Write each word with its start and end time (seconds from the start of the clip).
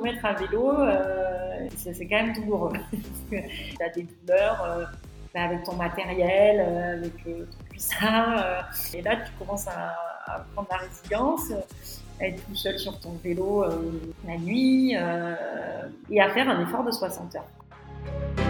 km 0.00 0.24
à 0.24 0.32
vélo, 0.34 0.72
euh, 0.72 1.68
c'est 1.76 2.06
quand 2.06 2.22
même 2.22 2.32
douloureux. 2.32 2.72
tu 3.30 3.36
as 3.82 3.88
des 3.90 4.06
douleurs 4.26 4.64
euh, 4.64 4.84
bah, 5.34 5.42
avec 5.42 5.64
ton 5.64 5.76
matériel, 5.76 6.60
avec 6.60 7.24
tout 7.24 7.78
ça. 7.78 8.68
et 8.94 9.02
là, 9.02 9.16
tu 9.16 9.32
commences 9.38 9.68
à, 9.68 9.94
à, 10.26 10.40
prendre 10.54 10.68
la 10.70 10.78
résilience, 10.78 11.52
à 12.20 12.26
être 12.26 12.44
tout 12.46 12.56
seul 12.56 12.78
sur 12.78 12.98
ton 13.00 13.12
vélo 13.22 13.64
la 14.26 14.36
nuit 14.36 14.92
et 14.92 16.20
à 16.20 16.30
faire 16.30 16.48
un 16.48 16.62
effort 16.62 16.84
de 16.84 16.90
60 16.90 17.36
heures. 17.36 18.49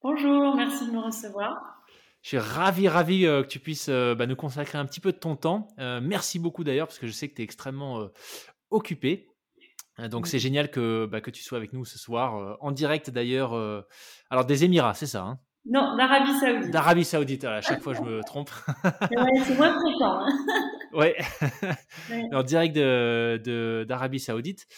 Bonjour, 0.00 0.54
merci 0.54 0.86
de 0.86 0.92
me 0.92 1.00
recevoir. 1.00 1.82
Je 2.22 2.28
suis 2.28 2.38
ravi, 2.38 2.86
ravi 2.86 3.26
euh, 3.26 3.42
que 3.42 3.48
tu 3.48 3.58
puisses 3.58 3.88
euh, 3.88 4.14
bah, 4.14 4.26
nous 4.26 4.36
consacrer 4.36 4.78
un 4.78 4.84
petit 4.86 5.00
peu 5.00 5.10
de 5.10 5.16
ton 5.16 5.34
temps. 5.34 5.66
Euh, 5.80 5.98
merci 6.00 6.38
beaucoup 6.38 6.62
d'ailleurs, 6.62 6.86
parce 6.86 7.00
que 7.00 7.08
je 7.08 7.12
sais 7.12 7.28
que 7.28 7.34
tu 7.34 7.42
es 7.42 7.44
extrêmement 7.44 8.08
occupé. 8.70 9.28
Donc 10.10 10.28
c'est 10.28 10.38
génial 10.38 10.70
que, 10.70 11.06
bah, 11.06 11.20
que 11.20 11.32
tu 11.32 11.42
sois 11.42 11.58
avec 11.58 11.72
nous 11.72 11.84
ce 11.84 11.98
soir, 11.98 12.56
en 12.60 12.70
direct 12.70 13.10
d'ailleurs. 13.10 13.54
alors 14.30 14.44
des 14.44 14.62
Émirats, 14.62 14.94
c'est 14.94 15.06
ça 15.06 15.22
hein? 15.22 15.40
Non, 15.64 15.96
d'Arabie 15.96 16.38
Saoudite. 16.38 16.70
D'Arabie 16.70 17.04
Saoudite, 17.04 17.44
à 17.44 17.60
chaque 17.60 17.82
fois 17.82 17.94
je 17.94 18.02
me 18.02 18.22
trompe. 18.22 18.50
c'est 19.44 19.56
moins 19.56 19.74
fréquent. 19.80 20.20
Hein 20.20 20.38
ouais. 20.92 21.16
en 22.32 22.44
direct 22.44 22.74
d'Arabie 22.76 24.18
de, 24.18 24.22
Saoudite, 24.22 24.68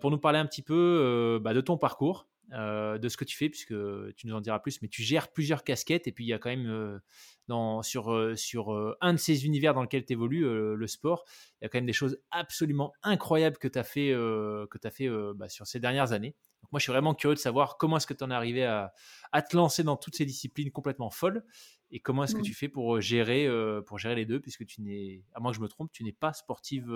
pour 0.00 0.12
nous 0.12 0.18
parler 0.18 0.38
un 0.38 0.46
petit 0.46 0.62
peu 0.62 1.40
bah, 1.42 1.54
de 1.54 1.60
ton 1.60 1.76
parcours. 1.76 2.29
Euh, 2.52 2.98
de 2.98 3.08
ce 3.08 3.16
que 3.16 3.24
tu 3.24 3.36
fais, 3.36 3.48
puisque 3.48 3.74
tu 4.16 4.26
nous 4.26 4.34
en 4.34 4.40
diras 4.40 4.58
plus, 4.58 4.82
mais 4.82 4.88
tu 4.88 5.02
gères 5.02 5.28
plusieurs 5.28 5.62
casquettes, 5.62 6.08
et 6.08 6.12
puis 6.12 6.24
il 6.24 6.28
y 6.28 6.32
a 6.32 6.38
quand 6.38 6.50
même 6.50 6.66
euh, 6.66 6.98
dans, 7.46 7.82
sur, 7.82 8.12
euh, 8.12 8.34
sur 8.34 8.96
un 9.00 9.12
de 9.12 9.18
ces 9.18 9.46
univers 9.46 9.72
dans 9.72 9.82
lequel 9.82 10.04
tu 10.04 10.14
évolues, 10.14 10.42
le 10.42 10.86
sport, 10.88 11.24
il 11.60 11.64
y 11.64 11.66
a 11.66 11.68
quand 11.68 11.78
même 11.78 11.86
des 11.86 11.92
choses 11.92 12.18
absolument 12.32 12.92
incroyables 13.04 13.56
que 13.58 13.68
tu 13.68 13.78
as 13.78 13.84
fait, 13.84 14.08
que 14.10 14.78
as 14.82 14.90
fait 14.90 15.08
bah, 15.36 15.48
sur 15.48 15.66
ces 15.66 15.78
dernières 15.78 16.12
années. 16.12 16.34
Donc 16.62 16.72
moi, 16.72 16.78
je 16.78 16.84
suis 16.84 16.92
vraiment 16.92 17.14
curieux 17.14 17.36
de 17.36 17.40
savoir 17.40 17.78
comment 17.78 17.96
est-ce 17.98 18.06
que 18.06 18.14
tu 18.14 18.24
en 18.24 18.30
es 18.30 18.34
arrivé 18.34 18.64
à, 18.64 18.92
à, 19.32 19.42
te 19.42 19.56
lancer 19.56 19.82
dans 19.82 19.96
toutes 19.96 20.16
ces 20.16 20.26
disciplines 20.26 20.70
complètement 20.72 21.10
folles, 21.10 21.44
et 21.92 22.00
comment 22.00 22.24
est-ce 22.24 22.34
que 22.34 22.42
tu 22.42 22.54
fais 22.54 22.68
pour 22.68 23.00
gérer, 23.00 23.48
pour 23.86 23.98
gérer 23.98 24.16
les 24.16 24.26
deux, 24.26 24.40
puisque 24.40 24.66
tu 24.66 24.82
n'es, 24.82 25.22
à 25.34 25.40
moins 25.40 25.52
que 25.52 25.56
je 25.56 25.62
me 25.62 25.68
trompe, 25.68 25.92
tu 25.92 26.02
n'es 26.02 26.12
pas 26.12 26.32
sportive 26.32 26.92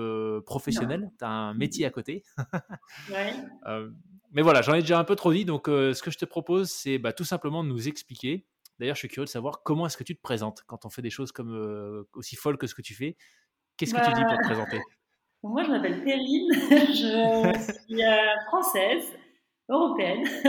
professionnelle, 0.47 1.12
tu 1.19 1.25
as 1.25 1.31
un 1.31 1.54
métier 1.54 1.87
à 1.87 1.91
côté. 1.91 2.25
ouais 3.10 3.34
mais 4.34 4.42
voilà, 4.42 4.62
j'en 4.62 4.74
ai 4.74 4.80
déjà 4.80 4.98
un 4.98 5.04
peu 5.04 5.14
trop 5.14 5.32
dit. 5.32 5.44
Donc, 5.44 5.68
euh, 5.68 5.94
ce 5.94 6.02
que 6.02 6.10
je 6.10 6.18
te 6.18 6.24
propose, 6.24 6.68
c'est 6.68 6.98
bah, 6.98 7.12
tout 7.12 7.24
simplement 7.24 7.62
de 7.62 7.68
nous 7.68 7.88
expliquer. 7.88 8.44
D'ailleurs, 8.80 8.96
je 8.96 8.98
suis 8.98 9.08
curieux 9.08 9.26
de 9.26 9.30
savoir 9.30 9.62
comment 9.62 9.86
est-ce 9.86 9.96
que 9.96 10.02
tu 10.02 10.16
te 10.16 10.20
présentes 10.20 10.64
quand 10.66 10.84
on 10.84 10.90
fait 10.90 11.02
des 11.02 11.10
choses 11.10 11.30
comme 11.30 11.54
euh, 11.54 12.02
aussi 12.14 12.34
folles 12.34 12.58
que 12.58 12.66
ce 12.66 12.74
que 12.74 12.82
tu 12.82 12.94
fais. 12.94 13.16
Qu'est-ce 13.76 13.94
que 13.94 14.04
tu 14.04 14.12
dis 14.12 14.24
pour 14.24 14.32
te 14.32 14.42
bah, 14.42 14.42
présenter? 14.42 14.80
Moi, 15.44 15.62
je 15.62 15.70
m'appelle 15.70 16.02
Perrine. 16.02 16.48
je 16.52 17.74
suis 17.86 18.04
euh, 18.04 18.36
française, 18.48 19.04
européenne. 19.68 20.24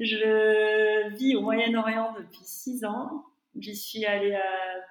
je 0.00 1.14
vis 1.16 1.36
au 1.36 1.42
Moyen-Orient 1.42 2.14
depuis 2.16 2.44
six 2.44 2.82
ans. 2.86 3.26
J'y 3.58 3.76
suis 3.76 4.06
allée 4.06 4.38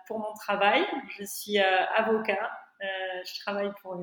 pour 0.07 0.19
mon 0.19 0.33
travail. 0.33 0.83
Je 1.17 1.23
suis 1.23 1.57
avocat. 1.59 2.51
je 2.81 3.39
travaille 3.41 3.71
pour 3.81 3.95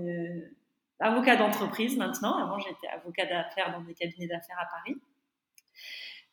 avocat 1.02 1.36
d'entreprise 1.36 1.96
maintenant. 1.96 2.36
Avant, 2.38 2.58
j'étais 2.58 2.88
avocat 2.88 3.26
d'affaires 3.26 3.72
dans 3.72 3.80
des 3.82 3.94
cabinets 3.94 4.28
d'affaires 4.28 4.58
à 4.58 4.66
Paris. 4.66 4.96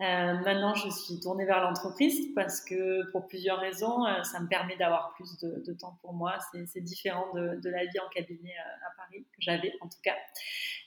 Euh, 0.01 0.33
maintenant, 0.45 0.73
je 0.75 0.89
suis 0.89 1.19
tournée 1.19 1.43
vers 1.43 1.59
l'entreprise 1.59 2.33
parce 2.33 2.61
que 2.61 3.11
pour 3.11 3.27
plusieurs 3.27 3.59
raisons, 3.59 4.05
euh, 4.05 4.23
ça 4.23 4.39
me 4.39 4.47
permet 4.47 4.77
d'avoir 4.77 5.13
plus 5.15 5.37
de, 5.39 5.73
temps 5.73 5.97
pour 6.01 6.13
moi. 6.13 6.37
C'est 6.67 6.79
différent 6.79 7.25
de, 7.33 7.69
la 7.69 7.83
vie 7.83 7.99
en 7.99 8.07
cabinet 8.09 8.53
euh, 8.53 8.87
à 8.87 8.95
Paris 8.95 9.25
que 9.25 9.39
j'avais 9.39 9.73
en 9.81 9.89
tout 9.89 9.99
cas. 10.01 10.15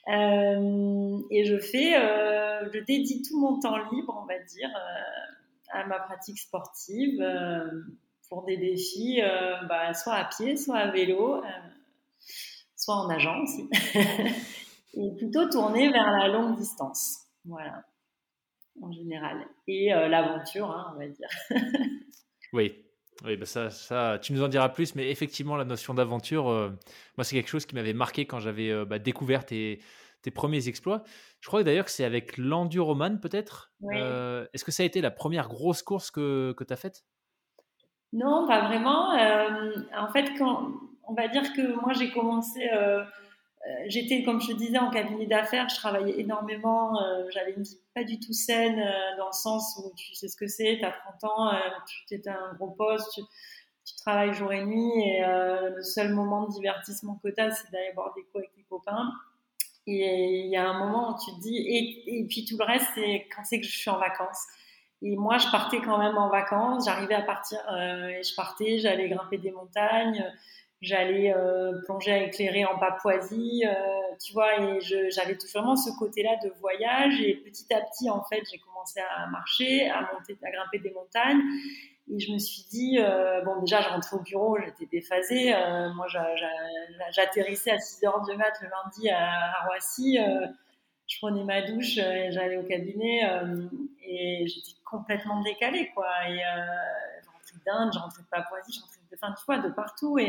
et 0.07 1.45
je 1.45 1.57
fais, 1.59 1.91
je 1.93 2.79
dédie 2.79 3.21
tout 3.21 3.39
mon 3.39 3.59
temps 3.59 3.77
libre, 3.91 4.19
on 4.19 4.25
va 4.25 4.39
dire, 4.39 4.69
à 5.69 5.85
ma 5.85 5.99
pratique 5.99 6.39
sportive 6.39 7.23
pour 8.29 8.45
des 8.45 8.57
défis, 8.57 9.21
bah, 9.69 9.93
soit 9.93 10.15
à 10.15 10.25
pied, 10.25 10.57
soit 10.57 10.77
à 10.77 10.89
vélo 10.89 11.43
soit 12.83 12.95
en 12.95 13.09
agent 13.09 13.41
aussi, 13.41 13.69
et 14.93 15.15
plutôt 15.17 15.49
tourner 15.49 15.89
vers 15.91 16.11
la 16.11 16.27
longue 16.27 16.57
distance. 16.57 17.19
Voilà, 17.45 17.83
en 18.81 18.91
général. 18.91 19.45
Et 19.67 19.93
euh, 19.93 20.07
l'aventure, 20.07 20.69
hein, 20.69 20.93
on 20.95 20.99
va 20.99 21.07
dire. 21.07 21.29
oui. 22.53 22.75
Oui, 23.23 23.37
bah 23.37 23.45
ça, 23.45 23.69
ça, 23.69 24.17
tu 24.19 24.33
nous 24.33 24.43
en 24.43 24.47
diras 24.47 24.69
plus, 24.69 24.95
mais 24.95 25.09
effectivement, 25.11 25.55
la 25.55 25.65
notion 25.65 25.93
d'aventure, 25.93 26.49
euh, 26.49 26.71
moi, 27.15 27.23
c'est 27.23 27.35
quelque 27.35 27.47
chose 27.47 27.65
qui 27.65 27.75
m'avait 27.75 27.93
marqué 27.93 28.25
quand 28.25 28.39
j'avais 28.39 28.71
euh, 28.71 28.85
bah, 28.85 28.97
découvert 28.97 29.45
tes, 29.45 29.79
tes, 30.23 30.31
premiers 30.31 30.67
exploits. 30.67 31.03
Je 31.39 31.47
crois 31.47 31.63
d'ailleurs 31.63 31.85
que 31.85 31.91
c'est 31.91 32.03
avec 32.03 32.37
l'Enduroman, 32.37 33.19
peut-être. 33.19 33.71
Est-ce 33.91 34.65
que 34.65 34.71
ça 34.71 34.81
a 34.81 34.85
été 34.87 34.99
la 34.99 35.11
première 35.11 35.47
grosse 35.47 35.83
course 35.83 36.09
que, 36.09 36.53
que 36.57 36.63
tu 36.63 36.73
as 36.73 36.75
faite? 36.75 37.05
Non, 38.13 38.47
pas 38.47 38.67
vraiment. 38.67 39.11
en 39.95 40.11
fait, 40.11 40.31
quand, 40.37 40.71
on 41.07 41.13
va 41.13 41.27
dire 41.27 41.53
que 41.53 41.79
moi 41.81 41.93
j'ai 41.93 42.11
commencé, 42.11 42.67
euh, 42.71 43.03
euh, 43.03 43.69
j'étais 43.87 44.23
comme 44.23 44.41
je 44.41 44.53
disais 44.53 44.77
en 44.77 44.89
cabinet 44.89 45.25
d'affaires, 45.25 45.69
je 45.69 45.75
travaillais 45.75 46.19
énormément, 46.19 47.01
euh, 47.01 47.25
j'avais 47.31 47.53
une 47.53 47.63
vie 47.63 47.79
pas 47.93 48.03
du 48.03 48.19
tout 48.19 48.33
saine 48.33 48.83
dans 49.17 49.27
le 49.27 49.33
sens 49.33 49.79
où 49.83 49.93
tu 49.95 50.15
sais 50.15 50.27
ce 50.27 50.35
que 50.35 50.47
c'est, 50.47 50.77
tu 50.79 50.85
as 50.85 50.91
30 51.19 51.23
ans, 51.25 51.51
tu 52.07 52.15
étais 52.15 52.29
un 52.29 52.53
gros 52.55 52.71
poste, 52.71 53.13
tu, 53.13 53.23
travailles 53.97 54.33
jour 54.33 54.51
et 54.51 54.65
nuit 54.65 54.91
et 55.05 55.21
le 55.21 55.81
seul 55.81 56.13
moment 56.13 56.47
de 56.47 56.53
divertissement 56.53 57.19
que 57.23 57.29
tu 57.29 57.39
as 57.39 57.51
c'est 57.51 57.71
d'aller 57.71 57.91
boire 57.93 58.13
des 58.15 58.23
coups 58.23 58.37
avec 58.37 58.53
tes 58.53 58.63
copains. 58.63 59.11
Et 59.85 60.45
il 60.45 60.49
y 60.49 60.55
a 60.55 60.67
un 60.67 60.79
moment 60.79 61.13
où 61.13 61.19
tu 61.23 61.35
te 61.35 61.41
dis, 61.41 61.57
et, 61.57 62.19
et 62.19 62.25
puis 62.25 62.45
tout 62.45 62.57
le 62.57 62.65
reste, 62.65 62.87
c'est 62.95 63.27
quand 63.33 63.43
c'est 63.43 63.59
que 63.59 63.65
je 63.65 63.77
suis 63.77 63.89
en 63.89 63.97
vacances. 63.97 64.45
Et 65.01 65.17
moi, 65.17 65.37
je 65.37 65.49
partais 65.51 65.81
quand 65.81 65.97
même 65.97 66.17
en 66.17 66.29
vacances, 66.29 66.85
j'arrivais 66.85 67.15
à 67.15 67.21
partir 67.21 67.59
et 67.69 68.23
je 68.23 68.35
partais, 68.35 68.79
j'allais 68.79 69.09
grimper 69.09 69.37
des 69.37 69.51
montagnes, 69.51 70.25
j'allais 70.83 71.33
euh, 71.33 71.79
plonger 71.85 72.11
à 72.11 72.23
éclairer 72.23 72.65
en 72.65 72.77
Papouasie, 72.77 73.63
euh, 73.65 73.71
tu 74.23 74.33
vois, 74.33 74.59
et 74.59 74.79
j'avais 74.81 75.37
vraiment 75.53 75.75
ce 75.75 75.89
côté-là 75.97 76.35
de 76.43 76.49
voyage. 76.59 77.19
Et 77.21 77.35
petit 77.35 77.73
à 77.73 77.81
petit, 77.81 78.09
en 78.09 78.21
fait, 78.23 78.41
j'ai 78.51 78.59
commencé 78.59 78.99
à 78.99 79.27
marcher, 79.27 79.89
à 79.89 80.01
monter, 80.13 80.37
à 80.43 80.51
grimper 80.51 80.79
des 80.79 80.91
montagnes. 80.91 81.41
Et 82.11 82.19
je 82.19 82.33
me 82.33 82.37
suis 82.37 82.63
dit, 82.69 82.99
euh, 82.99 83.41
bon, 83.43 83.61
déjà, 83.61 83.81
je 83.81 83.87
rentrais 83.87 84.17
au 84.17 84.19
bureau, 84.19 84.57
j'étais 84.59 84.85
déphasée. 84.85 85.53
Moi, 85.95 86.05
j'atterrissais 87.11 87.71
à 87.71 87.79
6 87.79 88.05
heures 88.05 88.21
du 88.23 88.35
mat 88.35 88.53
le 88.61 88.67
lundi 88.67 89.09
à, 89.09 89.53
Roissy. 89.65 90.17
Je 91.07 91.17
prenais 91.19 91.45
ma 91.45 91.61
douche, 91.61 91.95
j'allais 91.95 92.57
au 92.57 92.63
cabinet 92.63 93.21
et 94.05 94.45
j'étais 94.47 94.77
complètement 94.83 95.41
décalée, 95.43 95.91
quoi. 95.95 96.09
Et 96.27 96.39
je 96.39 97.29
rentrais 97.29 97.63
d'Inde, 97.65 97.91
je 97.93 97.99
rentrais 97.99 98.23
de 98.23 98.27
Papouasie, 98.27 98.73
je 98.73 98.81
rentrais 98.81 98.99
de, 99.09 99.17
enfin, 99.21 99.33
tu 99.37 99.45
vois, 99.45 99.59
de 99.59 99.69
partout. 99.73 100.19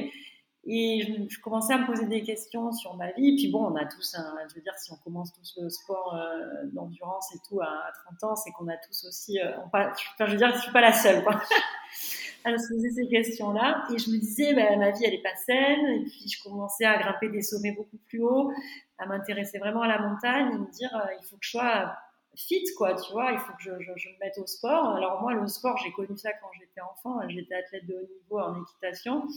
Et 0.67 1.29
je, 1.29 1.41
commençais 1.41 1.75
à 1.75 1.79
me 1.79 1.87
poser 1.87 2.07
des 2.07 2.23
questions 2.23 2.73
sur 2.73 2.97
ma 2.97 3.13
vie. 3.13 3.37
Puis 3.37 3.49
bon, 3.51 3.67
on 3.67 3.77
a 3.77 3.85
tous, 3.85 4.17
je 4.49 4.55
veux 4.55 4.63
dire, 4.63 4.73
si 4.79 4.93
on 4.93 4.97
commence 4.97 5.33
tous 5.33 5.59
le 5.61 5.69
sport 5.69 6.15
euh, 6.15 6.65
d'endurance 6.73 7.35
et 7.35 7.39
tout 7.47 7.61
à 7.61 7.93
30 8.19 8.25
ans, 8.31 8.37
c'est 8.37 8.51
qu'on 8.53 8.69
a 8.69 8.77
tous 8.79 9.05
aussi, 9.05 9.39
euh, 9.41 9.53
enfin, 9.67 9.93
je 10.21 10.25
veux 10.25 10.37
dire, 10.37 10.55
je 10.55 10.63
suis 10.63 10.73
pas 10.73 10.81
la 10.81 10.93
seule, 10.93 11.23
à 12.45 12.59
se 12.59 12.75
poser 12.75 12.91
ces 12.91 13.09
questions-là. 13.09 13.85
Et 13.93 13.99
je 13.99 14.11
me 14.11 14.19
disais, 14.19 14.55
bah, 14.55 14.75
ma 14.77 14.91
vie, 14.91 15.05
elle 15.05 15.15
est 15.15 15.23
pas 15.23 15.37
saine. 15.45 15.87
Et 15.87 16.05
puis, 16.05 16.29
je 16.29 16.43
commençais 16.43 16.87
à 16.87 16.97
grimper 16.97 17.29
des 17.29 17.43
sommets 17.43 17.73
beaucoup 17.73 17.99
plus 18.09 18.23
hauts, 18.23 18.51
à 18.99 19.05
m'intéresser 19.05 19.59
vraiment 19.59 19.83
à 19.83 19.89
la 19.89 19.99
montagne 19.99 20.51
et 20.55 20.59
me 20.59 20.71
dire, 20.71 20.97
euh, 20.97 21.13
il 21.21 21.27
faut 21.27 21.37
que 21.37 21.45
je 21.45 21.51
sois 21.51 21.95
fit, 22.37 22.65
quoi, 22.77 22.95
tu 22.95 23.13
vois, 23.13 23.33
il 23.33 23.39
faut 23.39 23.53
que 23.53 23.63
je, 23.63 23.71
je, 23.97 24.09
me 24.09 24.19
mette 24.19 24.39
au 24.39 24.47
sport. 24.47 24.97
Alors 24.97 25.21
moi, 25.21 25.35
le 25.35 25.47
sport, 25.47 25.77
j'ai 25.79 25.93
connu 25.93 26.17
ça 26.17 26.33
quand 26.33 26.49
j'étais 26.59 26.81
enfant. 26.81 27.21
J'étais 27.29 27.55
athlète 27.55 27.87
de 27.87 27.95
haut 27.95 28.09
niveau 28.23 28.41
en 28.41 28.63
équitation. 28.63 29.29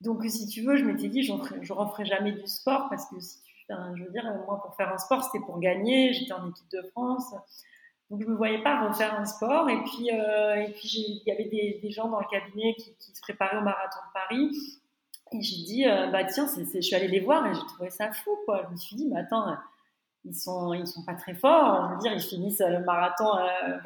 Donc, 0.00 0.24
si 0.24 0.46
tu 0.46 0.62
veux, 0.62 0.76
je 0.76 0.84
m'étais 0.84 1.08
dit, 1.08 1.22
je 1.22 1.32
ne 1.32 1.72
referai 1.72 2.04
jamais 2.04 2.32
du 2.32 2.46
sport 2.46 2.88
parce 2.90 3.08
que 3.08 3.18
si 3.20 3.40
tu, 3.42 3.54
je 3.68 4.04
veux 4.04 4.10
dire, 4.10 4.24
moi, 4.46 4.60
pour 4.62 4.74
faire 4.76 4.92
un 4.92 4.98
sport, 4.98 5.24
c'était 5.24 5.44
pour 5.44 5.58
gagner. 5.58 6.12
J'étais 6.12 6.32
en 6.32 6.48
équipe 6.48 6.70
de 6.72 6.82
France. 6.90 7.34
Donc, 8.10 8.22
je 8.22 8.26
me 8.26 8.36
voyais 8.36 8.62
pas 8.62 8.86
refaire 8.86 9.18
un 9.18 9.24
sport. 9.24 9.68
Et 9.70 9.82
puis, 9.84 10.10
euh, 10.12 10.66
il 10.82 11.22
y 11.26 11.30
avait 11.30 11.48
des, 11.80 11.90
gens 11.90 12.08
dans 12.08 12.20
le 12.20 12.26
cabinet 12.30 12.74
qui, 12.74 12.94
se 12.98 13.20
préparaient 13.22 13.58
au 13.58 13.62
marathon 13.62 14.00
de 14.08 14.12
Paris. 14.12 14.80
Et 15.32 15.40
j'ai 15.40 15.64
dit, 15.64 15.86
euh, 15.86 16.08
bah 16.08 16.24
tiens, 16.24 16.46
je 16.46 16.80
suis 16.80 16.94
allée 16.94 17.08
les 17.08 17.20
voir 17.20 17.46
et 17.46 17.54
j'ai 17.54 17.66
trouvé 17.66 17.90
ça 17.90 18.12
fou, 18.12 18.30
quoi. 18.44 18.62
Je 18.66 18.72
me 18.72 18.76
suis 18.76 18.96
dit, 18.96 19.08
mais 19.08 19.20
attends, 19.20 19.56
ils 20.24 20.34
sont, 20.34 20.74
ils 20.74 20.86
sont 20.86 21.02
pas 21.02 21.14
très 21.14 21.34
forts. 21.34 21.88
Je 21.88 21.94
veux 21.94 22.00
dire, 22.00 22.12
ils 22.12 22.22
finissent 22.22 22.60
le 22.60 22.84
marathon. 22.84 23.36
Euh, 23.36 23.78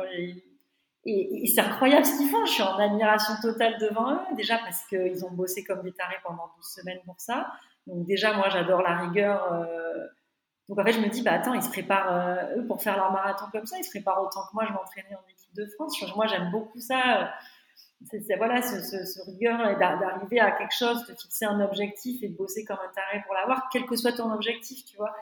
et, 1.08 1.46
c'est 1.46 1.60
incroyable 1.60 2.04
ce 2.04 2.16
qu'ils 2.16 2.28
font. 2.28 2.44
Je 2.44 2.52
suis 2.52 2.62
en 2.62 2.76
admiration 2.78 3.34
totale 3.40 3.78
devant 3.80 4.12
eux. 4.12 4.20
Déjà 4.36 4.58
parce 4.58 4.84
qu'ils 4.86 5.24
ont 5.24 5.30
bossé 5.30 5.64
comme 5.64 5.82
des 5.82 5.92
tarés 5.92 6.18
pendant 6.24 6.50
12 6.56 6.64
semaines 6.64 7.00
pour 7.04 7.20
ça. 7.20 7.46
Donc 7.86 8.06
déjà, 8.06 8.34
moi, 8.34 8.48
j'adore 8.48 8.82
la 8.82 8.96
rigueur. 8.98 9.52
Euh. 9.52 10.06
Donc 10.68 10.78
en 10.78 10.84
fait, 10.84 10.92
je 10.92 11.00
me 11.00 11.08
dis, 11.08 11.22
bah 11.22 11.32
attends, 11.32 11.54
ils 11.54 11.62
se 11.62 11.70
préparent 11.70 12.12
euh, 12.12 12.58
eux 12.58 12.66
pour 12.66 12.82
faire 12.82 12.96
leur 12.96 13.10
marathon 13.10 13.46
comme 13.50 13.66
ça. 13.66 13.78
Ils 13.78 13.84
se 13.84 13.90
préparent 13.90 14.22
autant 14.22 14.42
que 14.42 14.54
moi. 14.54 14.64
Je 14.66 14.72
m'entraînais 14.72 15.14
en 15.14 15.30
équipe 15.30 15.54
de 15.54 15.66
France. 15.74 15.96
Moi, 16.14 16.26
j'aime 16.26 16.50
beaucoup 16.50 16.80
ça 16.80 17.32
c'est 18.06 18.36
voilà 18.36 18.62
ce, 18.62 18.80
ce, 18.80 19.04
ce 19.04 19.20
rigueur 19.22 19.58
d'arriver 19.78 20.40
à 20.40 20.52
quelque 20.52 20.74
chose, 20.74 21.04
de 21.06 21.14
fixer 21.14 21.46
un 21.46 21.60
objectif 21.60 22.22
et 22.22 22.28
de 22.28 22.36
bosser 22.36 22.64
comme 22.64 22.78
un 22.78 22.92
taré 22.94 23.22
pour 23.24 23.34
l'avoir, 23.34 23.68
quel 23.72 23.86
que 23.86 23.96
soit 23.96 24.12
ton 24.12 24.32
objectif, 24.32 24.84
tu 24.84 24.96
vois. 24.96 25.14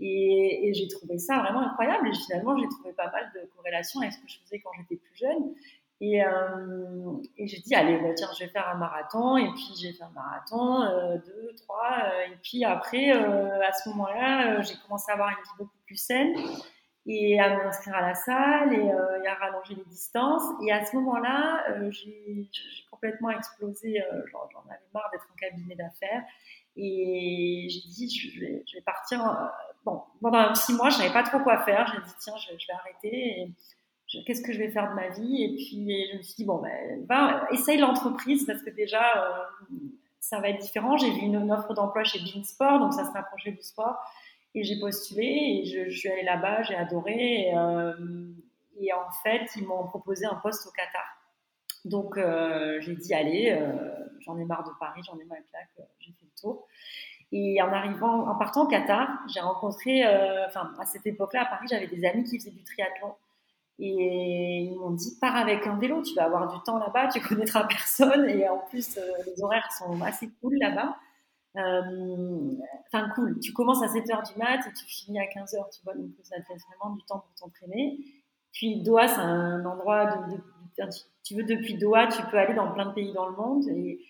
Et, 0.00 0.72
j'ai 0.74 0.88
trouvé 0.88 1.18
ça 1.18 1.38
vraiment 1.38 1.60
incroyable. 1.60 2.08
Et 2.08 2.14
finalement, 2.14 2.56
j'ai 2.58 2.68
trouvé 2.68 2.92
pas 2.92 3.10
mal 3.10 3.30
de 3.34 3.48
corrélations 3.54 4.00
avec 4.00 4.12
ce 4.12 4.18
que 4.18 4.28
je 4.28 4.38
faisais 4.44 4.60
quand 4.60 4.70
j'étais 4.76 4.96
plus 4.96 5.16
jeune. 5.16 5.54
Et, 6.00 6.20
euh, 6.24 7.12
et 7.38 7.46
j'ai 7.46 7.60
dit, 7.60 7.76
allez, 7.76 7.96
bah, 7.98 8.12
tiens, 8.16 8.28
je 8.36 8.44
vais 8.44 8.50
faire 8.50 8.68
un 8.68 8.74
marathon. 8.74 9.36
Et 9.36 9.48
puis, 9.52 9.70
j'ai 9.80 9.92
fait 9.92 10.02
un 10.02 10.10
marathon, 10.10 10.82
euh, 10.82 11.16
deux, 11.18 11.54
trois. 11.58 11.96
Euh, 12.06 12.32
et 12.32 12.36
puis 12.42 12.64
après, 12.64 13.12
à 13.12 13.72
ce 13.72 13.88
moment-là, 13.90 14.60
j'ai 14.62 14.74
commencé 14.84 15.12
à 15.12 15.14
avoir 15.14 15.28
une 15.28 15.36
vie 15.36 15.50
beaucoup 15.58 15.78
plus 15.86 15.96
saine 15.96 16.34
et 17.06 17.38
à 17.38 17.56
m'inscrire 17.56 17.94
à 17.94 18.00
la 18.00 18.14
salle 18.14 18.74
et, 18.74 18.86
et, 18.86 19.28
à 19.28 19.34
rallonger 19.34 19.76
les 19.76 19.84
distances. 19.84 20.42
Et 20.64 20.72
à 20.72 20.84
ce 20.84 20.96
moment-là, 20.96 21.64
j'ai 21.90 22.48
complètement 22.90 23.30
explosé. 23.30 24.02
J'en 24.32 24.40
avais 24.68 24.80
marre 24.92 25.08
d'être 25.12 25.28
en 25.32 25.36
cabinet 25.36 25.76
d'affaires. 25.76 26.24
Et 26.74 27.68
j'ai 27.68 27.88
dit, 27.88 28.10
je 28.10 28.40
vais, 28.40 28.64
je 28.66 28.76
vais 28.76 28.82
partir. 28.82 29.20
Bon, 29.84 30.02
pendant 30.20 30.54
six 30.54 30.74
mois, 30.74 30.90
je 30.90 30.96
savais 30.96 31.12
pas 31.12 31.22
trop 31.22 31.40
quoi 31.40 31.58
faire. 31.58 31.86
J'ai 31.92 32.00
dit, 32.00 32.14
tiens, 32.20 32.34
je, 32.36 32.52
vais 32.52 32.72
arrêter. 32.72 33.48
Qu'est-ce 34.26 34.42
que 34.42 34.52
je 34.52 34.58
vais 34.58 34.70
faire 34.70 34.90
de 34.90 34.94
ma 34.94 35.08
vie? 35.08 35.42
Et 35.42 35.54
puis, 35.54 36.08
je 36.12 36.16
me 36.16 36.22
suis 36.22 36.34
dit, 36.34 36.44
bon, 36.44 36.60
ben, 36.60 37.04
va, 37.06 37.46
essaye 37.50 37.78
l'entreprise 37.78 38.46
parce 38.46 38.62
que 38.62 38.70
déjà, 38.70 39.02
euh, 39.16 39.74
ça 40.20 40.40
va 40.40 40.50
être 40.50 40.60
différent. 40.60 40.96
J'ai 40.96 41.10
vu 41.10 41.20
une, 41.20 41.50
offre 41.50 41.74
d'emploi 41.74 42.04
chez 42.04 42.20
Beansport, 42.20 42.78
donc 42.78 42.92
ça 42.92 43.04
se 43.04 43.10
rapprochait 43.10 43.52
du 43.52 43.62
sport. 43.62 43.96
Et 44.54 44.64
j'ai 44.64 44.78
postulé 44.78 45.24
et 45.24 45.64
je, 45.64 45.90
suis 45.90 46.08
allée 46.10 46.22
là-bas, 46.22 46.62
j'ai 46.62 46.76
adoré. 46.76 47.48
Et, 47.48 47.56
euh, 47.56 47.94
et, 48.78 48.92
en 48.92 49.10
fait, 49.22 49.48
ils 49.56 49.66
m'ont 49.66 49.86
proposé 49.86 50.26
un 50.26 50.36
poste 50.36 50.66
au 50.66 50.70
Qatar. 50.70 51.18
Donc 51.84 52.16
euh, 52.16 52.80
j'ai 52.80 52.94
dit 52.94 53.12
allez, 53.12 53.58
j'en 54.24 54.38
ai 54.38 54.44
marre 54.44 54.64
de 54.64 54.70
Paris, 54.78 55.02
j'en 55.04 55.18
ai 55.18 55.24
marre 55.24 55.38
de 55.38 55.48
claque, 55.50 55.68
euh, 55.80 55.82
j'ai 55.98 56.12
fait 56.12 56.24
le 56.24 56.40
tour. 56.40 56.66
Et 57.32 57.62
en 57.62 57.72
arrivant, 57.72 58.28
en 58.28 58.34
partant 58.36 58.64
au 58.64 58.66
Qatar, 58.68 59.08
j'ai 59.32 59.40
rencontré, 59.40 60.04
euh, 60.04 60.46
enfin 60.46 60.70
à 60.78 60.84
cette 60.84 61.06
époque-là 61.06 61.42
à 61.42 61.46
Paris, 61.46 61.66
j'avais 61.70 61.86
des 61.86 62.04
amis 62.04 62.24
qui 62.24 62.38
faisaient 62.38 62.50
du 62.50 62.62
triathlon. 62.62 63.14
Et 63.78 64.68
ils 64.70 64.76
m'ont 64.76 64.90
dit, 64.90 65.16
pars 65.20 65.36
avec 65.36 65.66
un 65.66 65.78
vélo, 65.78 66.02
tu 66.02 66.14
vas 66.14 66.24
avoir 66.24 66.52
du 66.52 66.62
temps 66.62 66.78
là-bas, 66.78 67.08
tu 67.08 67.20
connaîtras 67.20 67.64
personne. 67.64 68.28
Et 68.28 68.48
en 68.48 68.58
plus, 68.58 68.98
les 69.26 69.42
horaires 69.42 69.70
sont 69.72 70.00
assez 70.02 70.30
cool 70.40 70.56
là-bas. 70.60 70.96
Euh, 71.56 72.50
enfin, 72.86 73.08
cool. 73.14 73.40
Tu 73.40 73.52
commences 73.52 73.82
à 73.82 73.86
7h 73.86 74.32
du 74.32 74.38
mat 74.38 74.60
et 74.66 74.72
tu 74.72 74.84
finis 74.86 75.18
à 75.18 75.24
15h, 75.24 75.70
tu 75.74 75.82
vois, 75.84 75.94
donc 75.94 76.10
ça 76.22 76.36
te 76.36 76.52
laisse 76.52 76.62
vraiment 76.66 76.94
du 76.94 77.04
temps 77.04 77.20
pour 77.20 77.34
t'entraîner. 77.34 77.98
Puis 78.52 78.82
Doha, 78.82 79.08
c'est 79.08 79.20
un 79.20 79.64
endroit 79.64 80.26
tu 81.24 81.34
veux 81.34 81.44
depuis 81.44 81.74
Doha, 81.74 82.06
tu 82.06 82.22
peux 82.30 82.38
aller 82.38 82.54
dans 82.54 82.72
plein 82.72 82.86
de 82.86 82.92
pays 82.92 83.12
dans 83.12 83.26
le 83.26 83.36
monde 83.36 83.68
et 83.68 84.00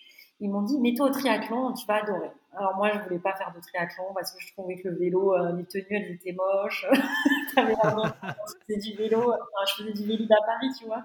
ils 0.40 0.50
m'ont 0.50 0.62
dit 0.62 0.78
mets-toi 0.78 1.06
au 1.06 1.10
triathlon, 1.10 1.72
tu 1.74 1.86
vas 1.86 2.02
adorer. 2.02 2.30
Alors 2.54 2.76
moi 2.76 2.90
je 2.92 2.98
voulais 3.00 3.18
pas 3.18 3.34
faire 3.34 3.52
de 3.54 3.60
triathlon 3.60 4.12
parce 4.14 4.32
que 4.32 4.40
je 4.40 4.52
trouvais 4.52 4.76
que 4.76 4.88
le 4.88 4.96
vélo, 4.96 5.34
euh, 5.34 5.56
les 5.56 5.64
tenues 5.64 5.86
elles 5.90 6.12
étaient 6.12 6.32
moches. 6.32 6.86
je 7.56 8.78
du 8.78 8.96
vélo, 8.96 9.32
enfin, 9.32 9.64
je 9.66 9.82
faisais 9.82 9.92
du 9.92 10.06
vélo 10.06 10.24
à 10.24 10.46
Paris, 10.46 10.68
tu 10.78 10.84
vois. 10.84 11.04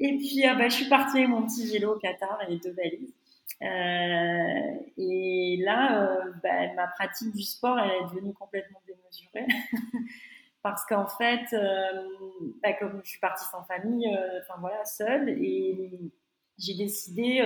Et 0.00 0.16
puis 0.16 0.46
euh, 0.46 0.54
bah, 0.54 0.68
je 0.68 0.74
suis 0.74 0.88
partie 0.88 1.18
avec 1.18 1.28
mon 1.28 1.46
petit 1.46 1.70
vélo 1.72 1.94
au 1.94 1.98
Qatar 1.98 2.40
et 2.42 2.50
les 2.50 2.58
deux 2.58 2.72
valises. 2.72 3.14
Euh, 3.62 4.78
et 4.96 5.58
là, 5.64 6.02
euh, 6.02 6.32
bah, 6.42 6.72
ma 6.74 6.86
pratique 6.88 7.32
du 7.32 7.42
sport, 7.42 7.78
elle 7.78 7.90
est 7.90 8.08
devenue 8.08 8.34
complètement 8.34 8.80
démesurée. 8.86 9.46
Parce 10.62 10.84
qu'en 10.86 11.06
fait, 11.06 11.44
euh, 11.52 11.90
bah, 12.62 12.72
comme 12.74 13.00
je 13.04 13.10
suis 13.10 13.20
partie 13.20 13.44
sans 13.50 13.64
famille, 13.64 14.08
enfin 14.42 14.58
voilà, 14.60 14.84
seule, 14.84 15.28
et 15.28 16.12
j'ai 16.58 16.74
décidé 16.74 17.40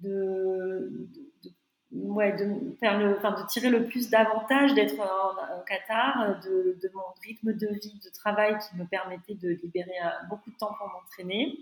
de, 0.00 0.08
de, 0.08 1.08
de, 1.44 1.50
ouais, 1.92 2.32
de, 2.32 2.76
faire 2.80 2.98
le, 2.98 3.14
de 3.14 3.46
tirer 3.48 3.68
le 3.68 3.86
plus 3.86 4.10
d'avantages 4.10 4.74
d'être 4.74 4.98
au 4.98 5.64
Qatar, 5.64 6.40
de, 6.40 6.90
mon 6.94 7.02
rythme 7.22 7.52
de 7.52 7.68
vie, 7.68 8.00
de 8.04 8.10
travail 8.10 8.56
qui 8.58 8.76
me 8.76 8.84
permettait 8.84 9.34
de 9.34 9.48
libérer 9.48 9.98
beaucoup 10.28 10.50
de 10.50 10.56
temps 10.56 10.74
pour 10.78 10.88
m'entraîner. 10.88 11.58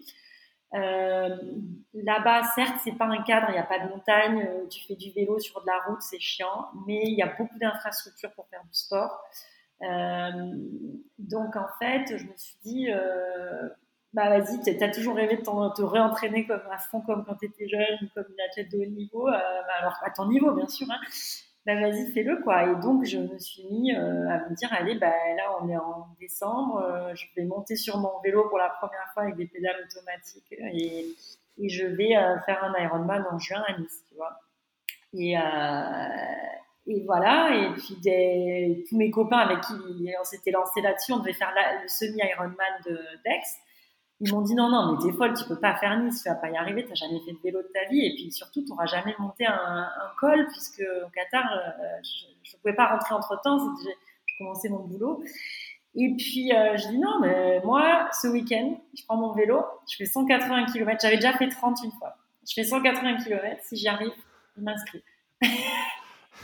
Euh, 0.75 1.37
Là-bas, 1.93 2.45
certes, 2.55 2.77
c'est 2.85 2.97
pas 2.97 3.07
un 3.07 3.23
cadre, 3.23 3.49
il 3.49 3.53
n'y 3.53 3.59
a 3.59 3.65
pas 3.65 3.81
de 3.81 3.89
montagne, 3.89 4.47
euh, 4.49 4.69
tu 4.69 4.87
fais 4.87 4.95
du 4.95 5.11
vélo 5.11 5.41
sur 5.41 5.61
de 5.61 5.67
la 5.67 5.81
route, 5.87 6.01
c'est 6.01 6.21
chiant, 6.21 6.69
mais 6.87 7.03
il 7.03 7.15
y 7.15 7.23
a 7.23 7.35
beaucoup 7.37 7.59
d'infrastructures 7.59 8.33
pour 8.33 8.47
faire 8.49 8.63
du 8.63 8.73
sport. 8.73 9.21
Euh, 9.83 10.53
donc 11.19 11.57
en 11.57 11.67
fait, 11.81 12.17
je 12.17 12.25
me 12.25 12.37
suis 12.37 12.57
dit, 12.63 12.91
euh, 12.93 13.69
bah 14.13 14.29
vas-y, 14.29 14.61
tu 14.63 14.83
as 14.83 14.89
toujours 14.91 15.15
rêvé 15.15 15.37
de 15.37 15.43
te 15.43 15.83
réentraîner 15.83 16.47
comme 16.47 16.63
à 16.71 16.79
fond 16.79 17.01
comme 17.01 17.25
quand 17.25 17.37
tu 17.37 17.47
étais 17.47 17.69
jeune, 17.69 18.09
comme 18.15 18.25
une 18.29 18.41
athlète 18.49 18.71
de 18.73 18.79
haut 18.79 18.91
niveau, 18.91 19.29
euh, 19.29 19.33
bah, 19.33 19.73
alors 19.79 19.97
à 20.05 20.11
ton 20.11 20.27
niveau 20.27 20.53
bien 20.53 20.67
sûr, 20.67 20.87
hein, 20.91 20.99
bah 21.65 21.79
vas-y, 21.81 22.11
fais-le 22.13 22.43
quoi. 22.43 22.65
Et 22.65 22.75
donc 22.77 23.05
je 23.05 23.19
me 23.19 23.39
suis 23.39 23.65
mis 23.71 23.95
euh, 23.95 24.29
à 24.29 24.49
me 24.49 24.55
dire, 24.57 24.69
allez, 24.73 24.97
bah 24.97 25.13
là 25.37 25.57
on 25.63 25.69
est 25.69 25.77
en 25.77 26.09
décembre, 26.19 26.79
euh, 26.83 27.15
je 27.15 27.27
vais 27.37 27.45
monter 27.45 27.77
sur 27.77 27.99
mon 27.99 28.19
vélo 28.25 28.49
pour 28.49 28.59
la 28.59 28.71
première 28.71 29.09
fois 29.15 29.25
avec 29.25 29.37
des 29.37 29.47
pédales 29.47 29.77
automatiques 29.89 30.53
et, 30.53 31.07
et 31.59 31.69
je 31.69 31.87
vais 31.87 32.17
euh, 32.17 32.39
faire 32.41 32.65
un 32.65 32.75
Ironman 32.83 33.25
en 33.31 33.39
juin 33.39 33.63
à 33.69 33.79
Nice, 33.79 34.03
tu 34.09 34.17
vois. 34.17 34.41
Et, 35.13 35.35
et 36.87 37.05
voilà, 37.05 37.53
et 37.53 37.75
puis 37.75 37.97
des, 38.01 38.85
tous 38.89 38.97
mes 38.97 39.11
copains 39.11 39.39
avec 39.39 39.61
qui 39.61 39.75
on 40.21 40.25
s'était 40.25 40.53
lancé 40.53 40.81
là-dessus, 40.81 41.13
on 41.13 41.19
devait 41.19 41.33
faire 41.33 41.53
le 41.83 41.89
semi-Ironman 41.89 42.81
de 42.87 42.97
Dex 43.25 43.59
ils 44.21 44.33
m'ont 44.33 44.43
dit 44.43 44.55
non, 44.55 44.69
non, 44.69 44.93
mais 44.93 45.03
t'es 45.03 45.17
folle, 45.17 45.33
tu 45.35 45.45
peux 45.47 45.59
pas 45.59 45.75
faire 45.77 45.99
Nice, 45.99 46.23
tu 46.23 46.29
vas 46.29 46.35
pas 46.35 46.51
y 46.51 46.57
arriver, 46.57 46.85
t'as 46.85 46.95
jamais 46.95 47.21
fait 47.21 47.33
de 47.33 47.39
vélo 47.43 47.63
de 47.63 47.69
ta 47.73 47.89
vie, 47.89 48.05
et 48.05 48.15
puis 48.15 48.31
surtout, 48.31 48.63
tu 48.63 48.69
n'auras 48.69 48.87
jamais 48.87 49.15
monté 49.19 49.47
un, 49.47 49.53
un, 49.53 50.11
col, 50.19 50.47
puisque 50.49 50.83
au 50.83 51.09
Qatar, 51.09 51.51
euh, 51.51 51.71
je 52.03 52.53
ne 52.55 52.61
pouvais 52.61 52.75
pas 52.75 52.89
rentrer 52.89 53.15
entre 53.15 53.41
temps, 53.43 53.59
je 53.59 54.39
commençais 54.39 54.69
mon 54.69 54.81
boulot. 54.81 55.23
Et 55.95 56.15
puis, 56.17 56.53
euh, 56.53 56.77
je 56.77 56.89
dis 56.89 56.99
non, 56.99 57.19
mais 57.21 57.61
moi, 57.65 58.09
ce 58.13 58.29
week-end, 58.29 58.79
je 58.95 59.03
prends 59.05 59.17
mon 59.17 59.33
vélo, 59.33 59.65
je 59.91 59.97
fais 59.97 60.05
180 60.05 60.67
km, 60.67 60.99
j'avais 61.01 61.17
déjà 61.17 61.33
fait 61.33 61.49
30 61.49 61.79
une 61.85 61.93
fois. 61.93 62.17
Je 62.47 62.55
fais 62.55 62.65
180 62.65 63.25
km, 63.25 63.57
si 63.63 63.77
j'y 63.77 63.89
arrive, 63.89 64.13
je 64.57 64.63
m'inscris. 64.63 65.03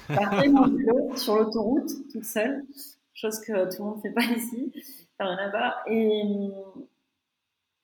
J'ai 0.09 0.49
mon 0.49 0.69
vélo 0.69 1.15
sur 1.17 1.37
l'autoroute, 1.37 1.91
toute 2.11 2.25
seule, 2.25 2.65
chose 3.15 3.39
que 3.41 3.71
tout 3.71 3.83
le 3.83 3.89
monde 3.89 3.97
ne 3.97 4.03
fait 4.03 4.11
pas 4.11 4.23
ici, 4.23 4.73
enfin, 5.19 5.37
là-bas. 5.37 5.77
Et, 5.89 6.23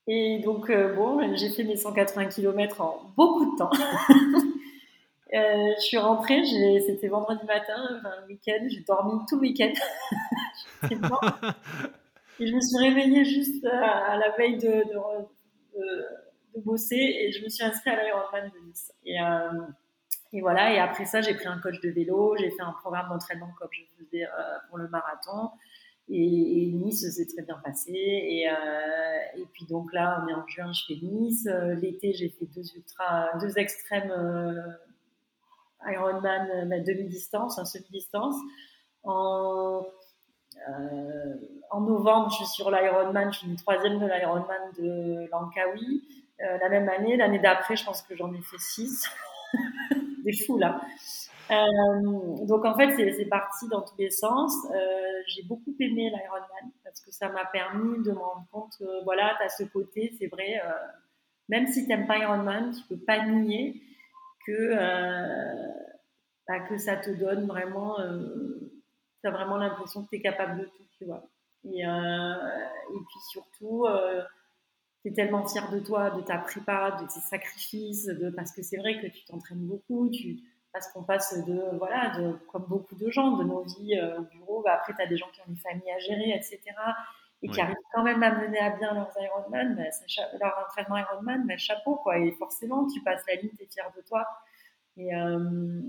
et 0.09 0.41
donc, 0.41 0.69
euh, 0.69 0.95
bon, 0.95 1.35
j'ai 1.37 1.51
fait 1.51 1.63
mes 1.65 1.77
180 1.77 2.27
km 2.27 2.81
en 2.81 3.13
beaucoup 3.17 3.53
de 3.53 3.57
temps. 3.57 3.71
euh, 5.35 5.73
je 5.77 5.81
suis 5.81 5.99
rentrée, 5.99 6.43
c'était 6.85 7.09
vendredi 7.09 7.45
matin, 7.47 7.77
le 8.23 8.27
week-end, 8.27 8.67
j'ai 8.69 8.81
dormi 8.81 9.21
tout 9.29 9.37
le 9.37 9.43
week-end. 9.43 9.73
et 12.41 12.47
je 12.47 12.55
me 12.55 12.61
suis 12.61 12.79
réveillée 12.79 13.25
juste 13.25 13.65
à, 13.65 14.13
à 14.13 14.17
la 14.17 14.31
veille 14.31 14.57
de, 14.57 14.69
de, 14.69 15.79
de, 15.79 16.07
de, 16.57 16.61
bosser 16.61 16.97
et 16.97 17.31
je 17.31 17.45
me 17.45 17.49
suis 17.49 17.65
inscrite 17.65 17.95
à 17.95 18.03
l'Ironman 18.03 18.51
de 18.53 18.67
Nice. 18.67 18.93
Et, 19.05 19.21
euh, 19.21 19.61
et 20.33 20.41
voilà, 20.41 20.73
et 20.73 20.81
après 20.81 21.05
ça, 21.05 21.21
j'ai 21.21 21.35
pris 21.35 21.47
un 21.47 21.59
coach 21.59 21.81
de 21.81 21.91
vélo, 21.91 22.35
j'ai 22.41 22.51
fait 22.51 22.63
un 22.63 22.73
programme 22.73 23.09
d'entraînement 23.09 23.51
comme 23.57 23.69
je 23.71 24.05
faisais 24.05 24.27
pour 24.69 24.79
le 24.79 24.89
marathon. 24.89 25.51
Et, 26.09 26.73
Nice 26.73 27.09
s'est 27.11 27.27
très 27.27 27.43
bien 27.43 27.59
passé. 27.65 27.93
Et, 27.95 28.49
euh, 28.49 28.53
et, 29.37 29.47
puis 29.53 29.67
donc 29.67 29.93
là, 29.93 30.23
on 30.23 30.29
est 30.29 30.35
en 30.35 30.47
juin, 30.47 30.73
je 30.73 30.83
fais 30.87 31.01
Nice. 31.03 31.47
Euh, 31.47 31.75
l'été, 31.75 32.13
j'ai 32.13 32.29
fait 32.29 32.47
deux 32.47 32.65
ultra, 32.77 33.31
deux 33.41 33.59
extrêmes 33.59 34.11
euh, 34.11 34.63
Ironman, 35.87 36.69
ma 36.69 36.81
demi-distance, 36.81 37.59
un 37.59 37.65
semi-distance. 37.65 38.37
En, 39.05 39.85
en 41.71 41.81
novembre, 41.81 42.31
je 42.31 42.37
suis 42.37 42.47
sur 42.47 42.71
l'Ironman, 42.71 43.33
je 43.33 43.39
suis 43.39 43.49
une 43.49 43.57
troisième 43.57 43.99
de 43.99 44.07
l'Ironman 44.07 44.71
de 44.79 45.29
Langkawi. 45.31 46.05
la 46.39 46.69
même 46.69 46.89
année, 46.89 47.17
l'année 47.17 47.41
d'après, 47.41 47.75
je 47.75 47.85
pense 47.85 48.03
que 48.03 48.15
j'en 48.17 48.33
ai 48.33 48.41
fait 48.43 48.61
six. 48.61 49.09
Des 50.25 50.33
fous 50.33 50.57
là. 50.57 50.81
Euh, 51.51 52.47
donc 52.47 52.65
en 52.65 52.75
fait, 52.77 52.95
c'est 52.97 53.27
parti 53.27 53.69
dans 53.69 53.83
tous 53.83 53.97
les 53.99 54.11
sens. 54.11 54.55
Euh, 54.71 55.23
j'ai 55.27 55.43
beaucoup 55.43 55.75
aimé 55.81 56.11
l'Ironman 56.11 56.73
parce 56.85 57.01
que 57.01 57.11
ça 57.11 57.29
m'a 57.29 57.45
permis 57.47 58.03
de 58.03 58.13
me 58.13 58.19
rendre 58.19 58.47
compte, 58.51 58.73
que, 58.79 59.05
voilà, 59.05 59.35
tu 59.39 59.45
as 59.45 59.49
ce 59.49 59.65
côté, 59.65 60.15
c'est 60.19 60.29
vrai, 60.29 60.61
euh, 60.65 60.71
même 61.49 61.67
si 61.67 61.83
tu 61.83 61.89
n'aimes 61.89 62.07
pas 62.07 62.19
Ironman, 62.19 62.73
tu 62.73 62.83
peux 62.89 63.05
pas 63.05 63.27
nier 63.27 63.83
que, 64.47 64.75
bah, 66.49 66.61
que 66.69 66.77
ça 66.79 66.97
te 66.97 67.11
donne 67.11 67.47
vraiment, 67.47 67.97
tu 69.23 69.31
vraiment 69.31 69.57
l'impression 69.57 70.05
que 70.05 70.11
tu 70.11 70.17
es 70.17 70.21
capable 70.23 70.61
de 70.61 70.65
tout, 70.65 70.85
tu 70.99 71.05
vois. 71.05 71.25
Et, 71.65 71.81
et 71.83 72.99
puis 73.09 73.21
surtout, 73.31 73.87
tu 75.03 75.09
es 75.09 75.13
tellement 75.13 75.47
fier 75.47 75.71
de 75.71 75.81
toi, 75.81 76.11
de 76.11 76.23
ta 76.23 76.39
prépa, 76.39 76.93
de 77.03 77.07
tes 77.07 77.21
sacrifices, 77.21 78.07
de, 78.07 78.31
parce 78.31 78.53
que 78.53 78.63
c'est 78.63 78.79
vrai 78.79 79.01
que 79.01 79.07
tu 79.07 79.25
t'entraînes 79.25 79.67
beaucoup, 79.67 80.11
parce 80.73 80.88
qu'on 80.88 81.02
passe 81.02 81.45
de, 81.45 81.76
voilà, 81.76 82.19
de, 82.19 82.33
comme 82.50 82.64
beaucoup 82.64 82.95
de 82.95 83.11
gens, 83.11 83.37
de 83.37 83.45
nos 83.45 83.62
vies 83.62 83.99
euh, 83.99 84.21
au 84.21 84.23
bureau, 84.23 84.62
bah, 84.62 84.75
après, 84.75 84.95
tu 84.95 85.02
as 85.02 85.07
des 85.07 85.17
gens 85.17 85.29
qui 85.33 85.41
ont 85.43 85.49
une 85.49 85.57
famille 85.57 85.91
à 85.91 85.99
gérer, 85.99 86.31
etc., 86.31 86.61
et 87.45 87.49
qui 87.49 87.61
arrivent 87.61 87.75
quand 87.93 88.05
même 88.05 88.23
à 88.23 88.31
mener 88.31 88.61
à 88.61 88.71
bien 88.71 88.95
leurs 88.95 89.12
Ironman, 89.21 89.75
bah, 89.75 89.83
leur 90.41 90.64
entraînement 90.64 90.97
Ironman, 90.97 91.45
bah, 91.45 91.57
chapeau, 91.57 91.97
quoi. 91.97 92.19
Et 92.19 92.31
forcément, 92.33 92.87
tu 92.87 93.02
passes 93.02 93.25
la 93.26 93.35
ligne, 93.35 93.50
tu 93.59 93.64
es 93.64 93.67
fier 93.67 93.91
de 93.97 94.00
toi. 94.02 94.26
Et, 94.97 95.12
euh, 95.14 95.83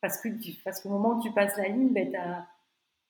parce 0.00 0.20
que 0.20 0.28
parce 0.64 0.80
qu'au 0.80 0.88
moment 0.88 1.18
où 1.18 1.22
tu 1.22 1.32
passes 1.32 1.56
la 1.56 1.68
ligne, 1.68 1.92
ben, 1.92 2.12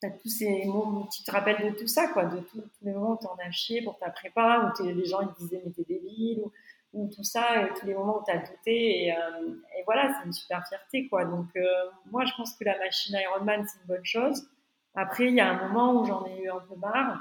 tu 0.00 0.06
as, 0.06 0.10
tous 0.10 0.28
ces 0.28 0.64
moments, 0.64 1.06
tu 1.06 1.22
te 1.22 1.30
rappelles 1.30 1.72
de 1.72 1.78
tout 1.78 1.86
ça, 1.86 2.08
quoi, 2.08 2.24
de 2.24 2.40
tous 2.40 2.62
les 2.82 2.92
moments 2.92 3.12
où 3.12 3.18
tu 3.18 3.26
en 3.26 3.36
as 3.46 3.50
chié 3.50 3.82
pour 3.82 3.98
ta 3.98 4.10
prépa, 4.10 4.72
où 4.80 4.82
les 4.82 5.04
gens 5.04 5.20
ils 5.20 5.28
te 5.28 5.38
disaient, 5.38 5.62
mais 5.64 5.70
t'es 5.72 5.84
débile, 5.84 6.40
ou, 6.40 6.52
ou 6.92 7.08
tout 7.14 7.22
ça, 7.22 7.68
tous 7.78 7.86
les 7.86 7.94
moments 7.94 8.18
où 8.20 8.24
tu 8.24 8.32
as 8.32 8.38
douté. 8.38 9.04
Et, 9.04 9.12
euh, 9.12 9.54
et 9.78 9.82
voilà, 9.84 10.12
c'est 10.14 10.26
une 10.26 10.32
super 10.32 10.66
fierté. 10.66 11.08
quoi. 11.08 11.24
Donc, 11.24 11.46
euh, 11.56 11.62
moi, 12.10 12.24
je 12.24 12.32
pense 12.36 12.54
que 12.54 12.64
la 12.64 12.78
machine 12.78 13.16
Ironman, 13.16 13.64
c'est 13.66 13.80
une 13.80 13.86
bonne 13.86 14.04
chose. 14.04 14.48
Après, 14.94 15.26
il 15.28 15.34
y 15.34 15.40
a 15.40 15.48
un 15.48 15.68
moment 15.68 16.00
où 16.00 16.04
j'en 16.04 16.26
ai 16.26 16.42
eu 16.42 16.50
un 16.50 16.58
peu 16.58 16.74
marre, 16.76 17.20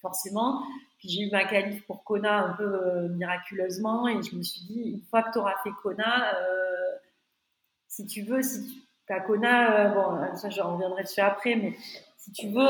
forcément. 0.00 0.62
Puis 0.98 1.08
j'ai 1.08 1.22
eu 1.22 1.30
ma 1.30 1.44
qualif 1.44 1.84
pour 1.86 2.04
Kona 2.04 2.44
un 2.44 2.52
peu 2.52 2.62
euh, 2.62 3.08
miraculeusement. 3.08 4.06
Et 4.06 4.22
je 4.22 4.36
me 4.36 4.42
suis 4.42 4.60
dit, 4.62 4.90
une 4.94 5.02
fois 5.02 5.22
que 5.22 5.32
tu 5.32 5.38
auras 5.38 5.56
fait 5.64 5.72
Kona, 5.82 6.32
si 7.88 8.06
tu 8.06 8.22
veux, 8.22 8.42
si 8.42 8.86
tu 9.06 9.12
as 9.12 9.20
Kona, 9.20 9.88
bon, 9.88 10.36
ça, 10.36 10.50
je 10.50 10.60
reviendrai 10.60 11.02
dessus 11.02 11.20
après, 11.20 11.56
mais 11.56 11.74
si 12.16 12.30
tu 12.30 12.48
veux, 12.50 12.68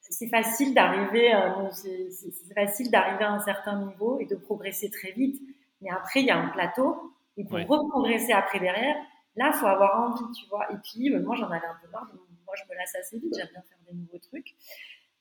c'est 0.00 0.28
facile 0.28 0.74
d'arriver, 0.74 1.32
c'est 1.70 2.54
facile 2.54 2.90
d'arriver 2.90 3.24
à 3.24 3.32
un 3.32 3.40
certain 3.40 3.82
niveau 3.82 4.18
et 4.20 4.26
de 4.26 4.36
progresser 4.36 4.90
très 4.90 5.12
vite. 5.12 5.40
Mais 5.82 5.90
après, 5.90 6.20
il 6.20 6.26
y 6.26 6.30
a 6.30 6.38
un 6.38 6.48
plateau. 6.48 7.12
Et 7.36 7.44
pour 7.44 7.58
reprogresser 7.58 8.32
après 8.32 8.60
derrière, 8.60 8.96
là, 9.36 9.50
il 9.52 9.58
faut 9.58 9.66
avoir 9.66 10.00
envie, 10.00 10.32
tu 10.32 10.46
vois. 10.48 10.70
Et 10.72 10.76
puis, 10.82 11.12
euh, 11.12 11.22
moi, 11.22 11.36
j'en 11.36 11.46
avais 11.50 11.66
un 11.66 11.76
peu 11.82 11.90
marre. 11.90 12.08
moi, 12.46 12.54
je 12.56 12.70
me 12.70 12.76
lasse 12.76 12.94
assez 12.94 13.18
vite. 13.18 13.34
J'aime 13.36 13.48
bien 13.52 13.62
faire 13.62 13.78
des 13.88 13.96
nouveaux 13.96 14.18
trucs. 14.18 14.54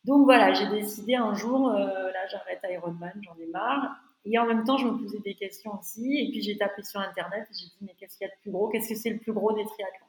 Donc 0.04 0.26
voilà, 0.26 0.54
j'ai 0.54 0.68
décidé 0.68 1.16
un 1.16 1.34
jour, 1.36 1.70
euh, 1.70 2.12
là, 2.12 2.28
j'arrête 2.28 2.60
Ironman, 2.70 3.14
j'en 3.22 3.36
ai 3.40 3.46
marre. 3.48 3.96
Et 4.26 4.38
en 4.38 4.46
même 4.46 4.64
temps, 4.64 4.78
je 4.78 4.88
me 4.88 4.98
posais 4.98 5.20
des 5.20 5.36
questions 5.36 5.80
aussi. 5.80 6.18
Et 6.18 6.30
puis, 6.30 6.42
j'ai 6.42 6.58
tapé 6.58 6.84
sur 6.84 7.00
Internet 7.00 7.48
et 7.50 7.54
j'ai 7.54 7.66
dit, 7.66 7.78
mais 7.82 7.96
qu'est-ce 7.98 8.18
qu'il 8.18 8.28
y 8.28 8.30
a 8.30 8.34
de 8.34 8.40
plus 8.42 8.52
gros? 8.52 8.70
Qu'est-ce 8.70 8.90
que 8.90 8.96
c'est 8.96 9.10
le 9.10 9.20
plus 9.20 9.34
gros 9.34 9.54
des 9.54 9.66
triathlons? 9.66 10.08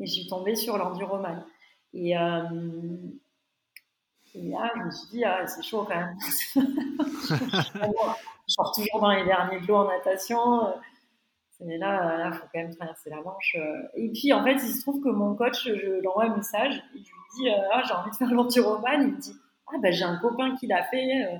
Et 0.00 0.06
je 0.06 0.12
suis 0.12 0.28
tombée 0.28 0.54
sur 0.54 0.76
l'enduroman. 0.76 1.44
Et, 1.94 2.16
euh, 2.16 2.42
et 4.34 4.42
là, 4.50 4.70
je 4.76 4.82
me 4.82 4.90
suis 4.90 5.08
dit, 5.08 5.24
ah, 5.24 5.46
c'est 5.46 5.62
chaud 5.62 5.86
quand 5.88 5.96
même. 5.96 6.16
je 8.48 8.54
sors 8.54 8.72
toujours 8.72 9.00
dans 9.00 9.10
les 9.10 9.24
derniers 9.24 9.60
de 9.60 9.72
en 9.72 9.84
natation. 9.84 10.74
Et 11.60 11.76
là, 11.76 12.16
là, 12.18 12.32
faut 12.32 12.46
quand 12.52 12.60
même 12.60 12.74
traverser 12.74 13.10
la 13.10 13.20
Manche. 13.20 13.56
Et 13.94 14.10
puis, 14.12 14.32
en 14.32 14.44
fait, 14.44 14.54
il 14.54 14.74
se 14.74 14.80
trouve 14.82 15.02
que 15.02 15.08
mon 15.08 15.34
coach, 15.34 15.64
je 15.66 15.98
lui 16.00 16.06
envoie 16.06 16.24
un 16.24 16.36
message 16.36 16.76
et 16.94 16.98
je 16.98 17.10
lui 17.10 17.22
dis, 17.36 17.50
ah, 17.72 17.82
j'ai 17.86 17.94
envie 17.94 18.10
de 18.10 18.16
faire 18.16 18.30
l'enduroman. 18.32 19.02
Il 19.02 19.14
me 19.14 19.18
dit, 19.18 19.34
ah, 19.66 19.76
ben, 19.82 19.92
j'ai 19.92 20.04
un 20.04 20.16
copain 20.18 20.56
qui 20.56 20.66
l'a 20.66 20.84
fait. 20.84 21.24
Euh, 21.24 21.36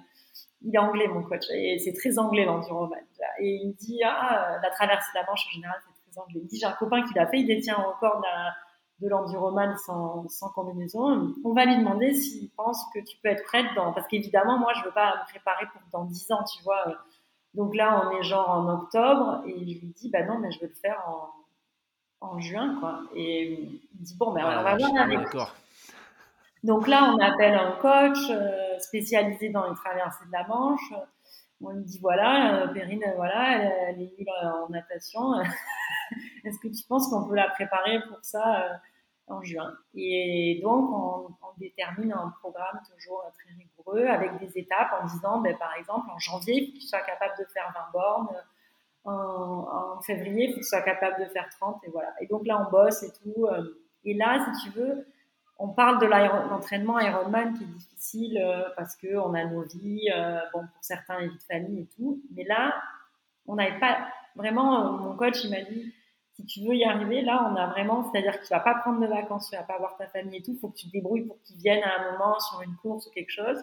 il 0.62 0.74
est 0.74 0.78
anglais, 0.78 1.06
mon 1.06 1.22
coach. 1.22 1.44
Et 1.54 1.78
c'est 1.78 1.92
très 1.92 2.18
anglais, 2.18 2.44
l'enduroman. 2.44 2.98
Et 3.38 3.60
il 3.62 3.68
me 3.68 3.72
dit, 3.74 4.00
ah, 4.04 4.58
la 4.60 4.70
traversée 4.70 5.10
de 5.14 5.20
la 5.20 5.26
Manche, 5.26 5.46
en 5.46 5.50
général, 5.54 5.76
c'est 5.86 6.10
très 6.10 6.20
anglais. 6.20 6.40
Il 6.40 6.42
me 6.42 6.48
dit, 6.48 6.58
j'ai 6.58 6.66
un 6.66 6.72
copain 6.72 7.02
qui 7.06 7.14
l'a 7.14 7.26
fait. 7.28 7.38
Il 7.38 7.46
détient 7.46 7.76
encore 7.76 8.20
la, 8.20 8.54
de 9.00 9.08
l'enduroman 9.08 9.76
sans, 9.76 10.28
sans 10.28 10.48
combinaison, 10.50 11.34
on 11.44 11.52
va 11.52 11.64
lui 11.64 11.76
demander 11.76 12.14
s'il 12.14 12.50
pense 12.50 12.84
que 12.92 12.98
tu 12.98 13.16
peux 13.22 13.28
être 13.28 13.44
prête 13.44 13.66
dans, 13.76 13.92
parce 13.92 14.06
qu'évidemment, 14.08 14.58
moi, 14.58 14.72
je 14.74 14.84
veux 14.84 14.90
pas 14.90 15.14
me 15.16 15.30
préparer 15.30 15.66
pour 15.66 15.80
dans 15.92 16.04
10 16.04 16.32
ans, 16.32 16.44
tu 16.44 16.62
vois. 16.64 16.96
Donc 17.54 17.74
là, 17.74 18.04
on 18.04 18.18
est 18.18 18.22
genre 18.22 18.50
en 18.50 18.68
octobre, 18.68 19.42
et 19.46 19.52
je 19.52 19.80
lui 19.80 19.94
dis, 19.96 20.10
bah 20.10 20.24
non, 20.24 20.38
mais 20.38 20.50
je 20.50 20.60
veux 20.60 20.66
le 20.66 20.74
faire 20.74 21.02
en, 21.08 22.26
en 22.26 22.40
juin, 22.40 22.76
quoi. 22.80 23.02
Et 23.14 23.52
il 23.62 24.00
dit, 24.00 24.16
bon, 24.16 24.32
ben, 24.32 24.44
on 24.44 24.62
va 24.62 24.76
voir 24.76 25.02
avec. 25.02 25.20
Donc 26.64 26.88
là, 26.88 27.14
on 27.14 27.18
appelle 27.20 27.54
un 27.54 27.72
coach 27.80 28.18
euh, 28.30 28.78
spécialisé 28.80 29.50
dans 29.50 29.68
les 29.68 29.76
traversées 29.76 30.26
de 30.26 30.32
la 30.32 30.46
Manche. 30.48 30.92
On 31.62 31.70
lui 31.70 31.84
dit, 31.84 31.98
voilà, 32.00 32.62
euh, 32.62 32.68
Perrine, 32.68 33.04
voilà, 33.16 33.62
elle, 33.62 34.02
est 34.02 34.18
nulle 34.18 34.28
en 34.42 34.68
natation. 34.68 35.34
Est-ce 36.44 36.58
que 36.58 36.68
tu 36.68 36.84
penses 36.88 37.08
qu'on 37.08 37.26
peut 37.26 37.34
la 37.34 37.48
préparer 37.50 38.00
pour 38.08 38.18
ça 38.22 38.62
euh, 38.62 38.74
en 39.26 39.42
juin? 39.42 39.72
Et 39.94 40.60
donc, 40.62 40.90
on, 40.92 41.28
détermine 41.58 42.12
un 42.12 42.32
programme 42.38 42.80
toujours 42.94 43.24
très 43.34 43.52
rigoureux 43.52 44.06
avec 44.06 44.38
des 44.38 44.60
étapes 44.60 44.90
en 45.02 45.06
disant, 45.06 45.40
ben, 45.40 45.56
par 45.58 45.74
exemple, 45.74 46.08
en 46.08 46.18
janvier, 46.20 46.68
que 46.68 46.74
tu 46.74 46.82
sois 46.82 47.00
capable 47.00 47.34
de 47.36 47.44
faire 47.46 47.74
20 47.92 47.98
bornes. 47.98 48.28
En, 49.04 50.00
février, 50.02 50.44
il 50.44 50.50
faut 50.50 50.60
que 50.60 50.64
tu 50.64 50.68
sois 50.68 50.82
capable 50.82 51.18
de 51.18 51.28
faire 51.30 51.48
30. 51.60 51.82
Et 51.82 51.90
voilà. 51.90 52.14
Et 52.20 52.26
donc 52.26 52.46
là, 52.46 52.64
on 52.64 52.70
bosse 52.70 53.02
et 53.02 53.10
tout. 53.12 53.46
Euh. 53.46 53.76
Et 54.04 54.14
là, 54.14 54.46
si 54.54 54.70
tu 54.70 54.78
veux, 54.78 55.04
on 55.58 55.70
parle 55.70 55.98
de 56.00 56.06
l'entraînement 56.06 57.00
Ironman 57.00 57.54
qui 57.54 57.64
est 57.64 57.66
difficile 57.66 58.38
euh, 58.40 58.68
parce 58.76 58.94
qu'on 58.94 59.34
a 59.34 59.44
nos 59.46 59.62
vies, 59.62 60.08
bon, 60.52 60.60
pour 60.60 60.84
certains, 60.84 61.18
les 61.18 61.28
vies 61.28 61.38
de 61.38 61.42
famille 61.42 61.80
et 61.80 61.88
tout. 61.96 62.22
Mais 62.36 62.44
là, 62.44 62.72
on 63.48 63.56
n'avait 63.56 63.80
pas 63.80 63.98
vraiment, 64.36 64.92
mon 64.92 65.16
coach, 65.16 65.42
il 65.42 65.50
m'a 65.50 65.62
dit, 65.62 65.92
si 66.38 66.46
tu 66.46 66.60
veux 66.60 66.76
y 66.76 66.84
arriver, 66.84 67.22
là, 67.22 67.50
on 67.50 67.56
a 67.56 67.66
vraiment, 67.66 68.08
c'est-à-dire 68.10 68.38
que 68.38 68.46
tu 68.46 68.50
vas 68.50 68.60
pas 68.60 68.76
prendre 68.76 69.00
de 69.00 69.06
vacances, 69.06 69.50
tu 69.50 69.56
vas 69.56 69.64
pas 69.64 69.76
voir 69.78 69.96
ta 69.96 70.06
famille 70.06 70.38
et 70.38 70.42
tout, 70.42 70.52
il 70.52 70.58
faut 70.58 70.68
que 70.68 70.76
tu 70.76 70.86
te 70.86 70.92
débrouilles 70.92 71.24
pour 71.24 71.36
qu'ils 71.42 71.56
viennent 71.56 71.82
à 71.82 71.98
un 71.98 72.12
moment 72.12 72.38
sur 72.38 72.62
une 72.62 72.76
course 72.76 73.08
ou 73.08 73.10
quelque 73.10 73.32
chose. 73.32 73.58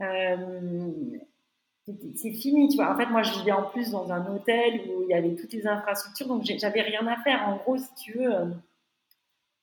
Euh, 0.00 0.88
c'est 2.14 2.32
fini, 2.32 2.68
tu 2.68 2.76
vois. 2.76 2.94
En 2.94 2.96
fait, 2.96 3.06
moi, 3.06 3.22
je 3.22 3.38
vivais 3.38 3.52
en 3.52 3.64
plus 3.64 3.90
dans 3.90 4.10
un 4.10 4.34
hôtel 4.34 4.88
où 4.88 5.02
il 5.02 5.10
y 5.10 5.14
avait 5.14 5.34
toutes 5.34 5.52
les 5.52 5.66
infrastructures, 5.66 6.28
donc 6.28 6.44
j'avais 6.44 6.80
rien 6.80 7.06
à 7.06 7.16
faire. 7.22 7.46
En 7.46 7.56
gros, 7.56 7.76
si 7.76 7.94
tu 7.94 8.18
veux, 8.18 8.34
euh, 8.34 8.46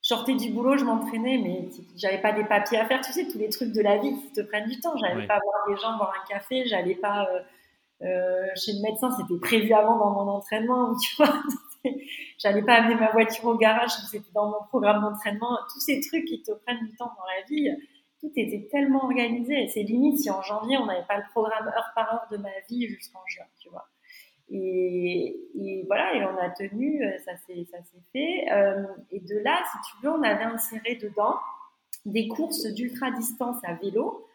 je 0.04 0.10
sortais 0.10 0.36
du 0.36 0.52
boulot, 0.52 0.78
je 0.78 0.86
m'entraînais, 0.86 1.40
mais 1.40 1.70
j'avais 1.96 2.22
pas 2.22 2.32
des 2.32 2.44
papiers 2.44 2.78
à 2.78 2.86
faire, 2.86 3.02
tu 3.02 3.12
sais, 3.12 3.28
tous 3.28 3.40
les 3.40 3.50
trucs 3.50 3.72
de 3.72 3.82
la 3.82 3.98
vie 3.98 4.16
qui 4.22 4.32
te 4.34 4.42
prennent 4.42 4.70
du 4.70 4.80
temps. 4.80 4.96
J'allais 4.98 5.26
pas 5.26 5.40
voir 5.44 5.68
des 5.68 5.82
gens 5.82 5.98
boire 5.98 6.14
un 6.24 6.28
café, 6.28 6.64
j'allais 6.68 6.96
pas 6.96 7.28
euh, 8.02 8.48
chez 8.56 8.74
le 8.74 8.82
médecin, 8.82 9.10
c'était 9.18 9.40
prévu 9.40 9.74
avant 9.74 9.98
dans 9.98 10.12
mon 10.12 10.32
entraînement, 10.32 10.96
tu 11.02 11.16
vois. 11.16 11.34
J'allais 12.38 12.64
pas 12.64 12.76
amener 12.76 12.96
ma 12.96 13.12
voiture 13.12 13.46
au 13.46 13.56
garage, 13.56 13.92
c'était 14.12 14.32
dans 14.34 14.50
mon 14.50 14.64
programme 14.68 15.02
d'entraînement. 15.02 15.58
Tous 15.74 15.80
ces 15.80 16.00
trucs 16.02 16.26
qui 16.26 16.42
te 16.42 16.52
prennent 16.52 16.86
du 16.86 16.96
temps 16.96 17.12
dans 17.18 17.26
la 17.26 17.46
vie, 17.48 17.70
tout 18.20 18.32
était 18.36 18.68
tellement 18.72 19.04
organisé. 19.06 19.68
C'est 19.68 19.84
limite 19.84 20.20
si 20.20 20.30
en 20.30 20.42
janvier 20.42 20.78
on 20.78 20.86
n'avait 20.86 21.06
pas 21.08 21.18
le 21.18 21.24
programme 21.32 21.68
heure 21.68 21.92
par 21.96 22.14
heure 22.14 22.28
de 22.32 22.38
ma 22.38 22.50
vie 22.70 22.88
jusqu'en 22.88 23.22
juin, 23.28 23.46
tu 23.60 23.70
vois. 23.70 23.88
Et, 24.50 25.84
voilà, 25.88 26.14
et 26.16 26.24
on 26.24 26.38
a 26.38 26.50
tenu, 26.50 27.04
ça 27.26 27.36
s'est 27.38 27.66
fait. 28.14 28.46
Euh, 28.52 28.86
et 29.12 29.20
de 29.20 29.38
là, 29.40 29.64
si 29.72 29.90
tu 29.90 30.06
veux, 30.06 30.12
on 30.12 30.22
avait 30.22 30.44
inséré 30.44 30.96
dedans 30.96 31.36
des 32.06 32.28
courses 32.28 32.66
d'ultra 32.68 33.12
distance 33.12 33.58
à 33.64 33.74
vélo 33.74 34.28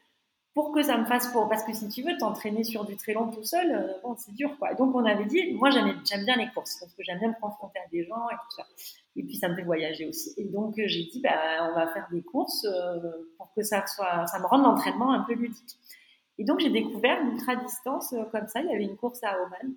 pour 0.55 0.73
que 0.73 0.83
ça 0.83 0.99
me 0.99 1.05
fasse 1.05 1.29
pour 1.29 1.49
parce 1.49 1.63
que 1.65 1.73
si 1.73 1.89
tu 1.89 2.03
veux 2.03 2.17
t'entraîner 2.19 2.65
sur 2.65 2.85
du 2.85 2.97
très 2.97 3.13
long 3.13 3.31
tout 3.31 3.45
seul 3.45 3.71
euh, 3.71 3.93
bon 4.03 4.17
c'est 4.17 4.33
dur 4.35 4.57
quoi. 4.59 4.75
Donc 4.75 4.95
on 4.95 5.05
avait 5.05 5.27
dit 5.27 5.55
moi 5.55 5.71
j'aime 5.71 6.25
bien 6.25 6.37
les 6.37 6.49
courses 6.49 6.79
parce 6.81 6.93
que 6.93 7.03
j'aime 7.05 7.19
bien 7.19 7.29
me 7.29 7.41
confronter 7.41 7.79
à 7.79 7.89
des 7.91 8.05
gens 8.05 8.29
et 8.31 8.35
tout 8.35 8.57
ça. 8.57 8.67
Et 9.17 9.23
puis 9.23 9.37
ça 9.37 9.49
me 9.49 9.55
fait 9.55 9.63
voyager 9.63 10.07
aussi. 10.07 10.35
Et 10.37 10.45
donc 10.45 10.79
euh, 10.79 10.85
j'ai 10.87 11.05
dit 11.05 11.21
bah 11.23 11.71
on 11.71 11.75
va 11.75 11.89
faire 11.89 12.09
des 12.11 12.23
courses 12.23 12.65
euh, 12.65 13.29
pour 13.37 13.53
que 13.55 13.63
ça 13.63 13.87
soit 13.87 14.27
ça 14.27 14.39
me 14.41 14.47
rende 14.47 14.63
l'entraînement 14.63 15.13
un 15.13 15.21
peu 15.21 15.35
ludique. 15.35 15.77
Et 16.39 16.45
donc 16.45 16.61
j'ai 16.61 16.71
découvert 16.71 17.23
l'ultra 17.23 17.57
distance 17.57 18.15
comme 18.33 18.47
ça. 18.49 18.61
Il 18.61 18.67
y 18.67 18.75
avait 18.75 18.85
une 18.85 18.97
course 18.97 19.23
à 19.23 19.37
Oman. 19.43 19.75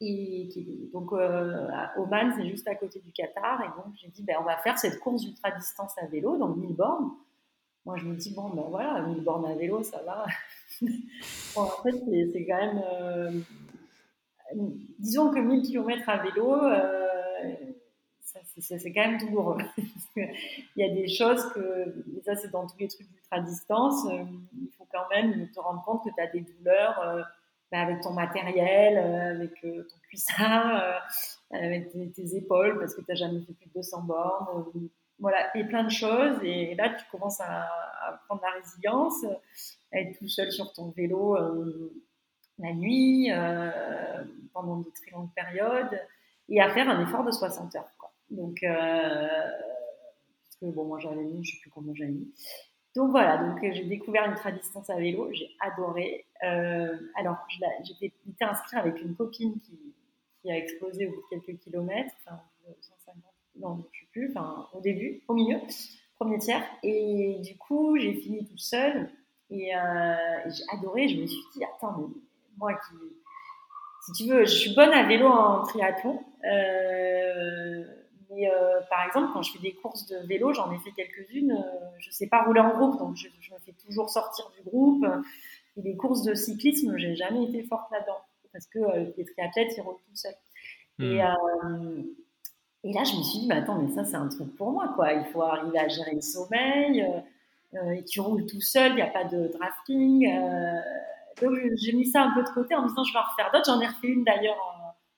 Et 0.00 0.48
donc, 0.92 1.12
euh, 1.12 1.68
Oman, 1.96 2.32
c'est 2.36 2.48
juste 2.48 2.66
à 2.68 2.74
côté 2.74 3.00
du 3.00 3.12
Qatar. 3.12 3.62
Et 3.62 3.68
donc, 3.68 3.94
j'ai 3.94 4.08
dit, 4.08 4.22
ben, 4.22 4.36
on 4.40 4.44
va 4.44 4.56
faire 4.58 4.78
cette 4.78 4.98
course 5.00 5.24
ultra-distance 5.24 5.96
à 5.98 6.06
vélo, 6.06 6.36
donc 6.36 6.56
1000 6.56 6.74
bornes. 6.74 7.12
Moi, 7.84 7.96
je 7.98 8.04
me 8.06 8.16
dis, 8.16 8.32
bon, 8.34 8.48
ben 8.50 8.64
voilà, 8.68 9.02
1000 9.02 9.22
bornes 9.22 9.44
à 9.46 9.54
vélo, 9.54 9.82
ça 9.82 10.02
va. 10.02 10.24
en 11.56 11.66
fait, 11.82 12.02
c'est 12.32 12.46
quand 12.46 12.56
même. 12.56 12.82
Euh, 13.00 13.30
disons 14.98 15.30
que 15.30 15.38
1000 15.38 15.62
km 15.62 16.08
à 16.08 16.22
vélo, 16.22 16.54
euh, 16.54 17.54
c'est 18.22 18.92
quand 18.92 19.06
même 19.06 19.18
douloureux. 19.18 19.58
il 20.16 20.28
y 20.76 20.82
a 20.82 20.94
des 20.94 21.08
choses 21.08 21.44
que, 21.52 21.94
et 22.16 22.22
ça 22.24 22.36
c'est 22.36 22.50
dans 22.50 22.66
tous 22.66 22.78
les 22.78 22.88
trucs 22.88 23.08
d'ultra-distance, 23.10 24.06
euh, 24.06 24.24
il 24.60 24.70
faut 24.78 24.86
quand 24.90 25.08
même 25.10 25.50
te 25.50 25.60
rendre 25.60 25.82
compte 25.84 26.04
que 26.04 26.10
tu 26.14 26.20
as 26.20 26.28
des 26.28 26.40
douleurs 26.40 27.26
bah, 27.70 27.80
avec 27.80 28.00
ton 28.00 28.12
matériel, 28.12 28.96
avec 28.98 29.60
ton 29.60 29.98
cuissard, 30.08 31.02
avec 31.50 31.92
tes, 32.14 32.36
épaules, 32.36 32.78
parce 32.78 32.94
que 32.94 33.00
tu 33.00 33.06
n'as 33.10 33.16
jamais 33.16 33.40
fait 33.40 33.52
plus 33.52 33.66
de 33.66 33.74
200 33.74 34.02
bornes. 34.02 34.88
Voilà, 35.18 35.56
et 35.56 35.64
plein 35.64 35.84
de 35.84 35.90
choses. 35.90 36.38
Et 36.42 36.74
là, 36.74 36.90
tu 36.90 37.04
commences 37.10 37.40
à, 37.40 37.68
prendre 38.26 38.42
la 38.42 38.50
résilience, 38.60 39.24
à 39.92 40.00
être 40.00 40.18
tout 40.18 40.28
seul 40.28 40.52
sur 40.52 40.72
ton 40.72 40.90
vélo 40.90 41.36
la 42.58 42.72
nuit, 42.72 43.30
pendant 44.52 44.78
de 44.78 44.90
très 44.90 45.10
longues 45.10 45.32
périodes, 45.34 46.00
et 46.48 46.60
à 46.60 46.70
faire 46.70 46.88
un 46.88 47.02
effort 47.02 47.24
de 47.24 47.30
60 47.30 47.74
heures. 47.76 47.88
Donc, 48.30 48.62
euh, 48.62 49.28
parce 50.42 50.56
que 50.60 50.66
bon, 50.66 50.84
moi 50.84 50.98
j'avais 50.98 51.22
mis, 51.22 51.44
je 51.44 51.52
sais 51.52 51.60
plus 51.60 51.70
comment 51.70 51.94
j'avais 51.94 52.10
mis. 52.10 52.32
Donc 52.96 53.10
voilà, 53.10 53.38
donc 53.38 53.62
euh, 53.62 53.72
j'ai 53.72 53.84
découvert 53.84 54.24
une 54.24 54.58
distance 54.58 54.88
à 54.88 54.96
vélo, 54.96 55.32
j'ai 55.32 55.50
adoré. 55.60 56.26
Euh, 56.44 56.96
alors, 57.16 57.36
j'étais 57.82 58.12
inscrite 58.40 58.78
avec 58.78 59.00
une 59.02 59.16
copine 59.16 59.58
qui, 59.60 59.94
qui, 60.40 60.50
a 60.50 60.56
explosé 60.56 61.06
au 61.06 61.10
bout 61.10 61.22
de 61.22 61.40
quelques 61.40 61.60
kilomètres, 61.60 62.14
enfin 62.24 62.40
150, 62.80 63.22
non, 63.56 63.84
je 63.92 64.00
sais 64.00 64.06
plus, 64.12 64.30
enfin 64.30 64.68
au 64.72 64.80
début, 64.80 65.22
au 65.28 65.34
milieu, 65.34 65.58
premier 66.16 66.38
tiers. 66.38 66.64
Et 66.82 67.38
du 67.42 67.56
coup, 67.56 67.96
j'ai 67.98 68.14
fini 68.14 68.44
toute 68.44 68.60
seule 68.60 69.10
et 69.50 69.74
euh, 69.74 70.14
j'ai 70.46 70.64
adoré. 70.72 71.08
Je 71.08 71.20
me 71.20 71.26
suis 71.26 71.42
dit, 71.54 71.64
attends, 71.64 71.96
mais 71.98 72.06
moi 72.56 72.74
qui, 72.74 72.96
si 74.06 74.12
tu 74.12 74.30
veux, 74.30 74.44
je 74.44 74.54
suis 74.54 74.74
bonne 74.74 74.90
à 74.90 75.06
vélo 75.06 75.26
en 75.26 75.62
triathlon. 75.62 76.24
Euh, 76.44 77.84
mais 78.30 78.50
euh, 78.50 78.80
par 78.90 79.06
exemple, 79.06 79.30
quand 79.32 79.42
je 79.42 79.52
fais 79.52 79.60
des 79.60 79.74
courses 79.74 80.06
de 80.06 80.26
vélo, 80.26 80.52
j'en 80.52 80.72
ai 80.72 80.78
fait 80.78 80.90
quelques-unes, 80.92 81.64
je 81.98 82.08
ne 82.08 82.12
sais 82.12 82.26
pas 82.26 82.42
rouler 82.42 82.60
en 82.60 82.76
groupe, 82.76 82.98
donc 82.98 83.16
je, 83.16 83.28
me 83.28 83.58
fais 83.58 83.74
toujours 83.86 84.10
sortir 84.10 84.50
du 84.56 84.62
groupe. 84.68 85.06
Et 85.76 85.82
les 85.82 85.96
courses 85.96 86.22
de 86.22 86.34
cyclisme, 86.34 86.96
j'ai 86.96 87.14
jamais 87.14 87.44
été 87.44 87.62
forte 87.62 87.90
là-dedans, 87.92 88.20
parce 88.52 88.66
que 88.66 88.78
les 89.16 89.24
triathlètes, 89.24 89.74
ils 89.76 89.80
roulent 89.80 89.98
tout 90.08 90.16
seuls. 90.16 90.34
Et, 91.00 91.20
hmm. 91.22 92.04
Et, 92.84 92.92
là, 92.92 93.02
je 93.04 93.16
me 93.16 93.22
suis 93.22 93.40
dit, 93.40 93.48
bah, 93.48 93.56
attends, 93.56 93.78
mais 93.78 93.88
ça, 93.88 94.04
c'est 94.04 94.16
un 94.16 94.28
truc 94.28 94.54
pour 94.56 94.70
moi, 94.70 94.92
quoi. 94.94 95.12
Il 95.12 95.24
faut 95.26 95.42
arriver 95.42 95.78
à 95.78 95.88
gérer 95.88 96.14
le 96.14 96.20
sommeil, 96.20 97.04
et 97.96 98.04
tu 98.04 98.20
roules 98.20 98.46
tout 98.46 98.60
seul, 98.60 98.92
il 98.92 98.96
n'y 98.96 99.02
a 99.02 99.08
pas 99.08 99.24
de 99.24 99.48
drafting. 99.48 100.28
donc, 101.42 101.58
j'ai 101.74 101.92
mis 101.92 102.06
ça 102.06 102.22
un 102.22 102.34
peu 102.34 102.42
de 102.42 102.48
côté 102.50 102.74
en 102.74 102.82
me 102.82 102.88
disant, 102.88 103.02
je 103.02 103.12
vais 103.12 103.18
en 103.18 103.22
refaire 103.22 103.50
d'autres. 103.52 103.66
J'en 103.66 103.80
ai 103.80 103.86
refait 103.86 104.08
une 104.08 104.22
d'ailleurs 104.22 104.74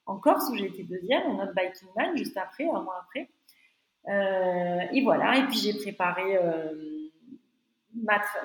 en 0.07 0.19
Corse 0.19 0.49
où 0.51 0.57
j'ai 0.57 0.67
été 0.67 0.85
deuxième, 0.85 1.27
en 1.27 1.43
autre 1.43 1.53
biking 1.55 1.89
man, 1.97 2.17
juste 2.17 2.37
après, 2.37 2.65
un 2.65 2.81
mois 2.81 3.05
après. 3.07 3.29
Euh, 4.09 4.87
et 4.93 5.03
voilà, 5.03 5.37
et 5.37 5.47
puis 5.47 5.59
j'ai 5.59 5.75
préparé 5.75 6.37
euh, 6.37 6.73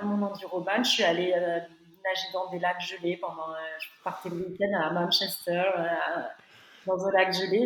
mon 0.02 0.22
enduroban. 0.24 0.84
Je 0.84 0.90
suis 0.90 1.04
allée 1.04 1.34
euh, 1.36 1.60
nager 2.04 2.28
dans 2.34 2.50
des 2.50 2.60
lacs 2.60 2.82
gelés 2.82 3.18
pendant. 3.18 3.54
je 3.80 3.88
partais 4.04 4.30
le 4.30 4.38
week-end 4.38 4.74
à 4.80 4.92
Manchester, 4.92 5.64
dans 6.86 7.06
un 7.06 7.12
lac 7.12 7.34
gelé. 7.34 7.66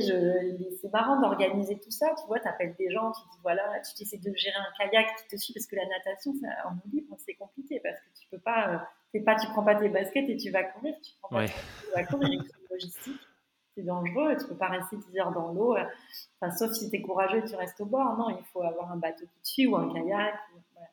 c'est 0.81 0.91
marrant 0.91 1.21
d'organiser 1.21 1.79
tout 1.79 1.91
ça. 1.91 2.13
Tu 2.19 2.27
vois, 2.27 2.39
tu 2.39 2.47
appelles 2.47 2.75
des 2.77 2.89
gens, 2.91 3.11
tu 3.11 3.21
dis 3.31 3.39
voilà, 3.41 3.63
tu 3.81 4.03
essaies 4.03 4.17
de 4.17 4.33
gérer 4.35 4.57
un 4.57 4.77
kayak 4.77 5.07
qui 5.17 5.27
te 5.27 5.41
suit 5.41 5.53
parce 5.53 5.67
que 5.67 5.75
la 5.75 5.85
natation, 5.87 6.33
ça, 6.41 6.47
en 6.67 6.75
libre, 6.91 7.15
c'est 7.19 7.35
compliqué 7.35 7.79
parce 7.83 7.99
que 7.99 8.19
tu 8.19 8.27
peux 8.29 8.39
pas. 8.39 8.87
pas, 9.25 9.35
tu 9.35 9.47
prends 9.47 9.63
pas 9.63 9.75
tes 9.75 9.89
baskets 9.89 10.29
et 10.29 10.37
tu 10.37 10.51
vas 10.51 10.63
courir. 10.63 10.95
Tu 11.01 11.13
prends 11.21 11.29
pas 11.29 11.45
tu 11.45 11.53
vas 11.93 12.03
courir, 12.03 12.31
une 12.31 12.43
logistique 12.69 13.21
c'est 13.75 13.83
dangereux, 13.83 14.35
tu 14.39 14.47
peux 14.47 14.55
pas 14.55 14.69
rester 14.69 14.95
10 14.95 15.19
heures 15.19 15.31
dans 15.31 15.51
l'eau. 15.51 15.75
Euh, 15.75 15.83
enfin, 16.39 16.55
sauf 16.55 16.71
si 16.71 16.89
tu 16.89 16.95
es 16.95 17.01
courageux 17.01 17.39
et 17.39 17.43
tu 17.43 17.55
restes 17.55 17.79
au 17.81 17.85
bord. 17.85 18.17
Non, 18.17 18.29
il 18.29 18.43
faut 18.45 18.61
avoir 18.63 18.91
un 18.91 18.97
bateau 18.97 19.25
qui 19.25 19.41
te 19.41 19.47
suit 19.47 19.67
ou 19.67 19.75
un 19.75 19.93
kayak. 19.93 20.33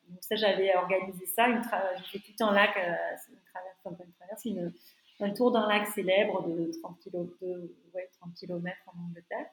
Donc 0.09 0.19
ça, 0.21 0.35
j'avais 0.35 0.75
organisé 0.75 1.25
ça. 1.25 1.47
J'ai 1.47 2.19
fait 2.19 2.33
tout 2.33 2.43
un 2.43 2.53
lac, 2.53 2.75
euh, 2.77 2.91
une 3.29 3.39
traverse, 3.51 4.01
une 4.05 4.13
traverse, 4.13 4.45
une, 4.45 4.73
un 5.19 5.29
tour 5.31 5.51
d'un 5.51 5.67
lac 5.67 5.87
célèbre 5.87 6.47
de 6.47 6.71
30 6.81 6.99
km, 6.99 7.29
de, 7.41 7.71
ouais, 7.93 8.09
30 8.19 8.33
km 8.35 8.77
en 8.87 9.09
Angleterre. 9.09 9.47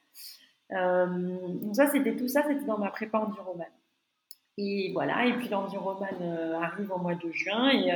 Euh, 0.72 1.58
donc 1.58 1.76
ça, 1.76 1.86
c'était 1.88 2.16
tout 2.16 2.28
ça, 2.28 2.42
c'était 2.46 2.64
dans 2.64 2.78
ma 2.78 2.90
prépa 2.90 3.18
enduroman. 3.18 3.66
Et 4.56 4.92
voilà, 4.92 5.26
et 5.26 5.32
puis 5.34 5.48
l'enduroman 5.48 6.08
euh, 6.20 6.54
arrive 6.60 6.90
au 6.90 6.98
mois 6.98 7.14
de 7.14 7.30
juin 7.30 7.70
et 7.70 7.90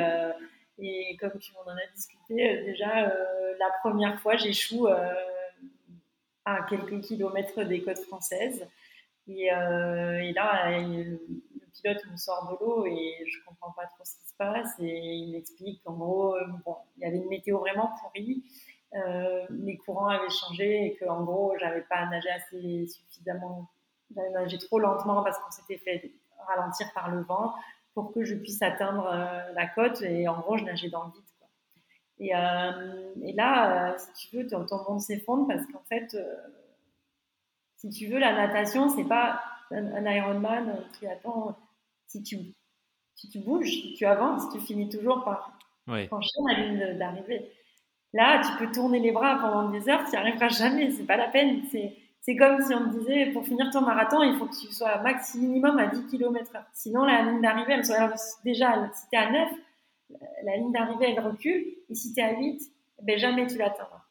et 0.78 1.16
comme 1.20 1.38
tu 1.38 1.52
m'en 1.52 1.70
as 1.70 1.94
discuté, 1.94 2.58
euh, 2.58 2.64
déjà, 2.64 3.08
euh, 3.08 3.54
la 3.58 3.70
première 3.80 4.20
fois, 4.20 4.36
j'échoue 4.36 4.88
euh, 4.88 5.12
à 6.44 6.62
quelques 6.68 7.00
kilomètres 7.00 7.62
des 7.64 7.82
côtes 7.82 8.00
françaises. 8.00 8.66
Et, 9.28 9.46
là, 9.46 10.78
pilote 11.74 12.04
me 12.10 12.16
sort 12.16 12.48
de 12.50 12.64
l'eau 12.64 12.86
et 12.86 13.24
je 13.26 13.38
comprends 13.46 13.72
pas 13.72 13.86
trop 13.86 14.04
ce 14.04 14.16
qui 14.16 14.28
se 14.28 14.34
passe. 14.36 14.74
Et 14.78 14.86
il 14.86 15.32
m'explique 15.32 15.82
qu'en 15.84 15.94
gros, 15.94 16.36
il 16.96 17.02
y 17.02 17.06
avait 17.06 17.18
une 17.18 17.28
météo 17.28 17.58
vraiment 17.58 17.90
pourrie. 18.00 18.44
les 19.50 19.76
courants 19.78 20.08
avaient 20.08 20.30
changé 20.30 20.86
et 20.86 20.96
qu'en 20.96 21.24
gros, 21.24 21.54
j'avais 21.60 21.82
pas 21.82 22.06
nagé 22.06 22.30
assez 22.30 22.86
suffisamment. 22.86 23.68
J'avais 24.14 24.30
nagé 24.30 24.58
trop 24.58 24.78
lentement 24.78 25.22
parce 25.22 25.38
qu'on 25.38 25.50
s'était 25.50 25.78
fait 25.78 26.12
ralentir 26.46 26.92
par 26.92 27.10
le 27.10 27.22
vent 27.22 27.54
pour 27.94 28.12
que 28.12 28.24
je 28.24 28.34
puisse 28.34 28.60
atteindre 28.60 29.06
euh, 29.06 29.52
la 29.54 29.66
côte. 29.66 30.02
Et 30.02 30.28
en 30.28 30.40
gros, 30.40 30.56
je 30.56 30.64
nageais 30.64 30.90
dans 30.90 31.04
le 31.04 31.12
vide. 31.12 31.22
Quoi. 31.38 31.48
Et, 32.18 32.34
euh, 32.34 33.32
là, 33.34 33.92
euh, 33.92 33.98
si 33.98 34.28
tu 34.28 34.36
veux, 34.36 34.46
ton, 34.46 34.66
monde 34.88 35.00
s'effondre 35.00 35.46
parce 35.46 35.64
qu'en 35.66 35.82
fait, 35.88 36.16
si 37.76 37.88
tu 37.90 38.08
veux, 38.08 38.18
la 38.18 38.32
natation, 38.32 38.88
c'est 38.88 39.04
pas 39.04 39.40
un, 39.70 40.06
Ironman, 40.06 40.68
un 40.68 40.92
triathlon. 40.92 41.54
Si 42.14 42.22
tu, 42.22 42.38
si 43.16 43.28
tu 43.28 43.40
bouges, 43.40 43.92
tu 43.96 44.06
avances, 44.06 44.48
tu 44.52 44.60
finis 44.60 44.88
toujours 44.88 45.24
par 45.24 45.58
franchir 46.06 46.42
la 46.46 46.60
ligne 46.60 46.96
d'arrivée. 46.96 47.50
Là, 48.12 48.40
tu 48.40 48.56
peux 48.56 48.70
tourner 48.70 49.00
les 49.00 49.10
bras 49.10 49.36
pendant 49.40 49.68
des 49.68 49.88
heures, 49.88 50.04
tu 50.04 50.12
n'y 50.12 50.16
arriveras 50.16 50.46
jamais, 50.46 50.92
c'est 50.92 51.06
pas 51.06 51.16
la 51.16 51.26
peine. 51.26 51.62
C'est 52.20 52.36
comme 52.36 52.62
si 52.62 52.72
on 52.72 52.86
me 52.86 53.00
disait, 53.00 53.32
pour 53.32 53.44
finir 53.44 53.68
ton 53.72 53.80
marathon, 53.80 54.22
il 54.22 54.36
faut 54.36 54.46
que 54.46 54.54
tu 54.54 54.72
sois 54.72 55.02
max 55.02 55.34
minimum 55.34 55.76
à 55.76 55.88
10 55.88 56.06
km 56.06 56.54
heure. 56.54 56.66
Sinon, 56.72 57.04
la 57.04 57.22
ligne 57.22 57.40
d'arrivée, 57.40 57.72
elle 57.72 57.84
serait 57.84 58.08
déjà, 58.44 58.88
si 58.94 59.08
tu 59.08 59.16
es 59.16 59.18
à 59.18 59.32
9, 59.32 59.50
la 60.44 60.56
ligne 60.56 60.70
d'arrivée, 60.70 61.16
elle 61.16 61.20
recule. 61.20 61.66
Et 61.90 61.94
si 61.96 62.14
tu 62.14 62.20
es 62.20 62.22
à 62.22 62.38
8, 62.38 62.62
ben, 63.02 63.18
jamais 63.18 63.48
tu 63.48 63.58
l'atteindras. 63.58 64.04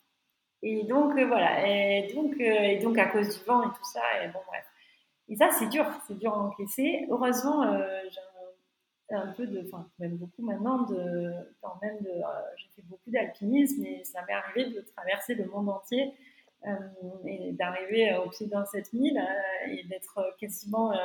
Et 0.61 0.83
donc, 0.83 1.17
euh, 1.17 1.25
voilà. 1.25 1.65
Et 1.65 2.13
donc, 2.13 2.33
euh, 2.33 2.63
et 2.63 2.79
donc, 2.79 2.97
à 2.97 3.05
cause 3.05 3.39
du 3.39 3.45
vent 3.45 3.63
et 3.63 3.67
tout 3.67 3.85
ça, 3.93 4.01
et 4.21 4.27
bon, 4.27 4.39
bref. 4.45 4.65
Et 5.29 5.35
ça, 5.35 5.49
c'est 5.51 5.67
dur. 5.67 5.85
C'est 6.07 6.17
dur 6.17 6.33
à 6.33 6.39
encaisser. 6.39 7.07
Heureusement, 7.09 7.63
euh, 7.63 8.01
j'ai 8.11 9.15
un, 9.15 9.27
peu 9.33 9.45
de, 9.45 9.63
enfin, 9.67 9.87
même 9.99 10.17
beaucoup 10.17 10.41
maintenant, 10.41 10.85
quand 11.61 11.79
même 11.81 11.97
de, 12.01 12.11
j'ai 12.57 12.69
fait 12.75 12.81
beaucoup 12.87 13.09
d'alpinisme 13.09 13.85
et 13.85 14.03
ça 14.03 14.23
m'est 14.27 14.33
arrivé 14.33 14.71
de 14.71 14.81
traverser 14.81 15.35
le 15.35 15.45
monde 15.45 15.69
entier 15.69 16.13
euh, 16.65 16.75
et 17.25 17.51
d'arriver 17.51 18.15
au 18.15 18.29
pied 18.29 18.47
d'un 18.47 18.63
7000 18.63 19.17
euh, 19.17 19.69
et 19.69 19.83
d'être 19.83 20.33
quasiment 20.39 20.93
euh, 20.93 20.95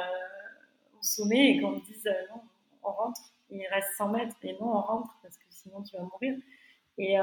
au 0.96 1.02
sommet 1.02 1.50
et 1.50 1.60
qu'on 1.60 1.72
me 1.72 1.80
dise 1.80 2.08
non, 2.30 2.40
on 2.84 2.92
rentre, 2.92 3.20
il 3.50 3.66
reste 3.66 3.88
100 3.96 4.08
mètres 4.10 4.36
et 4.44 4.52
non, 4.52 4.68
on 4.68 4.80
rentre 4.80 5.18
parce 5.20 5.36
que 5.36 5.44
sinon 5.50 5.82
tu 5.82 5.96
vas 5.96 6.04
mourir. 6.04 6.36
Et 6.96 7.16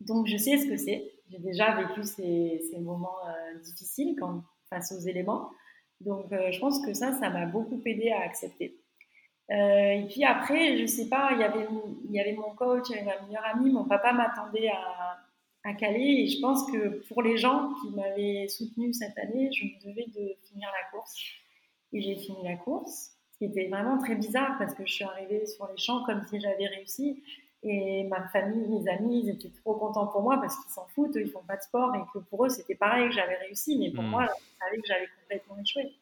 donc 0.00 0.26
je 0.26 0.36
sais 0.36 0.58
ce 0.58 0.68
que 0.68 0.76
c'est. 0.76 1.12
J'ai 1.30 1.38
déjà 1.38 1.74
vécu 1.74 2.04
ces, 2.04 2.62
ces 2.70 2.78
moments 2.80 3.18
difficiles 3.62 4.16
quand, 4.18 4.42
face 4.68 4.92
aux 4.92 5.00
éléments. 5.00 5.50
Donc 6.04 6.26
je 6.30 6.58
pense 6.58 6.84
que 6.84 6.94
ça, 6.94 7.12
ça 7.12 7.30
m'a 7.30 7.46
beaucoup 7.46 7.80
aidé 7.84 8.10
à 8.10 8.20
accepter. 8.20 8.76
et 9.50 10.06
puis 10.10 10.24
après, 10.24 10.78
je 10.78 10.86
sais 10.86 11.08
pas, 11.08 11.30
il 11.32 11.40
y 11.40 12.18
avait, 12.20 12.32
mon 12.34 12.54
coach, 12.54 12.86
il 12.90 12.96
y 12.96 12.98
avait 12.98 13.06
ma 13.06 13.26
meilleure 13.26 13.46
amie, 13.46 13.70
mon 13.70 13.84
papa 13.84 14.12
m'attendait 14.12 14.68
à, 14.68 15.18
à 15.64 15.74
Calais. 15.74 16.22
Et 16.22 16.26
je 16.26 16.40
pense 16.40 16.70
que 16.70 17.02
pour 17.08 17.22
les 17.22 17.36
gens 17.36 17.72
qui 17.80 17.94
m'avaient 17.94 18.48
soutenu 18.48 18.92
cette 18.92 19.16
année, 19.18 19.50
je 19.52 19.64
me 19.64 19.90
devais 19.90 20.06
de 20.06 20.34
finir 20.48 20.68
la 20.68 20.90
course. 20.90 21.16
Et 21.92 22.00
j'ai 22.00 22.16
fini 22.16 22.38
la 22.44 22.56
course, 22.56 23.12
ce 23.32 23.38
qui 23.38 23.44
était 23.44 23.68
vraiment 23.68 23.98
très 23.98 24.14
bizarre 24.14 24.56
parce 24.58 24.74
que 24.74 24.86
je 24.86 24.92
suis 24.92 25.04
arrivée 25.04 25.46
sur 25.46 25.68
les 25.68 25.76
champs 25.76 26.04
comme 26.04 26.22
si 26.28 26.40
j'avais 26.40 26.66
réussi. 26.66 27.22
Et 27.64 28.04
ma 28.04 28.26
famille, 28.28 28.66
mes 28.68 28.90
amis, 28.90 29.22
ils 29.24 29.30
étaient 29.30 29.52
trop 29.60 29.74
contents 29.74 30.08
pour 30.08 30.22
moi 30.22 30.38
parce 30.40 30.56
qu'ils 30.56 30.72
s'en 30.72 30.86
foutent, 30.88 31.14
ils 31.14 31.30
font 31.30 31.44
pas 31.46 31.56
de 31.56 31.62
sport 31.62 31.94
et 31.94 32.00
que 32.12 32.18
pour 32.18 32.44
eux 32.44 32.48
c'était 32.48 32.74
pareil 32.74 33.08
que 33.08 33.14
j'avais 33.14 33.36
réussi, 33.36 33.78
mais 33.78 33.90
pour 33.90 34.02
hmm. 34.02 34.08
moi, 34.08 34.24
ils 34.24 34.58
savaient 34.58 34.76
que 34.78 34.86
j'avais 34.86 35.08
complètement 35.20 35.56
échoué. 35.60 35.92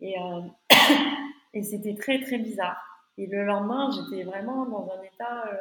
Et, 0.00 0.14
euh, 0.20 0.42
et 1.54 1.62
c'était 1.62 1.94
très 1.94 2.20
très 2.20 2.38
bizarre. 2.38 2.82
Et 3.16 3.26
le 3.26 3.44
lendemain, 3.44 3.90
j'étais 3.92 4.24
vraiment 4.24 4.66
dans 4.66 4.90
un 4.90 5.02
état 5.02 5.46
euh, 5.52 5.56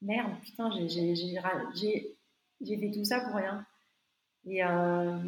merde, 0.00 0.32
putain, 0.42 0.70
j'ai 0.70 2.16
fait 2.64 2.90
tout 2.90 3.04
ça 3.04 3.20
pour 3.20 3.34
rien. 3.34 3.66
Et, 4.46 4.64
euh, 4.64 5.18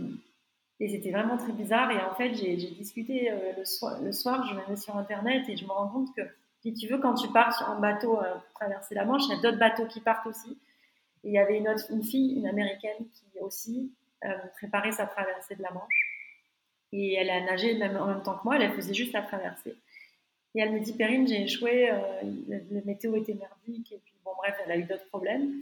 et 0.81 0.89
c'était 0.89 1.11
vraiment 1.11 1.37
très 1.37 1.53
bizarre. 1.53 1.91
Et 1.91 2.01
en 2.01 2.15
fait, 2.15 2.35
j'ai 2.35 2.57
discuté 2.57 3.31
le, 3.57 3.65
soir, 3.67 4.01
le 4.01 4.13
soir, 4.13 4.47
je 4.47 4.55
me 4.55 4.67
mets 4.69 4.77
sur 4.77 4.97
Internet 4.97 5.47
et 5.49 5.57
je 5.57 5.65
me 5.65 5.73
rends 5.73 5.89
compte 5.89 6.15
que, 6.15 6.23
si 6.65 6.73
tu 6.73 6.89
veux, 6.89 6.99
quand 6.99 7.15
tu 7.15 7.29
pars 7.29 7.69
un 7.69 7.79
bateau 7.79 8.19
euh, 8.19 8.35
pour 8.35 8.53
traverser 8.55 8.95
la 8.95 9.05
Manche, 9.05 9.25
il 9.27 9.37
y 9.37 9.39
a 9.39 9.43
d'autres 9.43 9.59
bateaux 9.59 9.87
qui 9.87 10.01
partent 10.01 10.27
aussi. 10.27 10.59
Et 11.23 11.29
il 11.29 11.33
y 11.35 11.39
avait 11.39 11.59
une 11.59 11.69
autre 11.69 11.85
une 11.91 12.03
fille, 12.03 12.37
une 12.37 12.47
américaine, 12.47 13.07
qui 13.13 13.39
aussi 13.41 13.93
préparait 14.57 14.93
sa 14.93 15.05
traversée 15.05 15.55
de 15.55 15.63
la 15.63 15.71
Manche. 15.71 16.01
Et 16.93 17.15
elle 17.15 17.29
a 17.29 17.43
nagé 17.43 17.75
même 17.75 17.97
en 17.99 18.07
même 18.07 18.23
temps 18.23 18.39
que 18.39 18.45
moi, 18.45 18.57
elle 18.57 18.73
faisait 18.73 18.95
juste 18.95 19.13
la 19.13 19.21
traversée. 19.21 19.77
Et 20.55 20.61
elle 20.61 20.73
me 20.73 20.81
dit, 20.81 20.95
Perrine, 20.95 21.29
j'ai 21.29 21.43
échoué, 21.43 21.91
le, 22.23 22.81
météo 22.87 23.17
était 23.17 23.35
merdique, 23.35 23.93
et 23.93 24.01
puis 24.03 24.15
bon, 24.25 24.31
bref, 24.39 24.57
elle 24.65 24.73
a 24.73 24.77
eu 24.79 24.85
d'autres 24.85 25.07
problèmes. 25.09 25.61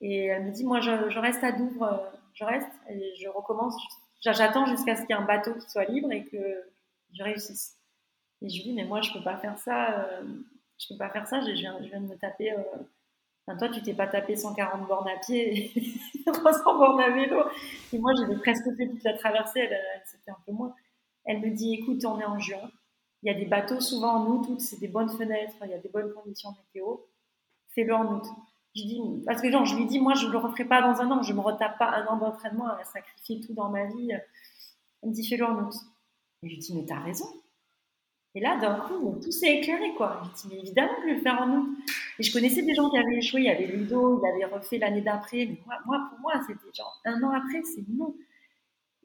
Et 0.00 0.26
elle 0.26 0.46
me 0.46 0.50
dit, 0.50 0.64
moi, 0.64 0.80
je, 0.80 1.10
je 1.10 1.18
reste 1.20 1.44
à 1.44 1.52
Douvres, 1.52 2.12
je 2.34 2.44
reste 2.44 2.70
et 2.88 3.14
je 3.16 3.28
recommence. 3.28 3.76
J'attends 4.20 4.66
jusqu'à 4.66 4.96
ce 4.96 5.02
qu'il 5.02 5.10
y 5.10 5.12
ait 5.18 5.22
un 5.22 5.26
bateau 5.26 5.54
qui 5.54 5.68
soit 5.68 5.84
libre 5.84 6.12
et 6.12 6.24
que 6.24 6.64
je 7.12 7.22
réussisse. 7.22 7.76
Et 8.42 8.48
je 8.48 8.56
lui 8.56 8.64
dis, 8.64 8.72
mais 8.72 8.84
moi, 8.84 9.00
je 9.00 9.12
peux 9.12 9.22
pas 9.22 9.36
faire 9.36 9.56
ça. 9.58 10.00
Euh, 10.00 10.22
je 10.78 10.88
peux 10.88 10.98
pas 10.98 11.10
faire 11.10 11.26
ça. 11.26 11.40
Je 11.40 11.52
viens, 11.52 11.78
de 11.78 12.06
me 12.06 12.16
taper. 12.16 12.52
Euh, 12.52 12.62
enfin, 13.46 13.56
toi, 13.56 13.68
tu 13.68 13.82
t'es 13.82 13.94
pas 13.94 14.08
tapé 14.08 14.34
140 14.34 14.88
bornes 14.88 15.08
à 15.08 15.18
pied 15.18 15.72
et 15.76 16.24
300 16.32 16.78
bornes 16.78 17.00
à 17.00 17.10
vélo. 17.10 17.42
Et 17.92 17.98
moi, 17.98 18.12
j'ai 18.16 18.36
presque 18.36 18.76
fait 18.76 18.88
toute 18.88 19.04
la 19.04 19.16
traversée. 19.16 19.60
Elle, 19.60 19.80
c'était 20.04 20.32
un 20.32 20.38
peu 20.44 20.52
moins. 20.52 20.74
Elle 21.24 21.40
me 21.40 21.50
dit, 21.50 21.74
écoute, 21.74 22.04
on 22.04 22.18
est 22.18 22.24
en 22.24 22.38
juin. 22.38 22.70
Il 23.22 23.32
y 23.32 23.34
a 23.34 23.38
des 23.38 23.46
bateaux 23.46 23.80
souvent 23.80 24.16
en 24.16 24.26
août. 24.26 24.60
C'est 24.60 24.80
des 24.80 24.88
bonnes 24.88 25.10
fenêtres. 25.10 25.54
Il 25.64 25.70
y 25.70 25.74
a 25.74 25.78
des 25.78 25.88
bonnes 25.88 26.12
conditions 26.12 26.50
météo. 26.50 26.96
Fais-le 27.68 27.94
en 27.94 28.16
août. 28.16 28.26
Je 28.74 28.82
dis, 28.82 29.00
parce 29.26 29.40
que 29.40 29.50
genre, 29.50 29.66
je 29.66 29.76
lui 29.76 29.86
dis, 29.86 30.00
moi, 30.00 30.14
je 30.14 30.26
ne 30.26 30.32
le 30.32 30.38
referai 30.38 30.64
pas 30.64 30.80
dans 30.80 31.00
un 31.00 31.10
an, 31.10 31.22
je 31.22 31.32
ne 31.32 31.36
me 31.36 31.42
retape 31.42 31.78
pas 31.78 31.90
un 31.90 32.06
an 32.06 32.16
d'entraînement 32.16 32.68
à 32.68 32.82
sacrifier 32.84 33.38
tout 33.40 33.52
dans 33.52 33.68
ma 33.68 33.84
vie. 33.84 34.12
Elle 35.02 35.10
me 35.10 35.14
dit, 35.14 35.28
fais-le 35.28 35.44
en 35.44 35.66
août. 35.66 35.74
Et 36.42 36.48
je 36.48 36.54
lui 36.54 36.58
dis, 36.58 36.74
mais 36.74 36.86
t'as 36.86 37.00
raison. 37.00 37.26
Et 38.34 38.40
là, 38.40 38.56
d'un 38.56 38.80
coup, 38.80 39.18
tout 39.22 39.30
s'est 39.30 39.58
éclairé, 39.58 39.92
quoi. 39.94 40.22
Je 40.24 40.42
dis, 40.42 40.54
mais 40.54 40.60
évidemment 40.60 40.92
je 41.02 41.06
vais 41.06 41.14
le 41.14 41.20
faire 41.20 41.40
en 41.40 41.50
août. 41.50 41.68
Et 42.18 42.22
je 42.22 42.32
connaissais 42.32 42.62
des 42.62 42.74
gens 42.74 42.88
qui 42.88 42.96
avaient 42.96 43.16
échoué. 43.16 43.40
Il 43.40 43.46
y 43.46 43.50
avait 43.50 43.66
Ludo, 43.66 44.20
il 44.22 44.28
avait 44.28 44.54
refait 44.54 44.78
l'année 44.78 45.02
d'après. 45.02 45.46
Mais 45.46 45.58
moi, 45.86 46.00
pour 46.08 46.18
moi, 46.20 46.32
c'était 46.46 46.72
genre 46.74 47.00
un 47.04 47.22
an 47.22 47.30
après, 47.30 47.62
c'est 47.62 47.84
non. 47.88 48.14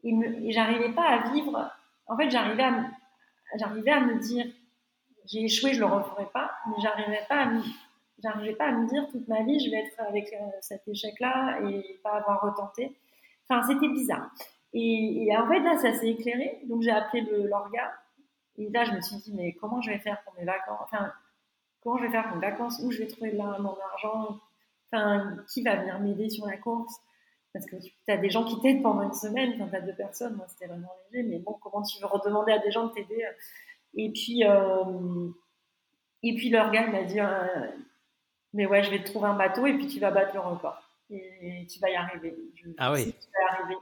Et, 0.04 0.14
et 0.44 0.52
j'arrivais 0.52 0.92
pas 0.92 1.04
à 1.04 1.32
vivre. 1.32 1.70
En 2.06 2.16
fait, 2.16 2.30
j'arrivais 2.30 2.62
à, 2.62 2.68
à 2.68 4.00
me 4.00 4.18
dire, 4.18 4.46
j'ai 5.26 5.44
échoué, 5.44 5.74
je 5.74 5.80
le 5.80 5.86
referai 5.86 6.26
pas. 6.32 6.50
Mais 6.68 6.82
j'arrivais 6.82 7.26
pas 7.28 7.42
à 7.42 7.46
me 7.46 7.60
j'arrivais 8.20 8.54
pas 8.54 8.66
à 8.66 8.72
me 8.72 8.88
dire 8.88 9.06
toute 9.12 9.28
ma 9.28 9.44
vie 9.44 9.60
je 9.64 9.70
vais 9.70 9.76
être 9.76 10.00
avec 10.00 10.32
euh, 10.32 10.44
cet 10.60 10.88
échec-là 10.88 11.60
et 11.68 12.00
pas 12.02 12.16
avoir 12.16 12.40
retenté. 12.40 12.96
Enfin, 13.48 13.66
c'était 13.66 13.88
bizarre. 13.88 14.30
Et, 14.74 15.28
en 15.36 15.48
fait, 15.48 15.60
là, 15.60 15.76
ça 15.78 15.92
s'est 15.94 16.10
éclairé. 16.10 16.60
Donc, 16.64 16.82
j'ai 16.82 16.90
appelé 16.90 17.22
l'orga. 17.22 17.92
Et 18.58 18.68
là, 18.70 18.84
je 18.84 18.92
me 18.92 19.00
suis 19.00 19.16
dit, 19.16 19.32
mais 19.34 19.54
comment 19.54 19.80
je 19.80 19.90
vais 19.90 19.98
faire 19.98 20.22
pour 20.24 20.34
mes 20.34 20.44
vacances? 20.44 20.80
Enfin, 20.82 21.12
comment 21.80 21.96
je 21.98 22.04
vais 22.04 22.10
faire 22.10 22.28
pour 22.28 22.36
mes 22.36 22.46
vacances? 22.50 22.80
Où 22.82 22.90
je 22.90 22.98
vais 22.98 23.06
trouver 23.06 23.32
là 23.32 23.56
mon 23.58 23.76
argent 23.92 24.40
Enfin, 24.90 25.36
qui 25.52 25.62
va 25.62 25.76
venir 25.76 26.00
m'aider 26.00 26.30
sur 26.30 26.46
la 26.46 26.56
course? 26.56 26.94
Parce 27.52 27.66
que 27.66 27.76
tu 27.76 27.92
as 28.08 28.16
des 28.16 28.30
gens 28.30 28.44
qui 28.44 28.58
t'aident 28.60 28.82
pendant 28.82 29.02
une 29.02 29.12
semaine. 29.12 29.52
Enfin, 29.54 29.68
tu 29.68 29.76
as 29.76 29.80
deux 29.80 29.94
personnes. 29.94 30.34
Moi, 30.36 30.46
c'était 30.48 30.66
vraiment 30.66 30.92
léger. 31.12 31.28
Mais 31.28 31.38
bon, 31.38 31.58
comment 31.62 31.82
tu 31.82 32.00
veux 32.00 32.06
redemander 32.06 32.52
à 32.52 32.58
des 32.58 32.70
gens 32.70 32.86
de 32.86 32.92
t'aider? 32.92 33.22
Et 33.94 34.10
puis, 34.10 34.44
euh, 34.44 35.30
et 36.22 36.34
puis 36.34 36.50
l'orga 36.50 36.86
m'a 36.88 37.02
dit, 37.04 37.20
euh, 37.20 37.66
mais 38.52 38.66
ouais, 38.66 38.82
je 38.82 38.90
vais 38.90 39.02
te 39.02 39.10
trouver 39.10 39.26
un 39.26 39.36
bateau 39.36 39.66
et 39.66 39.74
puis 39.74 39.86
tu 39.86 40.00
vas 40.00 40.10
battre 40.10 40.34
le 40.34 40.40
record. 40.40 40.82
Et 41.10 41.66
tu 41.70 41.78
vas 41.80 41.90
y 41.90 41.94
arriver. 41.96 42.36
ah 42.78 42.92
oui. 42.92 43.04
Tu 43.04 43.28
vas 43.32 43.40
y 43.40 43.62
arriver. 43.62 43.76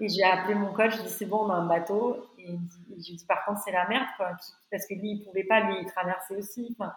Et 0.00 0.08
j'ai 0.08 0.22
appelé 0.22 0.54
mon 0.54 0.72
coach, 0.72 0.92
je 0.92 0.96
lui 0.96 1.02
ai 1.02 1.06
dit 1.08 1.12
c'est 1.12 1.26
bon, 1.26 1.46
on 1.46 1.50
a 1.50 1.54
un 1.54 1.66
bateau. 1.66 2.24
Et 2.48 2.58
je 2.90 2.94
lui 3.10 3.16
dit 3.16 3.24
par 3.26 3.44
contre, 3.44 3.60
c'est 3.64 3.72
la 3.72 3.86
merde. 3.88 4.06
Parce 4.18 4.86
que 4.86 4.94
lui, 4.94 5.12
il 5.12 5.24
pouvait 5.24 5.44
pas 5.44 5.60
lui 5.60 5.84
traverser 5.86 6.36
aussi. 6.36 6.74
Enfin, 6.78 6.92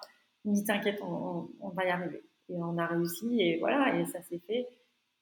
il 0.46 0.52
me 0.52 0.56
dit 0.56 0.64
t'inquiète, 0.64 1.00
on, 1.02 1.70
va 1.70 1.86
y 1.86 1.90
arriver. 1.90 2.24
Et 2.50 2.56
on 2.58 2.78
a 2.78 2.86
réussi 2.88 3.42
et 3.42 3.60
voilà, 3.60 3.96
et 3.96 4.06
ça 4.06 4.22
s'est 4.22 4.42
fait. 4.48 4.68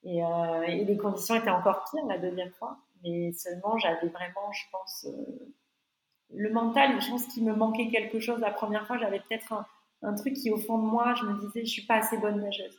Et, 0.04 0.24
euh, 0.24 0.66
les 0.66 0.98
conditions 0.98 1.36
étaient 1.36 1.50
encore 1.50 1.86
pires 1.92 2.06
la 2.06 2.18
deuxième 2.18 2.52
fois. 2.52 2.78
Mais 3.04 3.32
seulement, 3.34 3.78
j'avais 3.78 4.08
vraiment, 4.08 4.52
je 4.52 4.64
pense, 4.72 5.06
euh, 5.08 5.54
le 6.34 6.52
mental, 6.52 7.00
je 7.02 7.10
pense 7.10 7.28
qu'il 7.28 7.46
me 7.46 7.54
manquait 7.54 7.90
quelque 7.90 8.20
chose. 8.20 8.40
La 8.40 8.52
première 8.52 8.86
fois, 8.88 8.98
j'avais 8.98 9.20
peut-être 9.20 9.54
un 9.54 9.66
un 10.02 10.14
truc 10.16 10.34
qui, 10.34 10.52
au 10.52 10.58
fond 10.58 10.78
de 10.78 10.84
moi, 10.84 11.14
je 11.16 11.26
me 11.26 11.40
disais, 11.40 11.66
je 11.66 11.72
suis 11.72 11.86
pas 11.86 11.96
assez 11.96 12.18
bonne 12.18 12.42
nageuse. 12.42 12.78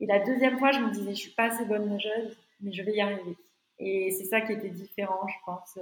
Et 0.00 0.06
la 0.06 0.20
deuxième 0.20 0.58
fois, 0.58 0.72
je 0.72 0.80
me 0.80 0.90
disais, 0.90 1.14
je 1.14 1.20
suis 1.20 1.32
pas 1.32 1.44
assez 1.44 1.64
bonne 1.64 1.88
nageuse, 1.88 2.36
mais 2.60 2.72
je 2.72 2.82
vais 2.82 2.94
y 2.94 3.00
arriver. 3.00 3.36
Et 3.78 4.10
c'est 4.12 4.24
ça 4.24 4.40
qui 4.40 4.52
était 4.52 4.70
différent, 4.70 5.26
je 5.26 5.34
pense. 5.44 5.78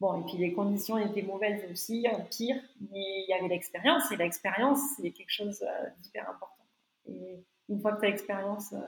Bon, 0.00 0.20
et 0.20 0.24
puis 0.24 0.38
les 0.38 0.52
conditions 0.52 0.98
étaient 0.98 1.22
mauvaises 1.22 1.64
aussi, 1.70 2.06
pire, 2.30 2.56
mais 2.90 3.00
il 3.00 3.26
y 3.28 3.32
avait 3.32 3.48
l'expérience, 3.48 4.10
et 4.10 4.16
l'expérience, 4.16 4.80
c'est 4.96 5.10
quelque 5.12 5.30
chose 5.30 5.62
euh, 5.62 5.88
d'hyper 6.00 6.28
important. 6.28 6.66
Et 7.08 7.44
une 7.68 7.80
fois 7.80 7.92
que 7.92 8.00
tu 8.00 8.06
as 8.06 8.10
l'expérience, 8.10 8.72
euh, 8.72 8.80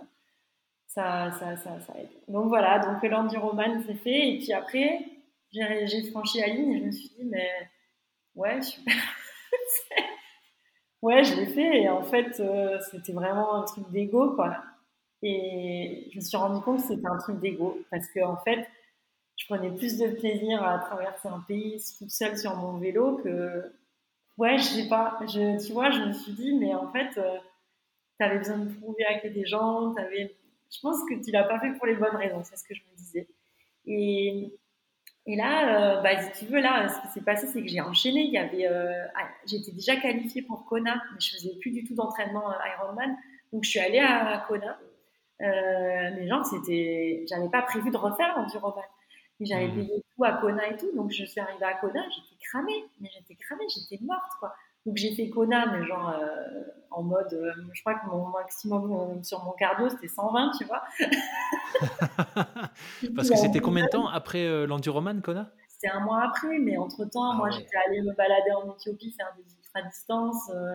ça, 0.87 1.31
ça, 1.39 1.57
ça, 1.57 1.81
ça, 1.81 1.93
aide. 1.99 2.09
Donc 2.29 2.49
voilà, 2.49 2.81
donc 2.81 3.03
l'enduroman, 3.03 3.83
c'est 3.87 3.95
fait, 3.95 4.31
et 4.31 4.39
puis 4.39 4.53
après, 4.53 5.01
j'ai 5.53 6.11
franchi 6.11 6.41
la 6.41 6.49
ligne, 6.49 6.73
et 6.73 6.79
je 6.81 6.85
me 6.85 6.93
suis 6.93 7.09
dit, 7.11 7.25
mais 7.25 7.51
ouais. 8.35 8.61
Ouais, 11.03 11.23
je 11.25 11.35
l'ai 11.37 11.47
fait 11.47 11.83
et 11.83 11.89
en 11.89 12.03
fait, 12.03 12.41
euh, 12.41 12.79
c'était 12.91 13.13
vraiment 13.13 13.55
un 13.55 13.63
truc 13.63 13.89
d'ego, 13.91 14.31
quoi. 14.35 14.57
Et 15.23 16.09
je 16.13 16.17
me 16.17 16.21
suis 16.21 16.37
rendu 16.37 16.61
compte 16.63 16.81
que 16.81 16.89
c'était 16.89 17.07
un 17.07 17.19
truc 17.19 17.39
d'ego 17.39 17.79
parce 17.91 18.07
que 18.09 18.21
en 18.25 18.37
fait, 18.39 18.69
je 19.37 19.47
prenais 19.47 19.71
plus 19.71 19.99
de 19.99 20.09
plaisir 20.09 20.63
à 20.63 20.79
traverser 20.79 21.29
un 21.29 21.41
pays 21.47 21.83
toute 21.99 22.11
seule 22.11 22.39
sur 22.39 22.57
mon 22.57 22.79
vélo 22.79 23.19
que, 23.19 23.73
ouais, 24.39 24.59
je 24.59 24.65
sais 24.65 24.89
pas. 24.89 25.19
Je, 25.23 25.65
tu 25.65 25.73
vois, 25.73 25.91
je 25.91 26.01
me 26.01 26.13
suis 26.13 26.33
dit, 26.33 26.55
mais 26.55 26.75
en 26.75 26.91
fait, 26.91 27.19
euh, 27.19 27.39
tu 28.19 28.25
avais 28.25 28.39
besoin 28.39 28.59
de 28.59 28.73
prouver 28.73 29.05
à 29.05 29.29
des 29.29 29.45
gens, 29.45 29.95
avais... 29.95 30.35
je 30.71 30.81
pense 30.81 30.99
que 31.09 31.23
tu 31.23 31.31
l'as 31.31 31.45
pas 31.45 31.61
fait 31.61 31.73
pour 31.73 31.87
les 31.87 31.95
bonnes 31.95 32.17
raisons, 32.17 32.43
c'est 32.45 32.57
ce 32.57 32.65
que 32.65 32.75
je 32.75 32.81
me 32.81 32.97
disais. 32.97 33.29
Et 33.87 34.53
et 35.29 35.35
là, 35.35 35.99
euh, 35.99 36.03
bah, 36.03 36.23
si 36.23 36.45
tu 36.45 36.53
veux, 36.53 36.61
là, 36.61 36.89
ce 36.89 37.01
qui 37.01 37.09
s'est 37.15 37.25
passé, 37.25 37.49
c'est 37.49 37.61
que 37.61 37.69
j'ai 37.69 37.81
enchaîné. 37.81 38.23
Il 38.23 38.33
y 38.33 38.39
avait, 38.39 38.69
euh, 38.69 39.07
ah, 39.17 39.27
j'étais 39.45 39.73
déjà 39.73 39.97
qualifiée 39.97 40.43
pour 40.43 40.65
Kona, 40.67 40.95
mais 40.95 41.21
je 41.21 41.35
faisais 41.35 41.57
plus 41.61 41.73
du 41.73 41.85
tout 41.85 41.95
d'entraînement 41.95 42.49
euh, 42.49 42.55
Ironman. 42.77 43.17
Donc, 43.53 43.65
je 43.65 43.71
suis 43.71 43.81
allée 43.81 43.99
à, 43.99 44.45
Kona. 44.47 44.79
Euh, 45.43 46.11
mais 46.15 46.29
genre, 46.29 46.47
c'était, 46.47 47.25
j'avais 47.29 47.49
pas 47.49 47.63
prévu 47.63 47.91
de 47.91 47.97
refaire 47.97 48.39
l'enduroman. 48.39 48.85
J'avais 49.41 49.69
mmh. 49.69 49.75
payé 49.75 50.05
tout 50.17 50.25
à 50.25 50.33
Kona 50.33 50.69
et 50.69 50.77
tout. 50.77 50.91
Donc, 50.95 51.11
je 51.11 51.25
suis 51.25 51.41
arrivée 51.41 51.65
à 51.65 51.75
Kona, 51.75 52.03
j'étais 52.09 52.43
cramée. 52.43 52.85
Mais 53.01 53.11
j'étais 53.13 53.35
cramée, 53.35 53.65
j'étais 53.69 54.03
morte, 54.03 54.33
quoi. 54.41 54.55
Donc, 54.87 54.97
j'ai 54.97 55.15
fait 55.15 55.29
Kona, 55.29 55.67
mais 55.73 55.85
genre, 55.85 56.11
euh, 56.11 56.63
en 56.91 57.03
mode, 57.03 57.33
euh, 57.35 57.53
je 57.73 57.81
crois 57.83 57.95
que 57.95 58.07
mon 58.07 58.29
maximum 58.29 59.23
sur 59.23 59.45
mon 59.45 59.53
cardio, 59.53 59.89
c'était 59.89 60.09
120, 60.09 60.53
tu 60.59 60.65
vois. 60.65 60.83
Parce 63.15 63.29
que 63.29 63.37
c'était 63.37 63.61
combien 63.61 63.85
de 63.85 63.91
temps 63.91 64.09
après 64.09 64.47
euh, 64.47 64.67
l'enduroman, 64.67 65.21
Kona? 65.21 65.51
C'était 65.69 65.89
un 65.89 66.01
mois 66.01 66.23
après, 66.23 66.59
mais 66.59 66.79
entre-temps, 66.79 67.33
ah 67.33 67.37
moi, 67.37 67.51
j'étais 67.51 67.77
allée 67.87 68.01
me 68.01 68.15
balader 68.15 68.53
en 68.53 68.73
Éthiopie, 68.73 69.13
faire 69.13 69.35
des 69.37 69.43
ultra-distances. 69.57 70.51
Euh, 70.55 70.75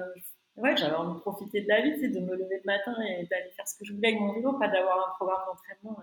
ouais, 0.58 0.78
j'avais 0.78 0.96
envie 0.96 1.16
de 1.16 1.20
profiter 1.20 1.62
de 1.62 1.68
la 1.68 1.82
vie, 1.82 1.92
de 1.98 2.20
me 2.20 2.36
lever 2.36 2.62
le 2.64 2.66
matin 2.66 2.96
et 3.02 3.26
d'aller 3.26 3.50
faire 3.56 3.68
ce 3.68 3.80
que 3.80 3.86
je 3.86 3.94
voulais 3.94 4.10
avec 4.10 4.20
mon 4.20 4.34
vélo, 4.34 4.54
pas 4.54 4.68
d'avoir 4.68 5.10
un 5.10 5.16
programme 5.16 5.42
d'entraînement. 5.48 5.98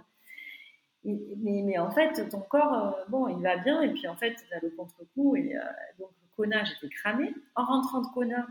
Mais, 1.37 1.79
en 1.79 1.91
fait, 1.91 2.29
ton 2.29 2.41
corps, 2.41 2.75
euh, 2.75 3.05
bon, 3.09 3.29
il 3.29 3.43
va 3.43 3.57
bien, 3.57 3.83
et 3.83 3.93
puis 3.93 4.07
en 4.09 4.17
fait, 4.17 4.35
tu 4.35 4.55
as 4.55 4.61
le 4.61 4.71
contre-coup, 4.71 5.37
et 5.37 5.55
donc 5.99 6.11
Kona, 6.37 6.65
j'étais 6.65 6.89
cramée. 6.89 7.35
En 7.55 7.65
rentrant 7.65 8.01
de 8.01 8.07
Kona, 8.09 8.47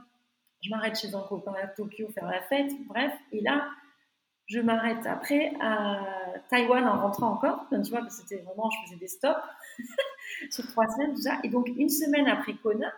je 0.62 0.70
m'arrête 0.70 1.00
chez 1.00 1.14
un 1.14 1.22
copain 1.22 1.54
à 1.62 1.68
Tokyo 1.68 2.08
faire 2.10 2.28
la 2.28 2.42
fête, 2.42 2.72
bref, 2.88 3.14
et 3.32 3.42
là, 3.42 3.68
je 4.48 4.60
m'arrête 4.60 5.06
après 5.06 5.52
à 5.60 6.00
Taïwan 6.50 6.88
en 6.88 7.02
rentrant 7.02 7.32
encore. 7.32 7.66
tu 7.70 7.90
vois, 7.90 8.00
parce 8.00 8.18
que 8.18 8.28
c'était 8.28 8.44
vraiment, 8.44 8.70
je 8.70 8.86
faisais 8.86 9.00
des 9.00 9.08
stops 9.08 9.36
sur 10.50 10.66
trois 10.68 10.88
semaines, 10.88 11.18
ça. 11.18 11.38
Et 11.44 11.50
donc, 11.50 11.68
une 11.76 11.90
semaine 11.90 12.28
après 12.28 12.54
Kona, 12.54 12.92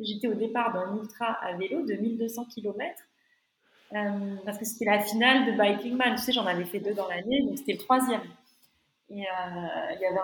j'étais 0.00 0.28
au 0.28 0.34
départ 0.34 0.72
d'un 0.72 0.96
ultra 0.96 1.26
à 1.26 1.52
vélo 1.56 1.82
de 1.82 1.94
1200 1.94 2.46
km. 2.46 3.00
Euh, 3.92 4.36
parce 4.44 4.58
que 4.58 4.64
c'était 4.64 4.86
la 4.86 5.00
finale 5.00 5.46
de 5.46 5.52
Biking 5.52 5.96
Man. 5.96 6.14
Tu 6.16 6.22
sais, 6.22 6.32
j'en 6.32 6.46
avais 6.46 6.64
fait 6.64 6.80
deux 6.80 6.94
dans 6.94 7.06
l'année, 7.06 7.42
donc 7.42 7.58
c'était 7.58 7.72
le 7.72 7.78
troisième. 7.78 8.22
Et 9.10 9.22
euh, 9.22 9.26
il 9.94 10.00
y 10.00 10.06
avait 10.06 10.20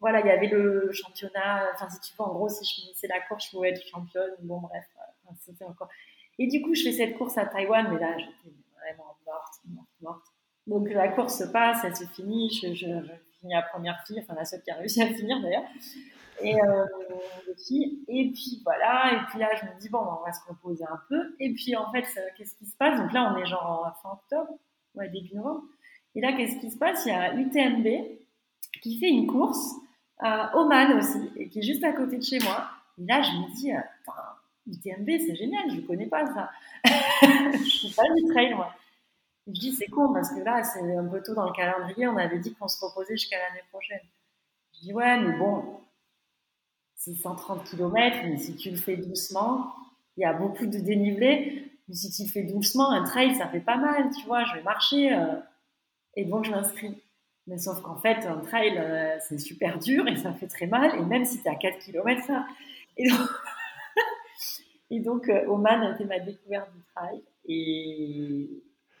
voilà, 0.00 0.20
il 0.20 0.26
y 0.26 0.30
avait 0.30 0.48
le 0.48 0.90
championnat. 0.92 1.70
Enfin, 1.74 1.88
si 1.88 2.00
tu 2.00 2.12
veux, 2.18 2.24
en 2.24 2.34
gros, 2.34 2.48
si 2.48 2.64
je 2.64 2.82
finissais 2.82 3.06
la 3.06 3.20
course, 3.20 3.46
je 3.46 3.50
pouvais 3.50 3.70
être 3.70 3.86
championne. 3.86 4.32
Bon, 4.40 4.58
bref, 4.58 4.84
c'était 5.38 5.64
encore. 5.64 5.88
Et 6.38 6.48
du 6.48 6.60
coup, 6.60 6.74
je 6.74 6.82
fais 6.82 6.92
cette 6.92 7.16
course 7.16 7.38
à 7.38 7.46
Taïwan, 7.46 7.88
mais 7.92 8.00
là, 8.00 8.18
j'étais 8.18 8.56
vraiment 8.80 9.16
morte, 9.24 9.60
morte, 9.66 9.88
morte. 10.00 10.26
Donc 10.66 10.88
la 10.90 11.08
course 11.08 11.38
se 11.38 11.44
passe, 11.44 11.84
elle 11.84 11.96
se 11.96 12.04
finit, 12.04 12.50
je, 12.50 12.74
je, 12.74 12.86
finis 13.40 13.52
la 13.52 13.62
première 13.62 14.00
fille, 14.06 14.20
enfin 14.20 14.34
la 14.34 14.44
seule 14.44 14.62
qui 14.62 14.70
a 14.70 14.76
réussi 14.76 15.02
à 15.02 15.06
finir 15.06 15.40
d'ailleurs. 15.40 15.64
Et, 16.40 16.54
euh, 16.54 16.86
et 18.08 18.30
puis 18.32 18.60
voilà, 18.64 19.12
et 19.12 19.26
puis 19.28 19.38
là 19.38 19.50
je 19.60 19.66
me 19.66 19.80
dis 19.80 19.88
bon, 19.88 19.98
on 19.98 20.24
va 20.24 20.32
se 20.32 20.40
reposer 20.48 20.84
un 20.84 21.00
peu. 21.08 21.34
Et 21.40 21.52
puis 21.52 21.76
en 21.76 21.90
fait, 21.90 22.04
qu'est-ce 22.36 22.54
qui 22.56 22.66
se 22.66 22.76
passe? 22.76 22.98
Donc 22.98 23.12
là, 23.12 23.32
on 23.32 23.38
est 23.40 23.46
genre 23.46 23.92
fin 24.02 24.10
octobre, 24.10 24.58
ouais, 24.94 25.08
début 25.08 25.34
novembre. 25.34 25.64
Et 26.14 26.20
là, 26.20 26.32
qu'est-ce 26.32 26.58
qui 26.58 26.70
se 26.70 26.76
passe? 26.76 27.04
Il 27.06 27.08
y 27.08 27.12
a 27.12 27.34
UTMB 27.34 27.86
qui 28.82 28.98
fait 28.98 29.08
une 29.08 29.26
course 29.26 29.76
à 30.18 30.56
Oman 30.56 30.98
aussi, 30.98 31.18
et 31.36 31.48
qui 31.48 31.58
est 31.58 31.62
juste 31.62 31.84
à 31.84 31.92
côté 31.92 32.18
de 32.18 32.22
chez 32.22 32.38
moi. 32.40 32.68
Et 32.98 33.06
là, 33.06 33.22
je 33.22 33.30
me 33.32 33.54
dis, 33.54 33.70
UTMB, 34.66 35.08
c'est 35.26 35.34
génial, 35.34 35.70
je 35.70 35.76
ne 35.76 35.80
connais 35.80 36.06
pas 36.06 36.26
ça. 36.26 36.50
je 36.84 37.58
ne 37.58 37.64
suis 37.64 37.94
pas 37.94 38.04
du 38.14 38.24
trail, 38.32 38.54
moi. 38.54 38.72
je 39.46 39.52
dis, 39.52 39.72
c'est 39.72 39.86
con, 39.86 40.12
parce 40.12 40.30
que 40.30 40.40
là, 40.40 40.62
c'est 40.62 40.96
un 40.96 41.06
peu 41.06 41.22
tôt 41.22 41.34
dans 41.34 41.46
le 41.46 41.52
calendrier, 41.52 42.06
on 42.06 42.16
avait 42.16 42.38
dit 42.38 42.54
qu'on 42.54 42.68
se 42.68 42.84
reposait 42.84 43.16
jusqu'à 43.16 43.38
l'année 43.38 43.64
prochaine. 43.70 44.00
Je 44.74 44.80
dis, 44.80 44.92
ouais, 44.92 45.18
mais 45.20 45.36
bon, 45.38 45.80
c'est 46.94 47.14
130 47.14 47.64
km, 47.64 48.18
mais 48.24 48.36
si 48.36 48.54
tu 48.56 48.70
le 48.70 48.76
fais 48.76 48.96
doucement, 48.96 49.74
il 50.16 50.20
y 50.20 50.24
a 50.24 50.32
beaucoup 50.32 50.66
de 50.66 50.78
dénivelé. 50.78 51.68
Mais 51.88 51.94
si 51.94 52.12
tu 52.12 52.22
le 52.22 52.28
fais 52.28 52.44
doucement, 52.44 52.90
un 52.90 53.02
trail, 53.02 53.34
ça 53.34 53.48
fait 53.48 53.60
pas 53.60 53.76
mal, 53.76 54.10
tu 54.16 54.24
vois, 54.26 54.44
je 54.44 54.54
vais 54.54 54.62
marcher. 54.62 55.12
Euh, 55.12 55.34
et 56.16 56.24
donc, 56.24 56.44
je 56.44 56.50
m'inscris. 56.50 57.02
Mais 57.46 57.58
sauf 57.58 57.80
qu'en 57.82 57.96
fait, 57.96 58.24
un 58.26 58.38
trail, 58.38 58.78
euh, 58.78 59.16
c'est 59.20 59.38
super 59.38 59.78
dur 59.78 60.06
et 60.06 60.16
ça 60.16 60.32
fait 60.32 60.46
très 60.46 60.66
mal. 60.66 60.96
Et 60.98 61.04
même 61.04 61.24
si 61.24 61.42
tu 61.42 61.48
à 61.48 61.56
4 61.56 61.78
km, 61.78 62.24
ça. 62.24 62.46
Et 62.96 63.08
donc, 63.08 63.28
et 64.90 65.00
donc 65.00 65.28
euh, 65.28 65.46
Oman 65.48 65.82
a 65.82 65.94
été 65.94 66.04
ma 66.04 66.20
découverte 66.20 66.72
du 66.72 66.82
trail. 66.94 67.22
Et, 67.46 68.48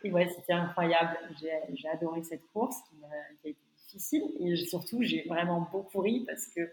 et 0.02 0.12
ouais, 0.12 0.28
c'était 0.34 0.54
incroyable. 0.54 1.16
J'ai 1.40 1.88
adoré 1.88 2.24
cette 2.24 2.50
course 2.52 2.76
qui, 2.90 2.96
a, 3.04 3.48
été 3.48 3.56
difficile. 3.86 4.24
Et 4.40 4.56
surtout, 4.56 5.02
j'ai 5.02 5.22
vraiment 5.28 5.68
beaucoup 5.70 6.00
ri 6.00 6.24
parce 6.26 6.48
que 6.48 6.68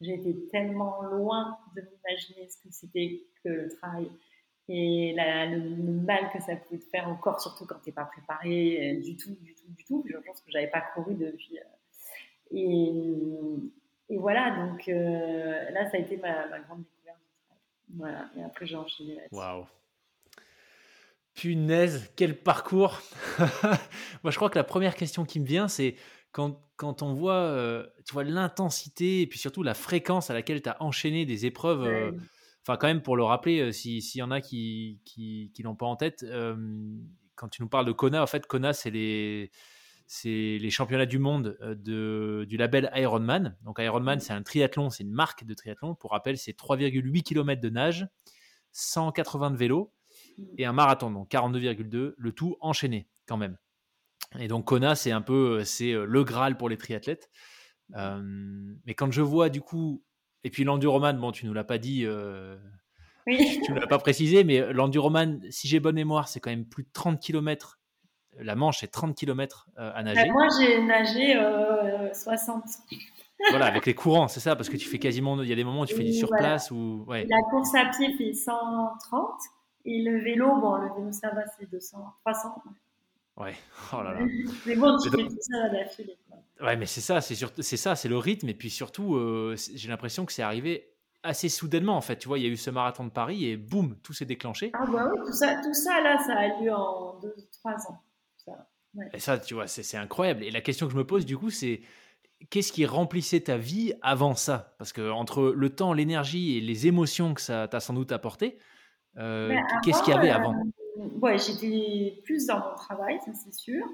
j'ai 0.00 0.14
été 0.14 0.46
tellement 0.50 1.02
loin 1.02 1.58
de 1.76 1.82
m'imaginer 1.82 2.48
ce 2.48 2.56
que 2.56 2.72
c'était 2.72 3.22
que 3.44 3.48
le 3.50 3.68
trail 3.68 4.10
et 4.72 5.14
le, 5.16 5.82
mal 6.04 6.30
que 6.32 6.40
ça 6.40 6.54
pouvait 6.54 6.78
te 6.78 6.88
faire 6.88 7.08
encore, 7.08 7.40
surtout 7.40 7.66
quand 7.66 7.80
t'es 7.82 7.90
pas 7.90 8.04
préparé 8.04 8.94
euh, 8.94 9.00
du 9.00 9.16
tout, 9.16 9.36
du 9.40 9.52
tout, 9.54 9.66
du 9.68 9.84
tout. 9.84 10.04
Je 10.08 10.16
pense 10.18 10.40
que 10.40 10.50
j'avais 10.52 10.68
pas 10.68 10.80
couru 10.94 11.16
depuis. 11.16 11.58
Euh, 11.58 12.52
et, 12.52 14.14
et 14.14 14.18
voilà, 14.18 14.64
donc 14.64 14.88
euh, 14.88 15.70
là, 15.70 15.90
ça 15.90 15.96
a 15.96 16.00
été 16.00 16.16
ma, 16.18 16.46
grande 16.60 16.84
découverte 16.84 17.18
du. 17.18 17.96
Voilà, 17.96 18.30
et 18.36 18.44
après 18.44 18.64
j'ai 18.66 18.76
enchaîné 18.76 19.16
là-dessus. 19.16 19.34
Waouh! 19.34 19.66
Punaise, 21.34 22.12
quel 22.14 22.38
parcours 22.38 23.00
Moi, 24.22 24.30
je 24.30 24.36
crois 24.36 24.50
que 24.50 24.58
la 24.58 24.64
première 24.64 24.94
question 24.94 25.24
qui 25.24 25.40
me 25.40 25.46
vient, 25.46 25.66
c'est 25.66 25.96
quand, 26.30 26.60
quand 26.76 27.02
on 27.02 27.12
voit, 27.12 27.84
tu 28.04 28.12
vois 28.12 28.24
l'intensité 28.24 29.22
et 29.22 29.26
puis 29.26 29.38
surtout 29.38 29.64
la 29.64 29.74
fréquence 29.74 30.30
à 30.30 30.34
laquelle 30.34 30.62
tu 30.62 30.68
as 30.68 30.80
enchaîné 30.80 31.26
des 31.26 31.46
épreuves. 31.46 32.14
Enfin, 32.62 32.76
quand 32.76 32.86
même, 32.86 33.02
pour 33.02 33.16
le 33.16 33.24
rappeler, 33.24 33.72
s'il 33.72 34.00
y 34.14 34.22
en 34.22 34.30
a 34.30 34.40
qui 34.40 35.00
qui, 35.04 35.50
qui 35.54 35.62
l'ont 35.62 35.76
pas 35.76 35.86
en 35.86 35.96
tête, 35.96 36.24
quand 37.34 37.48
tu 37.48 37.62
nous 37.62 37.68
parles 37.68 37.86
de 37.86 37.92
Kona, 37.92 38.22
en 38.22 38.26
fait, 38.26 38.46
Kona, 38.46 38.72
c'est 38.72 38.90
les 38.90 39.50
c'est 40.12 40.58
les 40.60 40.70
championnats 40.70 41.06
du 41.06 41.20
monde 41.20 41.56
de, 41.62 42.44
du 42.48 42.56
label 42.56 42.90
Ironman. 42.96 43.56
Donc 43.62 43.78
Ironman, 43.78 44.18
c'est 44.18 44.32
un 44.32 44.42
triathlon, 44.42 44.90
c'est 44.90 45.04
une 45.04 45.12
marque 45.12 45.44
de 45.44 45.54
triathlon. 45.54 45.94
Pour 45.94 46.10
rappel, 46.10 46.36
c'est 46.36 46.50
3,8 46.50 47.22
km 47.22 47.60
de 47.62 47.70
nage, 47.70 48.08
180 48.72 49.52
de 49.52 49.56
vélo 49.56 49.92
et 50.58 50.66
un 50.66 50.72
marathon, 50.72 51.12
donc 51.12 51.30
42,2, 51.30 52.14
le 52.16 52.32
tout 52.32 52.56
enchaîné 52.60 53.08
quand 53.28 53.36
même. 53.36 53.56
Et 54.40 54.48
donc 54.48 54.64
Kona, 54.64 54.96
c'est 54.96 55.12
un 55.12 55.22
peu 55.22 55.64
c'est 55.64 55.92
le 55.92 56.24
Graal 56.24 56.56
pour 56.56 56.68
les 56.68 56.76
triathlètes. 56.76 57.30
mais 57.94 58.94
quand 58.94 59.12
je 59.12 59.22
vois 59.22 59.48
du 59.48 59.60
coup 59.60 60.04
et 60.44 60.50
puis 60.50 60.64
l'enduroman, 60.64 61.18
bon, 61.18 61.32
tu 61.32 61.46
nous 61.46 61.52
l'as 61.52 61.64
pas 61.64 61.78
dit, 61.78 62.04
euh, 62.04 62.56
oui. 63.26 63.60
tu 63.64 63.72
ne 63.72 63.78
l'as 63.78 63.86
pas 63.86 63.98
précisé, 63.98 64.44
mais 64.44 64.72
l'enduroman, 64.72 65.40
si 65.50 65.68
j'ai 65.68 65.80
bonne 65.80 65.96
mémoire, 65.96 66.28
c'est 66.28 66.40
quand 66.40 66.50
même 66.50 66.66
plus 66.66 66.84
de 66.84 66.90
30 66.92 67.20
km. 67.20 67.78
La 68.38 68.54
Manche, 68.54 68.78
c'est 68.80 68.90
30 68.90 69.16
km 69.16 69.68
euh, 69.78 69.90
à 69.94 70.02
nager. 70.02 70.26
Bah, 70.26 70.32
moi, 70.32 70.46
j'ai 70.58 70.82
nagé 70.82 71.34
60. 72.14 72.64
Euh, 72.64 72.96
voilà, 73.50 73.66
avec 73.66 73.86
les 73.86 73.94
courants, 73.94 74.28
c'est 74.28 74.40
ça, 74.40 74.54
parce 74.54 74.68
que 74.68 74.76
tu 74.76 74.88
fais 74.88 74.98
quasiment, 74.98 75.42
il 75.42 75.48
y 75.48 75.52
a 75.52 75.56
des 75.56 75.64
moments 75.64 75.80
où 75.80 75.86
tu 75.86 75.94
fais 75.94 76.04
du 76.04 76.12
surplace 76.12 76.70
ou 76.70 77.04
ouais. 77.08 77.26
La 77.28 77.42
course 77.50 77.74
à 77.74 77.86
pied 77.86 78.14
fait 78.16 78.32
130 78.32 79.30
et 79.86 80.02
le 80.02 80.22
vélo, 80.22 80.60
bon, 80.60 80.76
le 80.76 80.94
vélo 80.94 81.12
ça 81.12 81.30
va, 81.30 81.42
c'est 81.58 81.70
200, 81.70 81.98
300. 82.24 82.62
Ouais. 83.36 83.54
Oh 83.92 84.02
là 84.02 84.12
là. 84.14 84.20
mais 84.66 84.76
bon, 84.76 84.96
tu 84.98 85.10
fais 85.10 85.16
tout 85.16 85.36
ça 85.40 85.64
à 85.64 85.68
la 85.72 85.84
file. 85.86 86.10
Ouais, 86.60 86.76
mais 86.76 86.86
c'est 86.86 87.00
ça, 87.00 87.20
c'est 87.20 87.34
c'est 87.62 87.76
ça, 87.76 87.96
c'est 87.96 88.08
le 88.08 88.18
rythme. 88.18 88.48
Et 88.48 88.54
puis 88.54 88.70
surtout, 88.70 89.16
euh, 89.16 89.56
j'ai 89.74 89.88
l'impression 89.88 90.26
que 90.26 90.32
c'est 90.32 90.42
arrivé 90.42 90.92
assez 91.22 91.48
soudainement 91.48 91.96
en 91.96 92.00
fait. 92.00 92.16
Tu 92.18 92.28
vois, 92.28 92.38
il 92.38 92.44
y 92.44 92.46
a 92.46 92.50
eu 92.50 92.56
ce 92.56 92.70
marathon 92.70 93.04
de 93.04 93.10
Paris 93.10 93.46
et 93.46 93.56
boum, 93.56 93.96
tout 94.02 94.12
s'est 94.12 94.26
déclenché. 94.26 94.70
Ah 94.74 94.84
bah 94.90 95.10
oui, 95.12 95.18
tout 95.26 95.32
ça, 95.32 95.60
tout 95.62 95.74
ça 95.74 96.00
là, 96.02 96.18
ça 96.18 96.36
a 96.36 96.60
lieu 96.60 96.72
en 96.72 97.18
deux, 97.20 97.34
trois 97.52 97.74
ans. 97.90 98.02
Ça, 98.36 98.52
Et 99.12 99.18
ça, 99.18 99.38
tu 99.38 99.54
vois, 99.54 99.66
c'est 99.66 99.96
incroyable. 99.96 100.44
Et 100.44 100.50
la 100.50 100.60
question 100.60 100.86
que 100.86 100.92
je 100.92 100.98
me 100.98 101.06
pose 101.06 101.24
du 101.26 101.36
coup, 101.36 101.50
c'est 101.50 101.80
qu'est-ce 102.50 102.72
qui 102.72 102.86
remplissait 102.86 103.40
ta 103.40 103.56
vie 103.56 103.94
avant 104.02 104.34
ça? 104.34 104.74
Parce 104.78 104.92
que 104.92 105.10
entre 105.10 105.52
le 105.54 105.70
temps, 105.70 105.92
l'énergie 105.92 106.56
et 106.58 106.60
les 106.60 106.86
émotions 106.86 107.34
que 107.34 107.40
ça 107.40 107.68
t'a 107.68 107.80
sans 107.80 107.94
doute 107.94 108.12
apporté, 108.12 108.58
euh, 109.16 109.54
qu'est-ce 109.82 110.02
qu'il 110.02 110.14
y 110.14 110.16
avait 110.16 110.30
avant? 110.30 110.54
euh, 110.54 110.70
Ouais, 111.20 111.38
j'étais 111.38 112.20
plus 112.24 112.46
dans 112.46 112.58
mon 112.58 112.74
travail, 112.74 113.18
ça 113.24 113.32
c'est 113.32 113.54
sûr. 113.54 113.86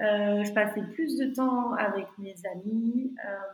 Euh, 0.00 0.44
je 0.44 0.52
passais 0.52 0.82
plus 0.82 1.16
de 1.16 1.34
temps 1.34 1.72
avec 1.72 2.06
mes 2.18 2.34
amis. 2.52 3.14
Euh, 3.24 3.52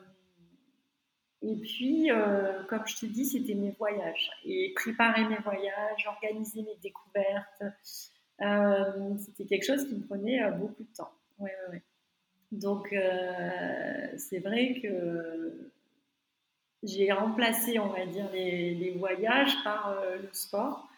et 1.43 1.57
puis, 1.57 2.11
euh, 2.11 2.63
comme 2.65 2.87
je 2.87 2.97
te 2.97 3.07
dis, 3.07 3.25
c'était 3.25 3.55
mes 3.55 3.71
voyages. 3.71 4.31
Et 4.45 4.75
préparer 4.75 5.25
mes 5.25 5.39
voyages, 5.39 6.07
organiser 6.07 6.63
mes 6.63 6.77
découvertes, 6.83 7.63
c'était 9.19 9.47
quelque 9.47 9.65
chose 9.65 9.87
qui 9.87 9.95
me 9.95 10.07
prenait 10.07 10.51
beaucoup 10.53 10.83
de 10.83 10.95
temps. 10.95 11.13
Ouais, 11.39 11.51
ouais, 11.51 11.73
ouais. 11.73 11.83
Donc, 12.53 12.95
c'est 14.19 14.41
vrai 14.41 14.81
que 14.83 15.71
j'ai 16.83 17.13
remplacé, 17.13 17.79
on 17.79 17.89
va 17.89 18.05
dire, 18.05 18.31
les, 18.33 18.75
les 18.75 18.91
voyages 18.91 19.57
par 19.65 19.95
le 20.23 20.29
sport, 20.33 20.90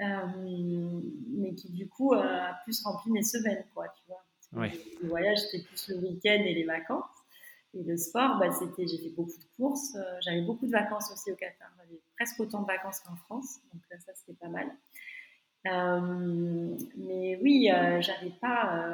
mais 0.00 1.54
qui 1.54 1.70
du 1.70 1.88
coup 1.88 2.12
a 2.14 2.56
plus 2.64 2.82
rempli 2.82 3.10
mes 3.10 3.22
semaines, 3.22 3.64
quoi, 3.74 3.86
tu 3.88 4.02
vois. 4.08 4.24
Le 4.52 5.08
voyage, 5.08 5.38
c'était 5.38 5.64
plus 5.64 5.88
le 5.88 5.96
week-end 5.98 6.42
et 6.44 6.54
les 6.54 6.64
vacances. 6.64 7.04
Et 7.74 7.84
le 7.84 7.96
sport, 7.96 8.38
bah, 8.38 8.50
c'était, 8.50 8.86
j'ai 8.86 8.98
fait 8.98 9.10
beaucoup 9.10 9.38
de 9.38 9.44
courses. 9.56 9.94
Euh, 9.94 10.18
j'avais 10.22 10.42
beaucoup 10.42 10.66
de 10.66 10.72
vacances 10.72 11.10
aussi 11.12 11.30
au 11.30 11.36
Qatar. 11.36 11.70
J'avais 11.78 12.00
presque 12.16 12.40
autant 12.40 12.62
de 12.62 12.66
vacances 12.66 13.00
qu'en 13.00 13.14
France. 13.14 13.60
Donc 13.72 13.82
euh, 13.92 13.96
ça, 14.00 14.12
c'était 14.14 14.38
pas 14.38 14.48
mal. 14.48 14.68
Euh, 15.66 16.76
mais 16.96 17.38
oui, 17.42 17.68
j'avais 18.00 18.30
pas 18.40 18.92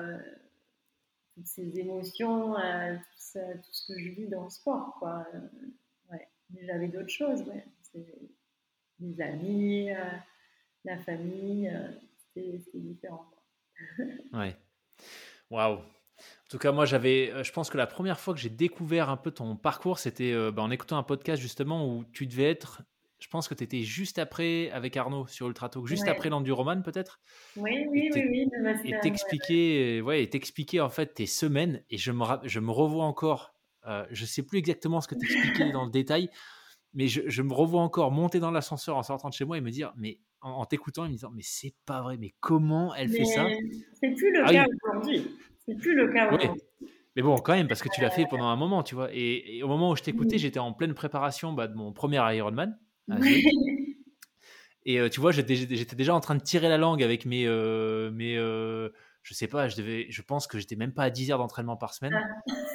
toutes 1.35 1.47
ces 1.47 1.79
émotions, 1.79 2.55
tout, 2.55 3.73
ce 3.73 3.92
que 3.92 3.99
je 3.99 4.09
vis 4.11 4.27
dans 4.27 4.45
le 4.45 4.51
sport. 4.51 4.97
Quoi. 4.99 5.27
ouais. 6.11 6.29
Mais 6.51 6.66
j'avais 6.66 6.88
d'autres 6.88 7.09
choses. 7.09 7.42
Ouais. 7.42 7.64
Les 8.99 9.21
amis, 9.21 9.90
la 10.87 10.99
famille. 10.99 11.70
c'était, 12.35 12.59
différent. 12.75 13.31
Quoi. 13.31 14.07
ouais. 14.40 14.57
Waouh. 15.51 15.81
En 16.18 16.49
tout 16.49 16.59
cas, 16.59 16.72
moi, 16.72 16.85
j'avais, 16.85 17.31
euh, 17.33 17.42
je 17.42 17.53
pense 17.53 17.70
que 17.70 17.77
la 17.77 17.87
première 17.87 18.20
fois 18.20 18.33
que 18.33 18.40
j'ai 18.40 18.51
découvert 18.51 19.11
un 19.11 19.16
peu 19.16 19.31
ton 19.31 19.57
parcours, 19.57 19.99
c'était 19.99 20.33
euh, 20.33 20.53
bah, 20.53 20.62
en 20.62 20.70
écoutant 20.70 20.96
un 20.96 21.03
podcast 21.03 21.42
justement 21.42 21.88
où 21.88 22.05
tu 22.12 22.27
devais 22.27 22.49
être, 22.51 22.83
je 23.18 23.29
pense 23.29 23.49
que 23.49 23.55
tu 23.55 23.64
étais 23.64 23.83
juste 23.83 24.18
après 24.18 24.70
avec 24.70 24.96
Arnaud 24.96 25.27
sur 25.27 25.49
Ultra 25.49 25.68
Talk, 25.68 25.87
juste 25.87 26.07
après 26.07 26.29
l'enduroman 26.29 26.83
peut-être? 26.83 27.20
Oui, 27.57 27.87
oui, 27.90 28.11
oui, 28.14 28.49
oui. 28.55 28.72
Et 28.85 29.01
t'expliquer, 29.01 30.01
ouais, 30.03 30.22
et 30.22 30.31
t'expliquer 30.31 30.81
en 30.81 30.90
fait 30.90 31.14
tes 31.14 31.27
semaines. 31.27 31.83
Et 31.90 31.99
je 31.99 32.12
me, 32.12 32.25
je 32.44 32.61
me 32.61 32.70
revois 32.70 33.05
encore. 33.05 33.55
Euh, 33.87 34.05
je 34.11 34.25
sais 34.25 34.42
plus 34.42 34.59
exactement 34.59 35.01
ce 35.01 35.09
que 35.09 35.14
tu 35.14 35.27
expliquais 35.27 35.70
dans 35.72 35.85
le 35.85 35.90
détail, 35.90 36.29
mais 36.92 37.09
je, 37.09 37.22
je, 37.27 37.42
me 37.42 37.53
revois 37.53 37.83
encore 37.83 38.11
monter 38.11 38.40
dans 38.40 38.51
l'ascenseur 38.51 38.96
en 38.96 39.03
sortant 39.03 39.29
de 39.29 39.35
chez 39.35 39.44
moi 39.44 39.59
et 39.59 39.61
me 39.61 39.70
dire, 39.70 39.92
mais 39.96 40.18
en, 40.46 40.64
t'écoutant 40.64 41.04
et 41.04 41.09
me 41.09 41.14
disant 41.14 41.30
mais 41.35 41.42
c'est 41.44 41.74
pas 41.85 42.02
vrai, 42.02 42.16
mais 42.18 42.35
comment 42.40 42.94
elle 42.94 43.09
fait 43.09 43.24
ça? 43.24 43.46
C'est 44.00 44.11
plus 44.11 44.32
le 44.32 44.42
ah 44.44 44.52
cas 44.52 44.64
aujourd'hui. 44.85 45.30
C'est 45.66 45.76
plus 45.76 45.94
le 45.94 46.12
cas 46.12 46.32
aujourd'hui. 46.32 46.62
Mais 47.16 47.22
bon, 47.22 47.37
quand 47.38 47.54
même, 47.54 47.66
parce 47.66 47.82
que 47.82 47.88
tu 47.88 48.02
l'as 48.02 48.11
fait 48.11 48.26
pendant 48.28 48.44
un 48.44 48.56
moment, 48.56 48.82
tu 48.82 48.94
vois. 48.94 49.09
Et, 49.11 49.62
au 49.62 49.68
moment 49.68 49.90
où 49.90 49.96
je 49.96 50.02
t'écoutais, 50.02 50.37
j'étais 50.37 50.59
en 50.59 50.74
pleine 50.74 50.92
préparation 50.92 51.54
bah, 51.54 51.66
de 51.66 51.74
mon 51.74 51.92
premier 51.92 52.20
Ironman. 52.37 52.78
et 54.85 55.00
euh, 55.00 55.09
tu 55.09 55.20
vois, 55.20 55.32
j'étais 55.32 55.96
déjà 55.96 56.14
en 56.14 56.20
train 56.20 56.35
de 56.35 56.42
tirer 56.42 56.68
la 56.68 56.76
langue 56.76 57.02
avec 57.02 57.24
mes, 57.24 57.46
euh, 57.46 58.11
mes 58.11 58.37
euh, 58.37 58.90
je 59.22 59.32
sais 59.32 59.46
pas, 59.46 59.66
je 59.68 59.76
devais, 59.76 60.06
je 60.11 60.20
pense 60.20 60.46
que 60.46 60.59
j'étais 60.59 60.76
même 60.76 60.92
pas 60.92 61.04
à 61.04 61.11
10 61.11 61.30
heures 61.30 61.38
d'entraînement 61.38 61.78
par 61.78 61.94
semaine. 61.94 62.12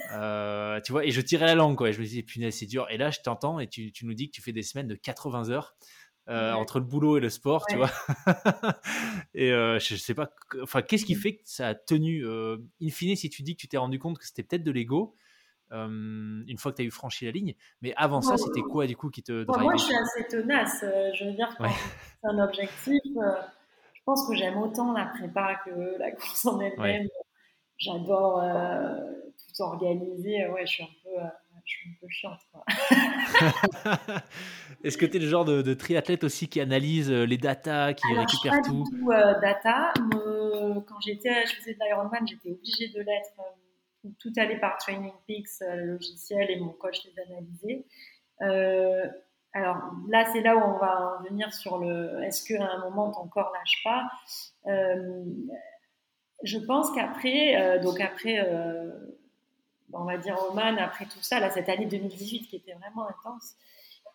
Ah. 0.10 0.80
tu 0.84 0.92
vois, 0.92 1.06
et 1.06 1.12
je 1.12 1.22
tirais 1.22 1.46
la 1.46 1.56
langue, 1.56 1.78
quoi. 1.78 1.90
Et 1.90 1.94
je 1.94 2.00
me 2.00 2.04
disais, 2.06 2.24
punaise, 2.24 2.56
c'est 2.56 2.66
dur. 2.66 2.88
Et 2.90 2.98
là, 2.98 3.12
je 3.12 3.20
t'entends 3.24 3.60
et 3.60 3.68
tu, 3.68 3.92
tu, 3.92 4.08
nous 4.08 4.16
dis 4.16 4.32
que 4.32 4.34
tu 4.34 4.42
fais 4.42 4.54
des 4.54 4.64
semaines 4.64 4.88
de 4.88 4.96
80 4.96 5.52
heures. 5.52 5.76
Euh, 6.30 6.54
entre 6.54 6.80
le 6.80 6.86
boulot 6.86 7.18
et 7.18 7.20
le 7.20 7.30
sport, 7.30 7.66
tu 7.68 7.78
vois. 7.78 7.90
et 9.34 9.52
euh, 9.52 9.80
je, 9.80 9.96
sais 9.96 10.14
pas, 10.14 10.30
enfin, 10.62 10.84
qu'est-ce 10.84 11.04
qui 11.04 11.16
mmh. 11.16 11.20
fait 11.20 11.36
que 11.38 11.42
ça 11.46 11.70
a 11.70 11.76
tenu 11.76 12.24
euh, 12.24 12.58
In 12.82 12.90
fine, 12.90 13.16
si 13.16 13.30
tu 13.30 13.42
dis 13.42 13.56
que 13.56 13.62
tu 13.62 13.68
t'es 13.68 13.78
rendu 13.78 13.98
compte 13.98 14.20
que 14.20 14.26
c'était 14.26 14.44
peut-être 14.44 14.64
de 14.64 14.72
l'ego, 14.72 15.16
une 15.72 16.58
fois 16.60 16.72
que 16.72 16.78
tu 16.78 16.84
as 16.84 16.86
eu 16.86 16.92
franchi 16.92 17.26
la 17.26 17.32
ligne, 17.32 17.56
mais 17.82 17.94
avant 17.96 18.22
ça, 18.22 18.38
c'était 18.38 18.62
quoi 18.62 18.88
du 18.88 18.96
coup 18.96 19.10
qui 19.10 19.24
te 19.24 19.46
Moi, 19.46 19.76
je 19.78 19.84
suis 19.84 19.96
assez 19.96 20.28
tenace. 20.28 20.82
je 20.82 21.26
veux 21.26 21.34
dire, 21.34 21.50
c'est 21.60 22.30
un 22.30 22.40
objectif, 22.40 23.02
je 23.04 24.02
pense 24.06 24.28
que 24.28 24.36
j'aime 24.36 24.58
autant 24.58 24.94
la 24.94 25.06
prépa 25.06 25.56
que 25.66 25.98
la 25.98 26.12
course 26.12 26.46
en 26.46 26.60
elle-même. 26.60 27.08
j'adore 27.78 28.44
tout 29.38 29.64
organiser. 29.64 30.48
Ouais, 30.50 30.68
je 30.68 30.72
suis 30.72 30.84
un 30.84 30.88
peu, 31.04 31.10
je 31.66 31.72
suis 31.72 31.90
un 31.90 31.94
peu 32.00 32.08
chiante. 32.10 32.40
Est-ce 34.84 34.98
que 34.98 35.06
tu 35.06 35.18
es 35.18 35.20
le 35.20 35.28
genre 35.28 35.46
de, 35.46 35.74
triathlète 35.74 36.24
aussi 36.24 36.48
qui 36.48 36.60
analyse 36.60 37.12
les 37.12 37.38
datas, 37.38 37.94
qui 37.94 38.14
récupère 38.14 38.54
pas 38.54 38.62
tout, 38.62 38.84
du 38.84 39.00
tout 39.00 39.10
data. 39.42 39.94
quand 40.12 41.00
j'étais, 41.06 41.46
je 41.46 41.56
faisais 41.56 41.74
de 41.74 41.80
l'Ironman, 41.86 42.28
j'étais 42.28 42.52
obligée 42.52 42.90
de 42.90 43.02
l'être. 43.02 44.16
tout 44.20 44.34
allait 44.38 44.60
par 44.60 44.78
Training 44.78 45.14
Peaks, 45.28 45.62
logiciel, 45.62 46.50
et 46.50 46.60
mon 46.60 46.74
coach 46.74 47.00
les 47.06 47.14
analysait. 47.22 47.86
Alors 49.54 49.78
là, 50.08 50.26
c'est 50.32 50.42
là 50.42 50.56
où 50.56 50.60
on 50.62 50.78
va 50.78 51.22
venir 51.30 51.54
sur 51.54 51.78
le 51.78 52.24
est-ce 52.24 52.46
qu'à 52.46 52.64
un 52.64 52.80
moment 52.80 53.12
ton 53.12 53.28
corps 53.28 53.52
lâche 53.54 53.84
pas? 53.84 54.10
Euh, 54.68 55.26
Je 56.44 56.58
pense 56.58 56.92
qu'après, 56.92 57.62
euh, 57.62 57.80
donc 57.80 58.00
après, 58.00 58.40
euh, 58.40 58.92
on 59.94 60.06
va 60.06 60.18
dire 60.18 60.38
Oman, 60.50 60.78
après 60.78 61.06
tout 61.06 61.22
ça, 61.22 61.50
cette 61.50 61.70
année 61.70 61.86
2018 61.86 62.48
qui 62.48 62.56
était 62.56 62.74
vraiment 62.74 63.08
intense, 63.08 63.56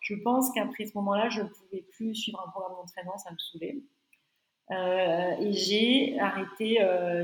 je 0.01 0.15
pense 0.15 0.51
qu'après 0.53 0.85
ce 0.85 0.97
moment-là, 0.97 1.29
je 1.29 1.41
ne 1.41 1.47
pouvais 1.47 1.85
plus 1.91 2.15
suivre 2.15 2.43
un 2.45 2.49
programme 2.49 2.73
d'entraînement, 2.77 3.17
ça 3.17 3.31
me 3.31 3.37
saoulait. 3.37 3.77
et 4.71 5.53
j'ai 5.53 6.19
arrêté 6.19 6.79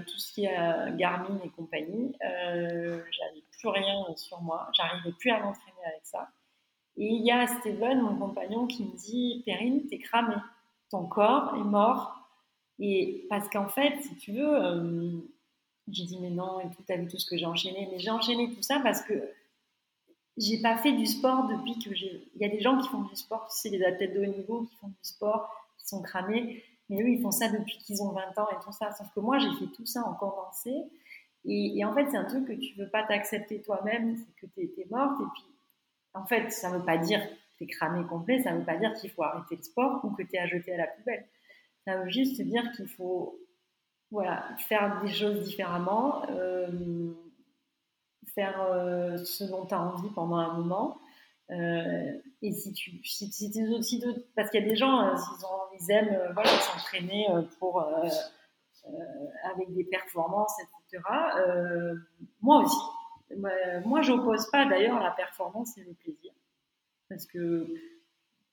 tout 0.07 0.17
ce 0.17 0.33
qui 0.33 0.45
est 0.45 0.95
Garmin 0.97 1.39
et 1.43 1.49
compagnie. 1.49 2.15
J'avais 2.21 3.43
plus 3.51 3.69
rien 3.69 4.03
sur 4.15 4.41
moi, 4.41 4.69
j'arrivais 4.73 5.13
plus 5.19 5.31
à 5.31 5.39
m'entraîner 5.39 5.85
avec 5.85 6.01
ça. 6.03 6.29
Et 6.97 7.07
il 7.07 7.25
y 7.25 7.31
a 7.31 7.47
Steven, 7.47 8.01
mon 8.01 8.15
compagnon, 8.17 8.67
qui 8.67 8.85
me 8.85 8.95
dit 8.95 9.43
Perrine, 9.45 9.85
t'es 9.87 9.97
cramé. 9.97 10.35
Ton 10.89 11.07
corps 11.07 11.55
est 11.55 11.63
mort. 11.63 12.19
Et 12.79 13.25
parce 13.29 13.49
qu'en 13.49 13.67
fait, 13.67 13.99
si 14.01 14.15
tu 14.17 14.33
veux, 14.33 14.63
euh, 14.63 15.11
j'ai 15.91 16.05
dit 16.05 16.19
mais 16.19 16.29
non, 16.29 16.59
et 16.59 16.69
tout, 16.69 16.83
t'as 16.87 16.97
vu 16.97 17.07
tout 17.07 17.17
ce 17.17 17.29
que 17.29 17.37
j'ai 17.37 17.45
enchaîné. 17.45 17.87
Mais 17.91 17.99
j'ai 17.99 18.11
enchaîné 18.11 18.53
tout 18.53 18.61
ça 18.61 18.79
parce 18.83 19.01
que 19.01 19.13
j'ai 20.37 20.61
pas 20.61 20.77
fait 20.77 20.93
du 20.93 21.05
sport 21.05 21.47
depuis 21.47 21.77
que 21.79 21.93
j'ai. 21.93 22.27
Il 22.35 22.41
y 22.41 22.45
a 22.45 22.49
des 22.49 22.61
gens 22.61 22.77
qui 22.79 22.87
font 22.89 23.01
du 23.01 23.15
sport, 23.15 23.47
tu 23.61 23.69
les 23.69 23.83
athlètes 23.83 24.13
de 24.13 24.21
haut 24.21 24.33
niveau 24.33 24.63
qui 24.63 24.75
font 24.77 24.87
du 24.87 24.95
sport, 25.01 25.49
qui 25.77 25.87
sont 25.87 26.01
cramés. 26.01 26.63
Mais 26.89 27.01
eux, 27.01 27.09
ils 27.09 27.21
font 27.21 27.31
ça 27.31 27.49
depuis 27.49 27.77
qu'ils 27.79 28.01
ont 28.01 28.11
20 28.11 28.37
ans 28.39 28.47
et 28.51 28.63
tout 28.63 28.71
ça. 28.71 28.91
Sauf 28.91 29.07
que 29.13 29.19
moi, 29.19 29.37
j'ai 29.37 29.51
fait 29.59 29.71
tout 29.73 29.85
ça 29.85 30.03
en 30.05 30.13
condensé. 30.13 30.73
Et, 31.45 31.83
en 31.83 31.93
fait, 31.93 32.09
c'est 32.09 32.17
un 32.17 32.25
truc 32.25 32.47
que 32.47 32.53
tu 32.53 32.73
veux 32.75 32.89
pas 32.89 33.03
t'accepter 33.03 33.61
toi-même, 33.61 34.15
c'est 34.17 34.47
que 34.47 34.51
tu 34.55 34.61
es 34.61 34.87
morte. 34.89 35.19
Et 35.21 35.25
puis, 35.33 35.43
en 36.13 36.25
fait, 36.25 36.49
ça 36.51 36.69
ne 36.71 36.77
veut 36.77 36.85
pas 36.85 36.97
dire 36.97 37.21
que 37.21 37.33
tu 37.57 37.63
es 37.65 37.67
cramé 37.67 38.05
complet, 38.07 38.41
ça 38.41 38.53
ne 38.53 38.59
veut 38.59 38.65
pas 38.65 38.77
dire 38.77 38.93
qu'il 38.93 39.09
faut 39.09 39.23
arrêter 39.23 39.57
le 39.57 39.61
sport 39.61 40.03
ou 40.03 40.11
que 40.11 40.23
tu 40.23 40.35
es 40.35 40.39
à 40.39 40.47
jeter 40.47 40.73
à 40.73 40.77
la 40.77 40.87
poubelle. 40.87 41.25
Ça 41.85 41.97
veut 41.97 42.09
juste 42.09 42.41
dire 42.41 42.63
qu'il 42.75 42.87
faut 42.87 43.37
voilà, 44.13 44.47
faire 44.69 45.01
des 45.01 45.11
choses 45.11 45.43
différemment, 45.43 46.23
euh, 46.29 47.11
faire 48.35 48.61
euh, 48.61 49.17
ce 49.17 49.43
dont 49.43 49.65
tu 49.65 49.73
as 49.73 49.81
envie 49.81 50.09
pendant 50.11 50.37
un 50.37 50.53
moment. 50.53 51.01
Euh, 51.49 52.11
et 52.43 52.51
si 52.51 52.73
tu 52.73 53.03
si, 53.03 53.31
si, 53.31 54.03
parce 54.35 54.51
qu'il 54.51 54.61
y 54.61 54.65
a 54.65 54.69
des 54.69 54.75
gens, 54.75 55.01
ils, 55.01 55.45
ont, 55.45 55.77
ils 55.79 55.91
aiment 55.91 56.31
voilà, 56.33 56.49
s'entraîner 56.49 57.27
pour 57.59 57.83
avec 59.51 59.73
des 59.73 59.83
performances, 59.85 60.55
etc. 60.59 61.03
moi 62.41 62.63
aussi, 62.63 63.37
moi, 63.85 64.01
j'oppose 64.01 64.49
pas 64.51 64.65
d'ailleurs 64.65 64.99
la 64.99 65.11
performance 65.11 65.77
et 65.77 65.83
le 65.83 65.93
plaisir. 65.93 66.31
Parce 67.09 67.25
que 67.25 67.67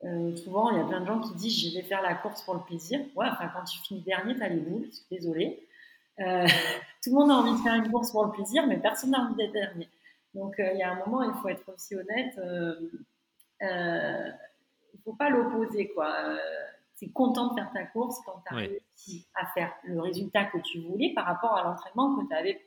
euh, 0.04 0.34
souvent, 0.36 0.70
il 0.70 0.78
y 0.78 0.80
a 0.80 0.84
plein 0.84 1.00
de 1.00 1.06
gens 1.06 1.20
qui 1.20 1.34
disent 1.34 1.70
je 1.70 1.76
vais 1.76 1.82
faire 1.82 2.02
la 2.02 2.14
course 2.14 2.42
pour 2.42 2.54
le 2.54 2.60
plaisir. 2.60 3.00
Ouais, 3.14 3.26
enfin, 3.30 3.48
quand 3.48 3.64
tu 3.64 3.78
finis 3.80 4.00
dernier, 4.00 4.34
tu 4.34 4.42
as 4.42 4.48
les 4.48 4.60
boules, 4.60 4.88
désolé. 5.10 5.66
Euh, 6.20 6.46
tout 7.02 7.10
le 7.10 7.16
monde 7.16 7.30
a 7.30 7.34
envie 7.34 7.52
de 7.52 7.62
faire 7.62 7.74
une 7.74 7.90
course 7.90 8.10
pour 8.10 8.24
le 8.24 8.30
plaisir, 8.30 8.66
mais 8.66 8.78
personne 8.78 9.10
n'a 9.10 9.20
envie 9.20 9.34
d'être 9.34 9.52
dernier. 9.52 9.88
Donc, 10.34 10.58
euh, 10.58 10.70
il 10.72 10.78
y 10.78 10.82
a 10.82 10.92
un 10.92 11.04
moment, 11.04 11.22
il 11.22 11.34
faut 11.40 11.48
être 11.48 11.68
aussi 11.74 11.94
honnête. 11.94 12.34
il 12.36 13.00
ne 13.60 15.02
faut 15.04 15.14
pas 15.14 15.28
l'opposer, 15.28 15.88
quoi. 15.88 16.14
tu 16.98 17.06
es 17.06 17.08
content 17.08 17.48
de 17.48 17.54
faire 17.54 17.70
ta 17.72 17.84
course 17.84 18.18
quand 18.24 18.42
tu 18.46 18.54
as 18.54 18.56
réussi 18.56 19.26
à 19.34 19.46
faire 19.46 19.72
le 19.84 20.00
résultat 20.00 20.44
que 20.46 20.58
tu 20.58 20.80
voulais 20.80 21.12
par 21.14 21.26
rapport 21.26 21.56
à 21.56 21.64
l'entraînement 21.64 22.16
que 22.16 22.26
tu 22.26 22.34
avais 22.34 22.60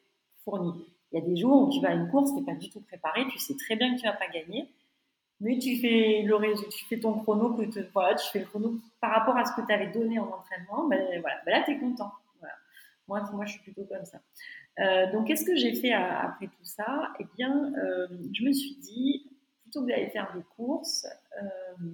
fourni. 0.43 0.73
Il 1.11 1.19
y 1.19 1.21
a 1.21 1.25
des 1.25 1.35
jours 1.35 1.67
où 1.67 1.71
tu 1.71 1.79
vas 1.79 1.89
à 1.89 1.93
une 1.93 2.09
course, 2.09 2.31
tu 2.31 2.37
n'es 2.37 2.45
pas 2.45 2.55
du 2.55 2.69
tout 2.69 2.81
préparé, 2.81 3.27
tu 3.27 3.39
sais 3.39 3.55
très 3.55 3.75
bien 3.75 3.95
que 3.95 4.01
tu 4.01 4.05
vas 4.05 4.13
pas 4.13 4.27
gagner, 4.27 4.67
mais 5.43 5.59
tu 5.59 5.77
fais 5.77 6.23
le 6.25 6.69
tu 6.69 6.85
fais 6.85 6.99
ton 6.99 7.19
chrono 7.19 7.53
que 7.53 7.63
voilà, 7.93 8.15
tu 8.15 8.27
fais 8.31 8.39
le 8.39 8.45
chrono 8.45 8.75
par 8.99 9.11
rapport 9.11 9.37
à 9.37 9.45
ce 9.45 9.53
que 9.53 9.65
tu 9.65 9.73
avais 9.73 9.91
donné 9.91 10.17
en 10.17 10.27
entraînement, 10.27 10.87
ben, 10.87 11.21
voilà, 11.21 11.37
ben 11.45 11.51
là 11.51 11.63
tu 11.63 11.71
es 11.71 11.77
content. 11.77 12.11
Moi, 13.07 13.21
moi, 13.33 13.45
je 13.45 13.53
suis 13.53 13.61
plutôt 13.61 13.83
comme 13.83 14.05
ça. 14.05 14.19
Euh, 14.79 15.11
donc, 15.11 15.27
qu'est-ce 15.27 15.45
que 15.45 15.55
j'ai 15.55 15.75
fait 15.75 15.91
après 15.91 16.47
tout 16.47 16.63
ça? 16.63 17.11
Eh 17.19 17.25
bien, 17.35 17.73
euh, 17.77 18.07
je 18.33 18.43
me 18.45 18.53
suis 18.53 18.75
dit, 18.77 19.29
plutôt 19.61 19.81
que 19.81 19.87
d'aller 19.87 20.09
faire 20.09 20.33
des 20.35 20.43
courses, 20.55 21.05
euh, 21.41 21.89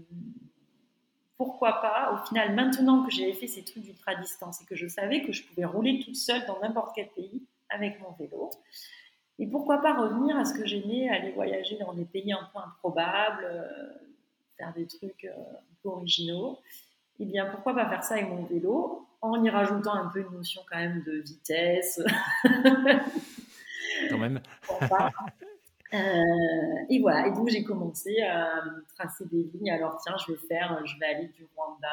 pourquoi 1.37 1.81
pas, 1.81 2.13
au 2.13 2.27
final, 2.27 2.53
maintenant 2.53 3.03
que 3.03 3.11
j'avais 3.11 3.33
fait 3.33 3.47
ces 3.47 3.63
trucs 3.63 3.83
d'ultra-distance 3.83 4.61
et 4.61 4.65
que 4.65 4.75
je 4.75 4.87
savais 4.87 5.21
que 5.21 5.31
je 5.31 5.43
pouvais 5.43 5.65
rouler 5.65 5.99
toute 5.99 6.15
seule 6.15 6.45
dans 6.45 6.59
n'importe 6.59 6.93
quel 6.95 7.07
pays 7.09 7.41
avec 7.69 7.99
mon 8.01 8.11
vélo, 8.11 8.49
et 9.39 9.47
pourquoi 9.47 9.81
pas 9.81 9.93
revenir 9.93 10.37
à 10.37 10.43
ce 10.43 10.53
que 10.53 10.65
j'aimais, 10.65 11.07
aller 11.09 11.31
voyager 11.31 11.77
dans 11.77 11.93
des 11.93 12.03
pays 12.03 12.33
un 12.33 12.49
peu 12.53 12.59
improbables, 12.59 13.45
euh, 13.45 13.87
faire 14.57 14.73
des 14.73 14.85
trucs 14.85 15.23
euh, 15.23 15.31
un 15.31 15.75
peu 15.81 15.89
originaux. 15.89 16.59
Eh 17.19 17.25
bien, 17.25 17.45
pourquoi 17.45 17.73
pas 17.73 17.89
faire 17.89 18.03
ça 18.03 18.15
avec 18.15 18.27
mon 18.27 18.43
vélo 18.43 19.07
en 19.21 19.41
y 19.43 19.49
rajoutant 19.49 19.93
un 19.93 20.09
peu 20.09 20.19
une 20.19 20.31
notion 20.31 20.61
quand 20.69 20.77
même 20.77 21.03
de 21.03 21.21
vitesse. 21.21 22.01
quand 24.09 24.17
même. 24.17 24.41
Euh, 25.91 25.97
et 26.89 26.99
voilà, 26.99 27.25
et 27.25 27.31
donc 27.31 27.49
j'ai 27.49 27.63
commencé 27.63 28.21
à 28.21 28.61
tracer 28.95 29.25
des 29.25 29.49
lignes. 29.53 29.71
Alors 29.71 29.99
tiens, 30.03 30.15
je 30.23 30.33
vais 30.33 30.37
faire, 30.37 30.85
je 30.85 30.99
vais 30.99 31.05
aller 31.07 31.27
du 31.29 31.47
Rwanda 31.55 31.87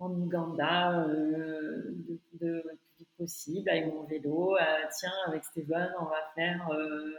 en 0.00 0.10
Ouganda, 0.10 1.06
de, 1.06 2.18
de, 2.40 2.64
possible 3.18 3.68
avec 3.68 3.86
mon 3.86 4.04
vélo. 4.04 4.56
Euh, 4.56 4.60
tiens, 4.96 5.12
avec 5.26 5.44
Steven, 5.44 5.90
on 6.00 6.04
va 6.04 6.32
faire 6.34 6.68
euh, 6.70 7.14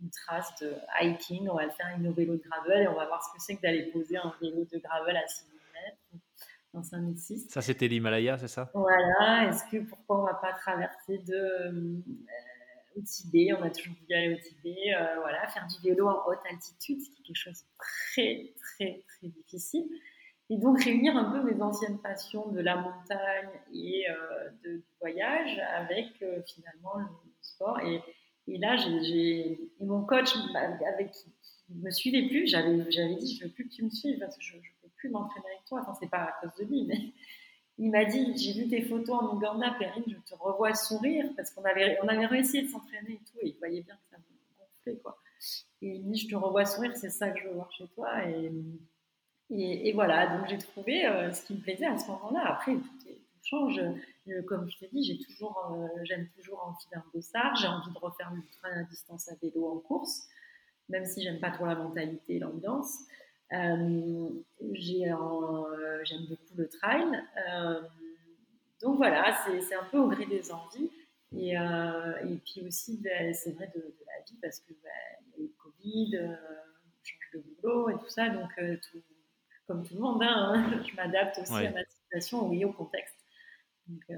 une 0.00 0.10
trace 0.10 0.52
de 0.60 0.74
hiking, 1.00 1.48
on 1.48 1.56
va 1.56 1.68
faire 1.70 1.94
une 1.96 2.10
vélo 2.12 2.36
de 2.36 2.42
gravel 2.42 2.82
et 2.82 2.88
on 2.88 2.94
va 2.94 3.06
voir 3.06 3.22
ce 3.22 3.32
que 3.36 3.42
c'est 3.42 3.56
que 3.56 3.62
d'aller 3.62 3.90
poser 3.92 4.16
un 4.16 4.34
vélo 4.40 4.64
de 4.64 4.78
gravel 4.78 5.16
à 5.16 5.26
6 5.28 5.44
mètres 5.74 6.24
dans 6.72 6.82
5006. 6.82 7.48
Ça, 7.50 7.60
c'était 7.60 7.88
l'Himalaya, 7.88 8.38
c'est 8.38 8.48
ça? 8.48 8.70
Voilà. 8.74 9.48
Est-ce 9.48 9.64
que 9.70 9.88
pourquoi 9.88 10.20
on 10.20 10.24
va 10.24 10.34
pas 10.34 10.54
traverser 10.54 11.18
de 11.18 11.34
euh, 11.34 12.02
au 12.96 13.00
Tibet? 13.02 13.52
On 13.52 13.62
a 13.62 13.70
toujours 13.70 13.94
voulu 14.00 14.14
aller 14.14 14.34
au 14.34 14.38
Tibet. 14.38 14.94
voilà, 15.20 15.46
faire 15.48 15.66
du 15.66 15.88
vélo 15.88 16.08
en 16.08 16.26
haute 16.26 16.40
altitude, 16.50 17.00
c'est 17.00 17.22
quelque 17.22 17.36
chose 17.36 17.62
de 17.62 17.68
très, 17.78 18.54
très, 18.56 19.04
très 19.06 19.28
difficile. 19.28 19.88
Et 20.50 20.56
donc 20.56 20.82
réunir 20.82 21.16
un 21.16 21.30
peu 21.30 21.42
mes 21.42 21.60
anciennes 21.60 21.98
passions 21.98 22.48
de 22.48 22.60
la 22.60 22.76
montagne 22.76 23.50
et 23.74 24.08
euh, 24.08 24.50
de, 24.64 24.82
voyage 24.98 25.58
avec 25.76 26.22
euh, 26.22 26.40
finalement 26.46 26.96
le 26.96 27.06
sport. 27.42 27.78
Et, 27.80 28.00
là, 28.58 28.76
mon 29.80 30.04
coach 30.04 30.34
bah, 30.54 30.60
avec 30.86 31.10
qui, 31.10 31.26
me 31.68 31.90
suivait 31.90 32.26
plus, 32.28 32.46
j'avais 32.46 33.14
dit 33.16 33.36
je 33.36 33.44
veux 33.44 33.50
plus 33.50 33.68
que 33.68 33.74
tu 33.74 33.84
me 33.84 33.90
suives 33.90 34.18
parce 34.18 34.38
que 34.38 34.42
je 34.42 34.56
ne 34.56 34.60
peux 34.82 34.88
plus 34.96 35.10
m'entraîner 35.10 35.46
avec 35.48 35.66
toi. 35.66 35.80
Enfin, 35.82 35.92
c'est 36.00 36.08
pas 36.08 36.22
à 36.22 36.32
cause 36.40 36.54
de 36.58 36.64
lui, 36.64 36.86
mais 36.86 37.12
il 37.78 37.90
m'a 37.90 38.06
dit 38.06 38.34
j'ai 38.38 38.58
vu 38.58 38.68
tes 38.68 38.80
photos 38.80 39.16
en 39.20 39.36
Ouganda, 39.36 39.76
Perrine, 39.78 40.04
je 40.06 40.16
te 40.16 40.34
revois 40.40 40.74
sourire 40.74 41.26
parce 41.36 41.50
qu'on 41.50 41.64
avait 41.64 41.98
on 42.02 42.08
avait 42.08 42.24
réussi 42.24 42.62
de 42.62 42.68
s'entraîner 42.68 43.12
et 43.12 43.30
tout, 43.30 43.38
et 43.42 43.48
il 43.48 43.56
voyait 43.58 43.82
bien 43.82 43.96
que 43.96 44.08
ça 44.10 44.16
me 44.16 44.22
gonflait 44.58 45.02
quoi. 45.02 45.18
Et 45.82 45.96
il 45.96 46.06
me 46.06 46.14
dit 46.14 46.20
je 46.20 46.28
te 46.28 46.36
revois 46.36 46.64
sourire, 46.64 46.96
c'est 46.96 47.10
ça 47.10 47.28
que 47.30 47.38
je 47.38 47.48
veux 47.48 47.54
voir 47.54 47.70
chez 47.70 47.86
toi 47.88 48.08
et, 49.50 49.92
voilà, 49.92 50.36
donc 50.36 50.48
j'ai 50.48 50.58
trouvé 50.58 51.06
euh, 51.06 51.32
ce 51.32 51.46
qui 51.46 51.54
me 51.54 51.60
plaisait 51.60 51.86
à 51.86 51.96
ce 51.96 52.06
moment-là. 52.08 52.42
Après, 52.46 52.74
tout, 52.74 52.82
change. 53.42 53.80
comme 54.46 54.68
je 54.70 54.76
te 54.76 54.84
dis, 54.92 55.04
j'ai 55.04 55.18
toujours, 55.24 55.72
euh, 55.72 55.86
j'aime 56.04 56.28
toujours 56.36 56.62
en 56.62 56.96
un 56.96 57.02
dossard. 57.14 57.56
J'ai 57.56 57.66
envie 57.66 57.90
de 57.90 57.98
refaire 57.98 58.30
le 58.34 58.42
train 58.58 58.80
à 58.80 58.82
distance 58.82 59.28
à 59.30 59.36
vélo 59.40 59.66
en 59.70 59.78
course, 59.78 60.28
même 60.90 61.06
si 61.06 61.22
j'aime 61.22 61.40
pas 61.40 61.50
trop 61.50 61.64
la 61.64 61.76
mentalité 61.76 62.36
et 62.36 62.38
l'ambiance. 62.38 62.98
Euh, 63.54 64.28
j'aime 64.72 66.26
beaucoup 66.28 66.54
le 66.56 66.68
trail. 66.68 67.06
donc 68.82 68.98
voilà, 68.98 69.34
c'est 69.46 69.74
un 69.74 69.84
peu 69.90 69.98
au 69.98 70.08
gré 70.08 70.26
des 70.26 70.52
envies. 70.52 70.90
Et, 71.34 71.52
et 71.52 72.36
puis 72.44 72.66
aussi, 72.66 73.00
ben, 73.02 73.32
c'est 73.32 73.52
vrai 73.52 73.70
de, 73.74 73.80
la 73.80 74.24
vie 74.26 74.36
parce 74.42 74.60
que 74.60 74.74
ben, 74.82 74.90
le 75.38 75.50
Covid, 75.56 76.18
on 76.18 77.02
change 77.02 77.30
de 77.32 77.38
boulot 77.62 77.88
et 77.88 77.94
tout 77.94 78.10
ça. 78.10 78.28
Donc 78.28 78.50
comme 79.68 79.86
tout 79.86 79.94
le 79.94 80.00
monde, 80.00 80.22
hein, 80.22 80.82
je 80.90 80.96
m'adapte 80.96 81.38
aussi 81.38 81.52
à 81.52 81.70
ma 81.70 81.84
situation, 81.84 82.48
oui, 82.48 82.64
au 82.64 82.72
contexte. 82.72 83.14
Euh, 84.10 84.16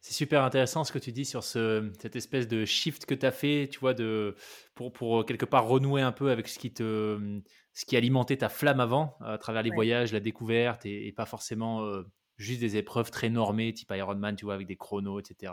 c'est 0.00 0.14
super 0.14 0.42
intéressant 0.42 0.84
ce 0.84 0.92
que 0.92 0.98
tu 0.98 1.12
dis 1.12 1.24
sur 1.24 1.44
ce, 1.44 1.90
cette 2.00 2.16
espèce 2.16 2.48
de 2.48 2.64
shift 2.64 3.06
que 3.06 3.14
tu 3.14 3.24
as 3.24 3.30
fait, 3.30 3.68
tu 3.70 3.78
vois, 3.78 3.94
de, 3.94 4.36
pour, 4.74 4.92
pour, 4.92 5.20
euh, 5.20 5.24
quelque 5.24 5.44
part 5.44 5.66
renouer 5.66 6.02
un 6.02 6.12
peu 6.12 6.30
avec 6.30 6.48
ce 6.48 6.58
qui, 6.58 6.72
te, 6.72 7.40
ce 7.74 7.84
qui 7.84 7.96
alimentait 7.96 8.38
ta 8.38 8.48
flamme 8.48 8.80
avant, 8.80 9.16
à 9.20 9.38
travers 9.38 9.62
les 9.62 9.70
voyages, 9.70 10.12
la 10.12 10.20
découverte, 10.20 10.84
et, 10.86 11.12
pas 11.12 11.26
forcément 11.26 11.84
euh, 11.84 12.02
juste 12.38 12.60
des 12.60 12.76
épreuves 12.76 13.10
très 13.10 13.28
normées, 13.28 13.72
type 13.72 13.92
Ironman, 13.94 14.34
tu 14.34 14.46
vois, 14.46 14.54
avec 14.54 14.66
des 14.66 14.76
chronos, 14.76 15.20
etc. 15.20 15.52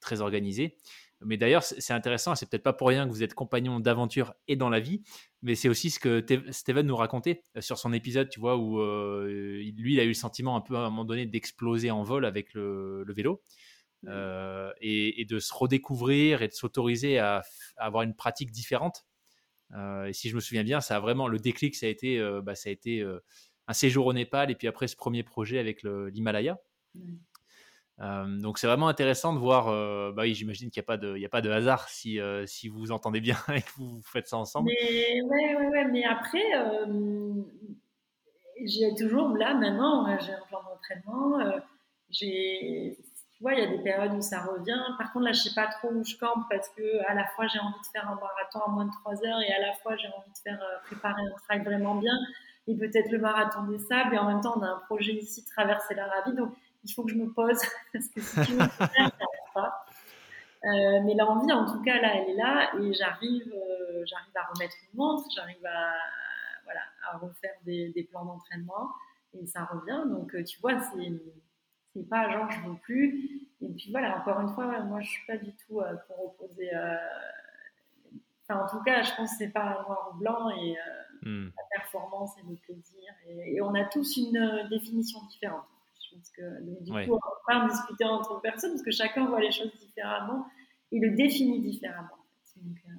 très 0.00 0.20
organisé. 0.20 0.76
Mais 1.24 1.36
d'ailleurs, 1.38 1.62
c'est 1.62 1.92
intéressant, 1.92 2.34
c'est 2.34 2.48
peut-être 2.48 2.62
pas 2.62 2.74
pour 2.74 2.88
rien 2.88 3.06
que 3.06 3.10
vous 3.10 3.22
êtes 3.22 3.32
compagnon 3.32 3.80
d'aventure 3.80 4.34
et 4.48 4.56
dans 4.56 4.68
la 4.68 4.80
vie, 4.80 5.02
mais 5.40 5.54
c'est 5.54 5.68
aussi 5.68 5.88
ce 5.90 5.98
que 5.98 6.24
Steven 6.50 6.86
nous 6.86 6.96
racontait 6.96 7.42
euh, 7.56 7.62
sur 7.62 7.78
son 7.78 7.92
épisode, 7.92 8.28
tu 8.28 8.38
vois, 8.38 8.56
où 8.56 8.80
euh, 8.80 9.62
lui, 9.76 9.94
il 9.94 10.00
a 10.00 10.04
eu 10.04 10.08
le 10.08 10.14
sentiment 10.14 10.56
un 10.56 10.60
peu 10.60 10.76
à 10.76 10.80
un 10.80 10.90
moment 10.90 11.06
donné 11.06 11.24
d'exploser 11.24 11.90
en 11.90 12.02
vol 12.02 12.26
avec 12.26 12.52
le, 12.52 13.04
vélo. 13.08 13.42
Euh, 14.06 14.70
et, 14.80 15.24
de 15.24 15.38
se 15.38 15.52
redécouvrir 15.52 16.42
et 16.42 16.48
de 16.48 16.52
s'autoriser 16.52 17.18
à, 17.18 17.42
avoir 17.76 18.02
une 18.02 18.14
pratique 18.14 18.52
différente. 18.52 19.06
et 19.74 20.12
si 20.12 20.28
je 20.28 20.34
me 20.34 20.40
souviens 20.40 20.64
bien, 20.64 20.80
ça 20.80 20.96
a 20.96 21.00
vraiment 21.00 21.28
le 21.28 21.38
déclic, 21.38 21.74
ça 21.74 21.86
a 21.86 21.88
été, 21.88 22.20
bah, 22.42 22.54
ça 22.54 22.68
a 22.68 22.72
été 22.72 23.04
un 23.66 23.72
séjour 23.72 24.06
au 24.06 24.12
Népal 24.12 24.50
et 24.50 24.54
puis 24.54 24.68
après 24.68 24.86
ce 24.86 24.96
premier 24.96 25.22
projet 25.22 25.58
avec 25.58 25.82
l'Himalaya. 25.82 26.58
Donc 27.98 28.58
c'est 28.58 28.66
vraiment 28.66 28.88
intéressant 28.88 29.32
de 29.32 29.38
voir. 29.38 29.66
Bah 30.12 30.22
oui, 30.22 30.34
j'imagine 30.34 30.70
qu'il 30.70 30.80
n'y 30.80 30.84
a 30.84 30.86
pas 30.86 30.96
de, 30.96 31.24
a 31.24 31.28
pas 31.28 31.40
de 31.40 31.50
hasard 31.50 31.88
si 31.88 32.18
si 32.46 32.68
vous 32.68 32.78
vous 32.78 32.92
entendez 32.92 33.20
bien 33.20 33.36
et 33.54 33.62
que 33.62 33.70
vous 33.76 34.00
faites 34.02 34.28
ça 34.28 34.36
ensemble. 34.36 34.68
Mais 34.68 35.22
ouais, 35.22 35.56
ouais, 35.56 35.68
ouais. 35.68 35.84
Mais 35.86 36.04
après, 36.04 36.44
j'ai 38.64 38.94
toujours 38.96 39.36
là 39.36 39.54
maintenant, 39.54 40.06
j'ai 40.18 40.32
un 40.32 40.42
plan 40.48 40.62
d'entraînement. 40.62 41.38
j'ai, 42.10 42.98
tu 43.36 43.42
vois, 43.42 43.52
il 43.52 43.60
y 43.60 43.62
a 43.62 43.66
des 43.66 43.82
périodes 43.82 44.14
où 44.14 44.22
ça 44.22 44.40
revient. 44.40 44.80
Par 44.98 45.12
contre, 45.12 45.26
là, 45.26 45.32
je 45.32 45.40
sais 45.40 45.54
pas 45.54 45.66
trop 45.66 45.88
où 45.90 46.02
je 46.02 46.16
campe 46.16 46.44
parce 46.48 46.70
que 46.70 47.06
à 47.06 47.14
la 47.14 47.26
fois 47.26 47.46
j'ai 47.46 47.58
envie 47.58 47.80
de 47.80 47.86
faire 47.92 48.08
un 48.08 48.14
marathon 48.14 48.60
en 48.64 48.70
moins 48.70 48.86
de 48.86 48.92
3 49.02 49.14
heures 49.26 49.40
et 49.40 49.52
à 49.52 49.60
la 49.60 49.74
fois 49.74 49.96
j'ai 49.96 50.08
envie 50.08 50.32
de 50.32 50.38
faire 50.42 50.58
préparer 50.84 51.20
un 51.20 51.36
trail 51.44 51.62
vraiment 51.62 51.96
bien 51.96 52.14
et 52.66 52.74
peut-être 52.76 53.10
le 53.10 53.18
marathon 53.18 53.64
des 53.64 53.78
sables 53.78 54.14
et 54.14 54.18
en 54.18 54.26
même 54.26 54.40
temps 54.40 54.54
on 54.56 54.62
a 54.62 54.68
un 54.68 54.80
projet 54.86 55.12
ici 55.12 55.44
traverser 55.44 55.94
l'Arabie 55.94 56.34
donc 56.34 56.52
il 56.88 56.94
faut 56.94 57.02
que 57.04 57.10
je 57.10 57.16
me 57.16 57.30
pose 57.30 57.60
parce 57.92 58.08
que 58.08 58.20
si 58.20 58.40
tu 58.42 58.52
veux 58.52 58.68
faire, 58.68 59.10
pas. 59.54 59.84
Euh, 60.64 61.00
mais 61.04 61.14
l'envie, 61.14 61.52
en 61.52 61.64
tout 61.64 61.82
cas, 61.82 62.00
là, 62.00 62.16
elle 62.16 62.30
est 62.30 62.36
là 62.36 62.70
et 62.80 62.92
j'arrive, 62.94 63.52
euh, 63.54 64.04
j'arrive 64.06 64.36
à 64.36 64.52
remettre 64.52 64.74
une 64.82 64.98
montre, 64.98 65.24
j'arrive 65.34 65.64
à, 65.64 65.94
voilà, 66.64 66.80
à 67.10 67.18
refaire 67.18 67.54
des, 67.64 67.90
des 67.90 68.04
plans 68.04 68.24
d'entraînement 68.24 68.90
et 69.34 69.46
ça 69.46 69.64
revient. 69.64 70.02
Donc, 70.08 70.34
euh, 70.34 70.42
tu 70.42 70.58
vois, 70.60 70.80
c'est, 70.80 71.12
c'est 71.94 72.08
pas 72.08 72.30
genre 72.30 72.50
je 72.50 72.68
veux 72.68 72.76
plus. 72.76 73.48
Et 73.60 73.68
puis 73.68 73.90
voilà, 73.90 74.18
encore 74.18 74.40
une 74.40 74.52
fois, 74.54 74.66
moi, 74.80 75.00
je 75.00 75.10
suis 75.10 75.26
pas 75.26 75.36
du 75.36 75.52
tout 75.52 75.80
pour 76.08 76.24
opposer. 76.24 76.70
Enfin, 78.48 78.64
en 78.64 78.68
tout 78.68 78.82
cas, 78.82 79.02
je 79.02 79.14
pense 79.14 79.32
que 79.32 79.38
c'est 79.38 79.52
pas 79.52 79.82
noir 79.86 80.10
ou 80.12 80.18
blanc 80.18 80.50
et 80.50 80.76
hmm. 81.22 81.48
la 81.56 81.78
performance 81.78 82.32
et 82.38 82.42
le 82.48 82.56
plaisir. 82.56 83.12
et, 83.28 83.60
on 83.60 83.74
a 83.74 83.84
tous 83.84 84.16
une 84.16 84.68
définition 84.68 85.20
différente 85.26 85.66
parce 86.14 86.30
que 86.30 86.82
du 86.82 86.90
coup, 86.90 87.14
on 87.14 87.14
va 87.14 87.42
pas 87.46 87.64
en 87.64 87.68
discuter 87.68 88.04
entre 88.04 88.40
personnes 88.40 88.72
parce 88.72 88.82
que 88.82 88.90
chacun 88.90 89.26
voit 89.26 89.40
les 89.40 89.50
choses 89.50 89.72
différemment 89.78 90.46
et 90.92 90.98
le 90.98 91.16
définit 91.16 91.60
différemment. 91.60 92.08
Euh, 92.56 92.90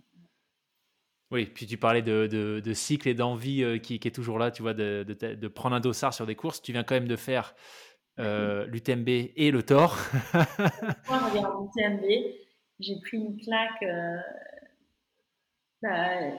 oui, 1.31 1.45
puis 1.45 1.65
tu 1.65 1.77
parlais 1.77 2.01
de, 2.01 2.27
de, 2.27 2.73
cycle 2.73 3.09
et 3.09 3.13
d'envie 3.13 3.63
euh, 3.63 3.77
qui, 3.79 3.99
qui, 3.99 4.07
est 4.07 4.11
toujours 4.11 4.39
là, 4.39 4.51
tu 4.51 4.61
vois, 4.61 4.73
de, 4.73 5.03
de, 5.03 5.47
prendre 5.47 5.75
un 5.75 5.79
dossard 5.79 6.13
sur 6.13 6.25
des 6.25 6.35
courses. 6.35 6.61
Tu 6.61 6.71
viens 6.71 6.83
quand 6.83 6.95
même 6.95 7.07
de 7.07 7.15
faire 7.15 7.53
euh, 8.19 8.65
l'UTMB 8.67 9.09
et 9.09 9.51
le 9.51 9.63
Thor. 9.63 9.97
Moi, 10.33 11.17
regarde 11.29 11.55
l'UTMB, 11.61 12.05
j'ai 12.79 12.99
pris 13.01 13.17
une 13.17 13.37
claque. 13.37 13.83
Bah, 15.81 16.31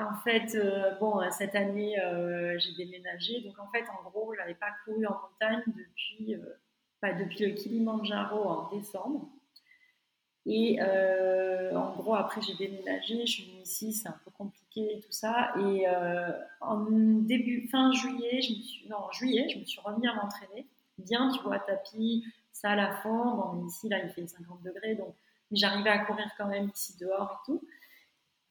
en 0.00 0.14
fait, 0.22 0.54
euh, 0.54 0.94
bon, 1.00 1.20
cette 1.30 1.54
année, 1.54 1.98
euh, 2.00 2.58
j'ai 2.58 2.72
déménagé. 2.74 3.40
Donc, 3.40 3.58
en 3.58 3.70
fait, 3.70 3.84
en 3.90 4.08
gros, 4.08 4.34
je 4.34 4.40
n'avais 4.40 4.54
pas 4.54 4.70
couru 4.84 5.06
en 5.06 5.14
montagne 5.14 5.62
depuis, 5.66 6.34
euh, 6.34 6.58
pas 7.00 7.12
depuis 7.12 7.46
le 7.46 7.54
Kilimanjaro 7.54 8.44
en 8.44 8.76
décembre. 8.76 9.28
Et 10.48 10.80
en 10.80 11.96
gros, 11.96 12.14
après, 12.14 12.40
j'ai 12.40 12.54
déménagé. 12.54 13.26
Je 13.26 13.32
suis 13.32 13.50
venue 13.50 13.62
ici, 13.62 13.92
c'est 13.92 14.08
un 14.08 14.20
peu 14.24 14.30
compliqué 14.30 15.00
tout 15.04 15.10
ça. 15.10 15.52
Et 15.58 15.86
en 16.60 16.86
début, 16.88 17.68
fin 17.68 17.90
juillet, 17.90 18.40
je 18.42 18.52
me 18.52 18.62
suis, 18.62 18.88
non, 18.88 18.98
en 18.98 19.10
juillet, 19.10 19.48
je 19.52 19.58
me 19.58 19.64
suis 19.64 19.80
à 19.84 20.14
m'entraîner. 20.14 20.68
Bien, 20.98 21.32
tu 21.32 21.42
vois, 21.42 21.58
tapis, 21.58 22.24
salle 22.52 22.78
à 22.78 22.94
fond. 22.98 23.34
Bon, 23.34 23.66
ici, 23.66 23.88
là, 23.88 23.98
il 24.04 24.10
fait 24.10 24.24
50 24.24 24.62
degrés. 24.62 24.94
Donc, 24.94 25.16
j'arrivais 25.50 25.90
à 25.90 25.98
courir 26.04 26.30
quand 26.38 26.46
même 26.46 26.70
ici 26.72 26.96
dehors 27.00 27.42
et 27.42 27.46
tout. 27.46 27.62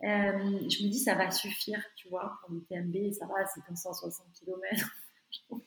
Euh, 0.03 0.59
je 0.69 0.83
me 0.83 0.89
dis, 0.89 0.99
ça 0.99 1.15
va 1.15 1.31
suffire, 1.31 1.81
tu 1.95 2.09
vois, 2.09 2.37
pour 2.41 2.51
l'UTMB, 2.51 3.11
ça 3.13 3.25
va, 3.25 3.45
c'est 3.45 3.61
160 3.75 4.27
km. 4.33 4.91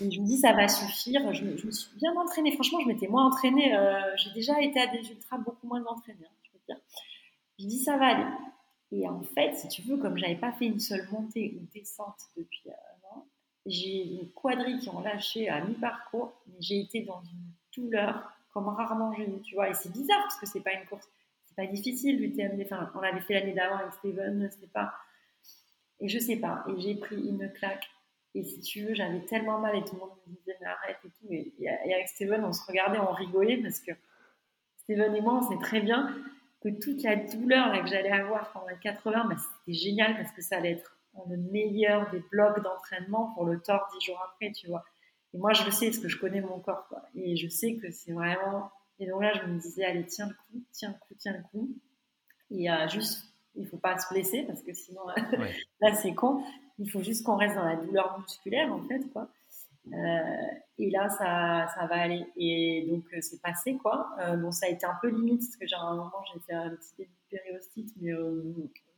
Je 0.00 0.04
me 0.20 0.24
dis, 0.24 0.38
ça 0.38 0.52
va 0.52 0.68
suffire. 0.68 1.32
Je, 1.34 1.44
me 1.44 1.70
suis 1.70 1.96
bien 1.96 2.14
entraînée. 2.16 2.52
Franchement, 2.52 2.80
je 2.80 2.88
m'étais 2.88 3.08
moins 3.08 3.26
entraînée. 3.26 3.76
Euh, 3.76 4.00
j'ai 4.16 4.32
déjà 4.32 4.60
été 4.62 4.80
à 4.80 4.86
des 4.86 5.06
ultras 5.10 5.36
beaucoup 5.36 5.66
moins 5.66 5.84
entraînée, 5.84 6.24
hein, 6.24 6.34
je 6.42 6.50
veux 6.52 6.64
dire. 6.66 6.76
Je 7.58 7.66
dis, 7.66 7.78
ça 7.78 7.98
va 7.98 8.06
aller. 8.06 8.36
Et 8.92 9.06
en 9.06 9.22
fait, 9.22 9.54
si 9.54 9.68
tu 9.68 9.82
veux, 9.82 9.98
comme 9.98 10.16
j'avais 10.16 10.36
pas 10.36 10.52
fait 10.52 10.66
une 10.66 10.80
seule 10.80 11.06
montée 11.10 11.58
ou 11.60 11.66
descente 11.74 12.18
depuis 12.36 12.70
un 12.70 13.14
an, 13.14 13.26
j'ai 13.66 14.04
les 14.04 14.30
quadrilles 14.34 14.78
qui 14.78 14.88
ont 14.88 15.00
lâché 15.00 15.48
à 15.48 15.62
mi-parcours, 15.62 16.32
mais 16.46 16.56
j'ai 16.60 16.80
été 16.80 17.02
dans 17.02 17.22
une 17.22 17.52
douleur 17.76 18.32
comme 18.52 18.68
rarement 18.68 19.12
j'ai 19.12 19.28
eu, 19.28 19.40
tu 19.42 19.54
vois. 19.54 19.68
Et 19.68 19.74
c'est 19.74 19.92
bizarre 19.92 20.22
parce 20.22 20.36
que 20.36 20.46
c'est 20.46 20.60
pas 20.60 20.72
une 20.72 20.86
course 20.86 21.08
c'est 21.50 21.66
pas 21.66 21.70
difficile 21.70 22.20
l'UTMB. 22.20 22.62
Enfin, 22.64 22.90
on 22.94 23.00
l'avait 23.00 23.20
fait 23.20 23.34
l'année 23.34 23.52
d'avant 23.52 23.76
avec 23.76 23.92
Steven, 23.94 24.48
c'était 24.50 24.66
pas. 24.68 24.94
Et 26.00 26.08
je 26.08 26.18
sais 26.18 26.36
pas. 26.36 26.64
Et 26.68 26.80
j'ai 26.80 26.94
pris 26.94 27.16
une 27.16 27.52
claque. 27.52 27.88
Et 28.34 28.44
si 28.44 28.60
tu 28.60 28.84
veux, 28.84 28.94
j'avais 28.94 29.20
tellement 29.26 29.58
mal 29.58 29.76
et 29.76 29.84
tout 29.84 29.94
le 29.94 30.00
monde 30.00 30.10
me 30.26 30.34
disait 30.36 30.56
mais 30.60 30.66
arrête 30.66 30.98
et 31.04 31.08
tout. 31.08 31.26
Et, 31.30 31.68
avec 31.68 32.08
Steven, 32.08 32.44
on 32.44 32.52
se 32.52 32.64
regardait, 32.66 32.98
on 32.98 33.12
rigolait 33.12 33.58
parce 33.58 33.80
que 33.80 33.90
Steven 34.78 35.14
et 35.14 35.20
moi, 35.20 35.40
on 35.42 35.50
sait 35.50 35.58
très 35.58 35.80
bien 35.80 36.14
que 36.62 36.68
toute 36.68 37.02
la 37.02 37.16
douleur 37.16 37.68
là, 37.68 37.80
que 37.80 37.88
j'allais 37.88 38.12
avoir 38.12 38.52
pendant 38.52 38.68
les 38.68 38.78
80, 38.78 39.24
bah, 39.28 39.36
c'était 39.36 39.78
génial 39.78 40.16
parce 40.16 40.30
que 40.32 40.42
ça 40.42 40.58
allait 40.58 40.72
être 40.72 40.96
le 41.28 41.36
meilleur 41.36 42.08
des 42.10 42.22
blocs 42.30 42.62
d'entraînement 42.62 43.32
pour 43.34 43.44
le 43.44 43.60
tort 43.60 43.88
dix 43.92 44.06
jours 44.06 44.22
après, 44.32 44.52
tu 44.52 44.68
vois. 44.68 44.84
Et 45.34 45.38
moi, 45.38 45.52
je 45.52 45.64
le 45.64 45.70
sais 45.70 45.86
parce 45.86 45.98
que 45.98 46.08
je 46.08 46.18
connais 46.18 46.40
mon 46.40 46.60
corps. 46.60 46.88
Et 47.14 47.36
je 47.36 47.48
sais 47.48 47.76
que 47.76 47.90
c'est 47.90 48.12
vraiment 48.12 48.70
et 49.00 49.06
donc 49.06 49.22
là, 49.22 49.32
je 49.32 49.46
me 49.46 49.58
disais, 49.58 49.84
allez, 49.84 50.04
tiens 50.04 50.28
le 50.28 50.34
coup, 50.34 50.62
tiens 50.72 50.90
le 50.90 50.94
coup, 50.94 51.14
tiens 51.18 51.32
le 51.32 51.42
coup. 51.50 51.70
Et 52.50 52.70
euh, 52.70 52.86
juste, 52.88 53.24
il 53.56 53.66
faut 53.66 53.78
pas 53.78 53.98
se 53.98 54.12
blesser 54.12 54.42
parce 54.42 54.62
que 54.62 54.74
sinon, 54.74 55.00
là, 55.80 55.94
c'est 55.94 56.14
con. 56.14 56.44
Il 56.78 56.90
faut 56.90 57.02
juste 57.02 57.24
qu'on 57.24 57.36
reste 57.36 57.56
dans 57.56 57.64
la 57.64 57.76
douleur 57.76 58.18
musculaire, 58.20 58.70
en 58.72 58.82
fait, 58.86 59.10
quoi. 59.12 59.28
Euh, 59.92 60.46
et 60.78 60.90
là, 60.90 61.08
ça, 61.08 61.66
ça 61.74 61.86
va 61.86 61.96
aller. 61.96 62.26
Et 62.36 62.86
donc, 62.90 63.04
euh, 63.14 63.20
c'est 63.22 63.40
passé, 63.40 63.76
quoi. 63.78 64.10
bon, 64.36 64.52
ça 64.52 64.66
a 64.66 64.68
été 64.68 64.84
un 64.84 64.96
peu 65.00 65.08
limite 65.08 65.40
parce 65.40 65.56
que 65.56 65.66
j'ai 65.66 65.76
un 65.76 65.94
moment, 65.94 66.22
j'ai 66.32 66.40
fait 66.40 66.52
un 66.52 66.70
petit 66.70 67.08
périostite, 67.30 67.94
mais 68.02 68.12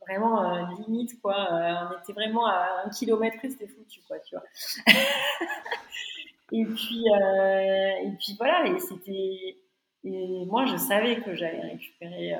vraiment 0.01 0.67
limite, 0.79 1.21
quoi. 1.21 1.47
on 1.49 2.01
était 2.01 2.11
vraiment 2.11 2.45
à 2.45 2.83
un 2.85 2.89
kilomètre 2.89 3.37
et 3.43 3.49
c'était 3.49 3.67
foutu, 3.67 4.01
quoi, 4.05 4.19
tu 4.19 4.35
vois. 4.35 4.43
et 6.51 6.65
puis, 6.65 7.05
et 7.07 8.11
puis 8.19 8.35
voilà, 8.37 8.67
et 8.67 8.79
c'était 8.79 9.63
et 10.03 10.45
moi, 10.45 10.65
je 10.65 10.77
savais 10.77 11.21
que 11.21 11.35
j'allais 11.35 11.61
récupérer, 11.61 12.33
euh, 12.33 12.39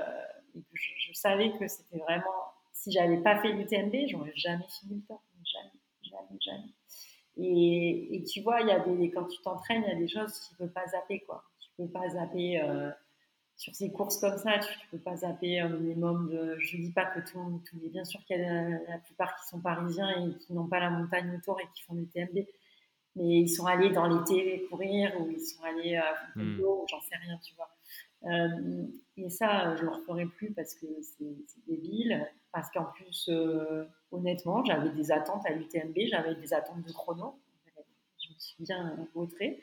que 0.53 0.59
je, 0.73 1.13
savais 1.13 1.51
que 1.57 1.67
c'était 1.67 1.97
vraiment, 1.97 2.23
si 2.71 2.91
j'avais 2.91 3.17
pas 3.17 3.41
fait 3.41 3.53
l'UTMB, 3.53 4.07
j'aurais 4.09 4.33
jamais 4.35 4.65
fini 4.67 4.95
le 4.95 5.01
temps. 5.07 5.21
Jamais, 5.45 5.81
jamais, 6.03 6.39
jamais. 6.39 6.73
Et, 7.37 8.23
tu 8.31 8.41
vois, 8.41 8.61
il 8.61 8.67
y 8.67 8.71
a 8.71 8.79
des, 8.79 9.11
quand 9.11 9.25
tu 9.25 9.41
t'entraînes, 9.41 9.83
il 9.87 9.89
y 9.89 9.95
a 9.95 9.99
des 9.99 10.07
choses 10.07 10.39
que 10.39 10.49
tu 10.49 10.55
peux 10.55 10.69
pas 10.69 10.85
zapper, 10.87 11.21
quoi. 11.21 11.43
Tu 11.59 11.69
peux 11.77 11.87
pas 11.87 12.09
zapper, 12.09 12.61
euh, 12.61 12.91
sur 13.55 13.73
ces 13.75 13.91
courses 13.91 14.17
comme 14.17 14.37
ça, 14.37 14.59
tu, 14.59 14.87
peux 14.91 14.99
pas 14.99 15.17
zapper 15.17 15.59
un 15.59 15.69
minimum 15.69 16.29
de, 16.29 16.57
je 16.59 16.77
dis 16.77 16.91
pas 16.91 17.05
que 17.05 17.19
tout 17.19 17.61
tout, 17.69 17.77
bien 17.91 18.03
sûr 18.03 18.23
qu'il 18.25 18.39
y 18.39 18.43
a 18.43 18.69
la, 18.69 18.97
plupart 18.97 19.35
qui 19.39 19.47
sont 19.47 19.61
parisiens 19.61 20.09
et 20.09 20.37
qui 20.39 20.53
n'ont 20.53 20.67
pas 20.67 20.79
la 20.79 20.89
montagne 20.89 21.35
autour 21.35 21.59
et 21.61 21.67
qui 21.73 21.83
font 21.83 21.93
l'UTMB 21.93 22.45
mais 23.15 23.41
ils 23.41 23.49
sont 23.49 23.65
allés 23.65 23.91
dans 23.91 24.07
l'été 24.07 24.65
courir 24.69 25.13
ou 25.19 25.29
ils 25.29 25.39
sont 25.39 25.63
allés 25.63 25.95
à 25.95 26.15
Fontainebleau, 26.15 26.83
hmm. 26.83 26.87
j'en 26.89 27.01
sais 27.01 27.15
rien, 27.15 27.37
tu 27.43 27.53
vois. 27.55 27.69
Euh, 28.25 28.85
et 29.17 29.29
ça, 29.29 29.75
je 29.75 29.81
ne 29.81 29.89
le 29.89 29.95
referai 29.95 30.25
plus 30.25 30.51
parce 30.53 30.73
que 30.75 30.87
c'est 31.01 31.65
débile. 31.67 32.27
Parce 32.51 32.69
qu'en 32.71 32.85
plus, 32.85 33.29
euh, 33.29 33.85
honnêtement, 34.11 34.63
j'avais 34.63 34.89
des 34.91 35.11
attentes 35.11 35.45
à 35.45 35.51
l'UTMB, 35.51 35.97
j'avais 36.07 36.35
des 36.35 36.53
attentes 36.53 36.83
de 36.83 36.91
chrono. 36.91 37.39
Je 37.65 38.29
me 38.33 38.39
suis 38.39 38.63
bien 38.63 38.95
vautrée. 39.15 39.61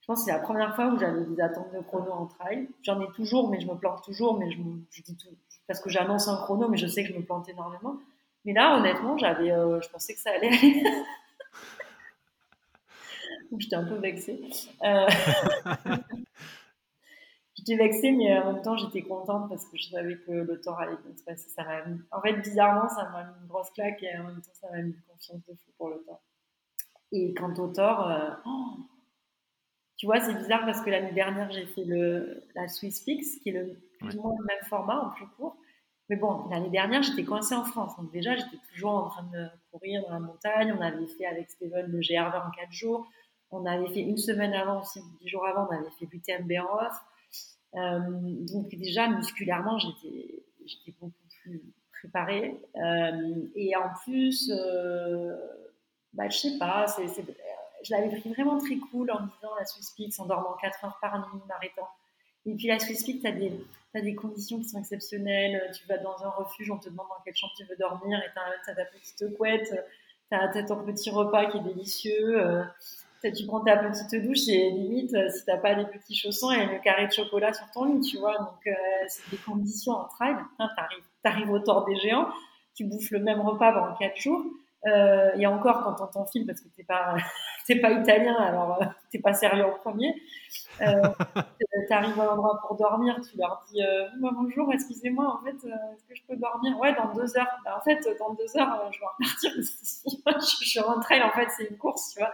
Je 0.00 0.06
pense 0.06 0.20
que 0.20 0.26
c'est 0.26 0.36
la 0.36 0.42
première 0.42 0.74
fois 0.76 0.86
où 0.92 0.98
j'avais 0.98 1.24
des 1.24 1.40
attentes 1.40 1.72
de 1.74 1.80
chrono 1.80 2.12
en 2.12 2.26
trail. 2.26 2.68
J'en 2.82 3.00
ai 3.00 3.10
toujours, 3.12 3.50
mais 3.50 3.58
je 3.60 3.66
me 3.66 3.74
plante 3.74 4.04
toujours. 4.04 4.38
Mais 4.38 4.50
je, 4.50 4.58
je 4.90 5.02
dis 5.02 5.16
tout 5.16 5.34
parce 5.66 5.80
que 5.80 5.90
j'annonce 5.90 6.28
un 6.28 6.36
chrono, 6.36 6.68
mais 6.68 6.76
je 6.76 6.86
sais 6.86 7.02
que 7.02 7.12
je 7.12 7.18
me 7.18 7.24
plante 7.24 7.48
énormément. 7.48 7.98
Mais 8.44 8.52
là, 8.52 8.78
honnêtement, 8.78 9.18
j'avais, 9.18 9.50
euh, 9.50 9.80
je 9.80 9.88
pensais 9.88 10.14
que 10.14 10.20
ça 10.20 10.30
allait 10.30 10.48
aller. 10.48 10.84
J'étais 13.58 13.76
un 13.76 13.84
peu 13.84 13.96
vexée. 13.96 14.40
Euh... 14.82 15.06
j'étais 17.54 17.76
vexée, 17.76 18.12
mais 18.12 18.38
en 18.38 18.52
même 18.52 18.62
temps, 18.62 18.76
j'étais 18.76 19.02
contente 19.02 19.48
parce 19.48 19.64
que 19.68 19.76
je 19.76 19.88
savais 19.90 20.16
que 20.18 20.32
le 20.32 20.60
tort 20.60 20.78
allait 20.78 20.96
bien 21.04 21.16
se 21.16 21.22
passer. 21.24 21.48
Ça 21.48 21.64
mis... 21.86 22.00
En 22.10 22.20
fait, 22.20 22.34
bizarrement, 22.34 22.88
ça 22.88 23.08
m'a 23.10 23.24
mis 23.24 23.40
une 23.42 23.48
grosse 23.48 23.70
claque 23.70 24.02
et 24.02 24.16
en 24.18 24.24
même 24.24 24.40
temps, 24.40 24.54
ça 24.54 24.70
m'a 24.70 24.82
mis 24.82 24.92
une 24.92 25.02
confiance 25.08 25.44
de 25.44 25.52
fou 25.54 25.72
pour 25.76 25.90
le 25.90 25.98
tort. 26.04 26.22
Et 27.12 27.34
quant 27.34 27.54
au 27.54 27.68
tort, 27.68 28.10
euh, 28.10 28.30
oh, 28.46 28.76
Tu 29.96 30.06
vois, 30.06 30.20
c'est 30.20 30.34
bizarre 30.34 30.64
parce 30.66 30.80
que 30.82 30.90
l'année 30.90 31.12
dernière, 31.12 31.50
j'ai 31.50 31.66
fait 31.66 31.84
le, 31.84 32.42
la 32.54 32.68
Swiss 32.68 33.00
Peaks, 33.00 33.42
qui 33.42 33.50
est 33.50 33.52
le, 33.52 33.80
plus 33.98 34.16
ou 34.16 34.22
moins 34.22 34.34
le 34.38 34.44
même 34.44 34.64
format, 34.68 35.00
en 35.00 35.10
plus 35.10 35.26
court. 35.36 35.56
Mais 36.08 36.16
bon, 36.16 36.46
l'année 36.50 36.70
dernière, 36.70 37.02
j'étais 37.02 37.24
coincée 37.24 37.54
en 37.54 37.64
France. 37.64 37.96
Donc 37.96 38.12
déjà, 38.12 38.36
j'étais 38.36 38.58
toujours 38.72 38.92
en 38.92 39.08
train 39.08 39.24
de 39.24 39.46
courir 39.72 40.02
dans 40.02 40.12
la 40.12 40.20
montagne. 40.20 40.72
On 40.76 40.80
avait 40.80 41.06
fait 41.06 41.26
avec 41.26 41.50
Steven 41.50 41.86
le 41.86 41.98
GR20 41.98 42.48
en 42.48 42.50
4 42.50 42.72
jours. 42.72 43.08
On 43.50 43.64
avait 43.64 43.88
fait 43.88 44.00
une 44.00 44.16
semaine 44.16 44.54
avant 44.54 44.80
aussi, 44.80 45.00
10 45.22 45.28
jours 45.28 45.46
avant, 45.46 45.68
on 45.70 45.74
avait 45.74 45.90
fait 45.98 46.06
l'UTMB 46.10 46.52
en. 46.68 46.78
Euh, 47.76 48.00
donc 48.52 48.68
déjà, 48.70 49.08
musculairement, 49.08 49.78
j'étais 49.78 50.44
beaucoup 51.00 51.12
plus 51.42 51.62
préparée. 52.00 52.60
Euh, 52.76 53.48
et 53.54 53.76
en 53.76 53.90
plus, 54.04 54.50
euh, 54.50 55.36
bah, 56.12 56.28
je 56.28 56.38
sais 56.38 56.58
pas, 56.58 56.86
je 57.82 57.94
l'avais 57.94 58.16
pris 58.18 58.30
vraiment 58.30 58.58
très 58.58 58.76
cool 58.76 59.10
en 59.10 59.20
disant 59.20 59.54
la 59.58 59.64
Swiss 59.64 59.90
Peaks, 59.90 60.18
en 60.18 60.26
dormant 60.26 60.56
4 60.60 60.84
heures 60.84 60.98
par 61.00 61.18
nuit, 61.18 61.42
m'arrêtant. 61.48 61.88
Et 62.46 62.54
puis 62.54 62.68
la 62.68 62.78
Swiss 62.78 63.04
Peaks, 63.04 63.20
tu 63.20 63.26
as 63.26 63.32
des, 63.32 63.52
des 63.94 64.14
conditions 64.14 64.58
qui 64.58 64.68
sont 64.68 64.78
exceptionnelles. 64.78 65.70
Tu 65.74 65.86
vas 65.86 65.98
dans 65.98 66.24
un 66.24 66.30
refuge, 66.30 66.70
on 66.70 66.78
te 66.78 66.88
demande 66.88 67.08
dans 67.08 67.22
quelle 67.24 67.36
chambre 67.36 67.52
tu 67.56 67.64
veux 67.64 67.76
dormir, 67.76 68.18
et 68.18 68.30
tu 68.32 68.70
as, 68.70 68.74
ta 68.74 68.84
petite 68.86 69.36
couette, 69.36 69.72
tu 70.30 70.36
as, 70.36 70.62
ton 70.64 70.84
petit 70.84 71.10
repas 71.10 71.46
qui 71.50 71.58
est 71.58 71.62
délicieux. 71.62 72.64
Tu 73.32 73.46
prends 73.46 73.60
ta 73.60 73.76
petite 73.76 74.14
douche 74.24 74.48
et 74.48 74.70
limite, 74.70 75.14
euh, 75.14 75.28
si 75.28 75.44
t'as 75.44 75.56
pas 75.56 75.74
des 75.74 75.86
petits 75.86 76.14
chaussons, 76.14 76.50
il 76.52 76.58
y 76.58 76.60
a 76.60 76.72
une 76.72 76.80
carré 76.80 77.06
de 77.06 77.12
chocolat 77.12 77.52
sur 77.52 77.70
ton 77.70 77.84
lit, 77.84 78.00
tu 78.00 78.18
vois. 78.18 78.36
Donc, 78.38 78.66
euh, 78.66 78.72
c'est 79.08 79.30
des 79.30 79.36
conditions 79.38 79.92
en 79.92 80.04
trail. 80.04 80.36
Hein, 80.58 80.68
t'arrives, 80.76 81.04
t'arrives 81.22 81.50
au 81.50 81.58
tort 81.58 81.84
des 81.84 81.96
géants, 81.96 82.28
tu 82.74 82.84
bouffes 82.84 83.10
le 83.10 83.20
même 83.20 83.40
repas 83.40 83.72
pendant 83.72 83.94
quatre 83.96 84.16
jours. 84.16 84.42
Euh, 84.86 85.32
et 85.36 85.46
encore 85.46 85.82
quand 85.82 85.96
on 86.00 86.06
t'enfile 86.06 86.46
parce 86.46 86.60
que 86.60 86.68
t'es 86.68 86.84
pas 86.84 87.16
t'es 87.66 87.76
pas 87.80 87.90
italien 87.90 88.36
alors 88.36 88.80
euh, 88.80 88.84
t'es 89.10 89.18
pas 89.18 89.32
sérieux 89.32 89.64
en 89.64 89.72
premier 89.72 90.14
euh, 90.80 91.02
t'arrives 91.88 92.20
à 92.20 92.26
l'endroit 92.26 92.60
pour 92.60 92.76
dormir 92.76 93.18
tu 93.28 93.36
leur 93.36 93.64
dis 93.68 93.82
euh, 93.82 94.06
bonjour 94.20 94.72
excusez-moi 94.72 95.40
en 95.40 95.44
fait 95.44 95.56
est-ce 95.56 96.04
que 96.04 96.14
je 96.14 96.22
peux 96.28 96.36
dormir? 96.36 96.78
Ouais 96.78 96.94
dans 96.94 97.12
deux 97.14 97.36
heures 97.36 97.58
bah, 97.64 97.78
en 97.78 97.80
fait 97.80 97.98
dans 98.20 98.34
deux 98.34 98.56
heures 98.58 98.88
je 98.92 99.00
vais 99.00 99.06
repartir 99.06 99.50
je, 100.40 100.66
suis 100.66 100.80
en 100.80 101.00
trail 101.00 101.22
en 101.22 101.32
fait 101.32 101.48
c'est 101.56 101.64
une 101.64 101.78
course 101.78 102.12
tu 102.12 102.20
vois 102.20 102.32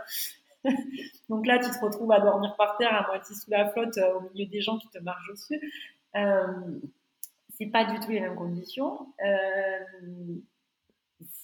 donc 1.29 1.47
là 1.47 1.59
tu 1.59 1.71
te 1.71 1.85
retrouves 1.85 2.13
à 2.13 2.21
dormir 2.21 2.55
par 2.57 2.77
terre 2.77 2.95
à 2.95 3.07
moitié 3.07 3.35
sous 3.35 3.51
la 3.51 3.71
flotte 3.71 3.99
au 3.99 4.21
milieu 4.31 4.47
des 4.47 4.61
gens 4.61 4.79
qui 4.79 4.89
te 4.89 4.99
marchent 4.99 5.29
dessus 5.31 5.61
c'est 7.55 7.67
pas 7.67 7.85
du 7.85 8.01
tout 8.01 8.11
les 8.11 8.21
mêmes 8.21 8.37
conditions 8.37 9.07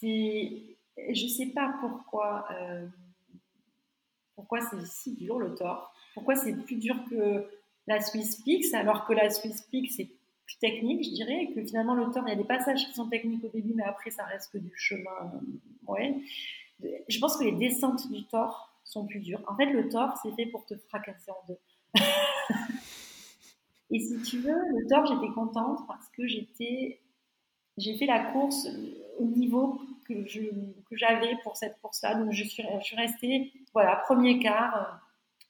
c'est 0.00 0.78
je 1.10 1.26
sais 1.26 1.46
pas 1.46 1.74
pourquoi, 1.80 2.46
euh, 2.52 2.86
pourquoi 4.34 4.60
c'est 4.60 4.84
si 4.84 5.14
dur 5.14 5.38
le 5.38 5.54
tort. 5.54 5.92
Pourquoi 6.14 6.36
c'est 6.36 6.54
plus 6.54 6.76
dur 6.76 6.96
que 7.10 7.46
la 7.86 8.00
Swiss 8.00 8.36
Peaks, 8.42 8.74
alors 8.74 9.06
que 9.06 9.12
la 9.12 9.30
Swiss 9.30 9.62
Peaks 9.62 9.92
c'est 9.92 10.08
plus 10.44 10.58
technique, 10.60 11.04
je 11.04 11.10
dirais, 11.10 11.48
que 11.54 11.64
finalement 11.64 11.94
le 11.94 12.10
tort, 12.10 12.24
il 12.26 12.30
y 12.30 12.32
a 12.32 12.36
des 12.36 12.44
passages 12.44 12.86
qui 12.86 12.94
sont 12.94 13.08
techniques 13.08 13.44
au 13.44 13.48
début, 13.48 13.74
mais 13.74 13.84
après 13.84 14.10
ça 14.10 14.24
reste 14.24 14.52
que 14.52 14.58
du 14.58 14.72
chemin. 14.76 15.32
Ouais. 15.86 16.16
Je 17.08 17.18
pense 17.18 17.36
que 17.36 17.44
les 17.44 17.52
descentes 17.52 18.10
du 18.10 18.24
tort 18.24 18.67
sont 18.88 19.06
plus 19.06 19.20
dures. 19.20 19.40
En 19.46 19.56
fait, 19.56 19.66
le 19.66 19.88
tort, 19.88 20.18
c'est 20.22 20.32
fait 20.32 20.46
pour 20.46 20.64
te 20.66 20.74
fracasser 20.88 21.30
en 21.30 21.46
deux. 21.48 21.58
et 23.90 24.00
si 24.00 24.22
tu 24.22 24.38
veux, 24.38 24.52
le 24.52 24.86
tort, 24.88 25.06
j'étais 25.06 25.32
contente 25.32 25.80
parce 25.86 26.08
que 26.08 26.26
j'étais, 26.26 27.00
j'ai 27.76 27.96
fait 27.96 28.06
la 28.06 28.32
course 28.32 28.66
au 29.18 29.24
niveau 29.24 29.80
que 30.06 30.26
je 30.26 30.40
que 30.88 30.96
j'avais 30.96 31.36
pour 31.42 31.56
cette 31.56 31.80
course-là. 31.80 32.14
Donc 32.14 32.32
je 32.32 32.44
suis 32.44 32.62
je 32.62 32.84
suis 32.84 32.96
restée 32.96 33.52
voilà 33.74 33.96
premier 33.96 34.38
quart 34.38 34.76
euh, 34.76 34.94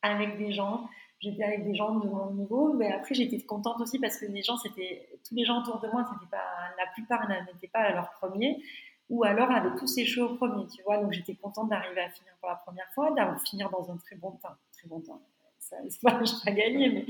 avec 0.03 0.36
des 0.39 0.53
gens. 0.53 0.89
J'étais 1.20 1.43
avec 1.43 1.64
des 1.64 1.74
gens 1.74 1.97
de 1.97 2.09
mon 2.09 2.32
niveau, 2.32 2.74
mais 2.74 2.93
après 2.93 3.14
j'étais 3.14 3.41
contente 3.41 3.80
aussi 3.80 3.99
parce 3.99 4.18
que 4.18 4.26
les 4.26 4.43
gens 4.43 4.57
c'était 4.57 5.09
tous 5.26 5.34
les 5.34 5.45
gens 5.45 5.61
autour 5.61 5.80
de 5.80 5.89
moi, 5.89 6.09
c'était 6.12 6.30
pas 6.30 6.45
la 6.76 6.86
plupart 6.93 7.28
n'étaient 7.28 7.68
pas 7.68 7.80
à 7.80 7.93
leur 7.93 8.11
premier 8.12 8.62
ou 9.11 9.24
alors 9.24 9.50
avaient 9.50 9.76
tous 9.76 9.86
séché 9.86 10.20
au 10.20 10.34
premier, 10.36 10.66
tu 10.66 10.82
vois. 10.82 10.98
Donc 10.98 11.12
j'étais 11.12 11.34
contente 11.34 11.68
d'arriver 11.70 12.00
à 12.00 12.11
finir 12.11 12.32
pour 12.40 12.48
la 12.48 12.56
première 12.56 12.88
fois, 12.94 13.11
d'avoir 13.12 13.40
finir 13.42 13.70
dans 13.70 13.90
un 13.90 13.96
très 13.96 14.16
bon 14.16 14.32
temps, 14.32 14.56
très 14.72 14.88
bon 14.88 15.00
temps. 15.00 15.22
Ça, 15.59 15.76
pas, 16.02 16.24
je 16.24 16.44
pas 16.44 16.52
gagné, 16.52 16.88
mais 16.88 17.06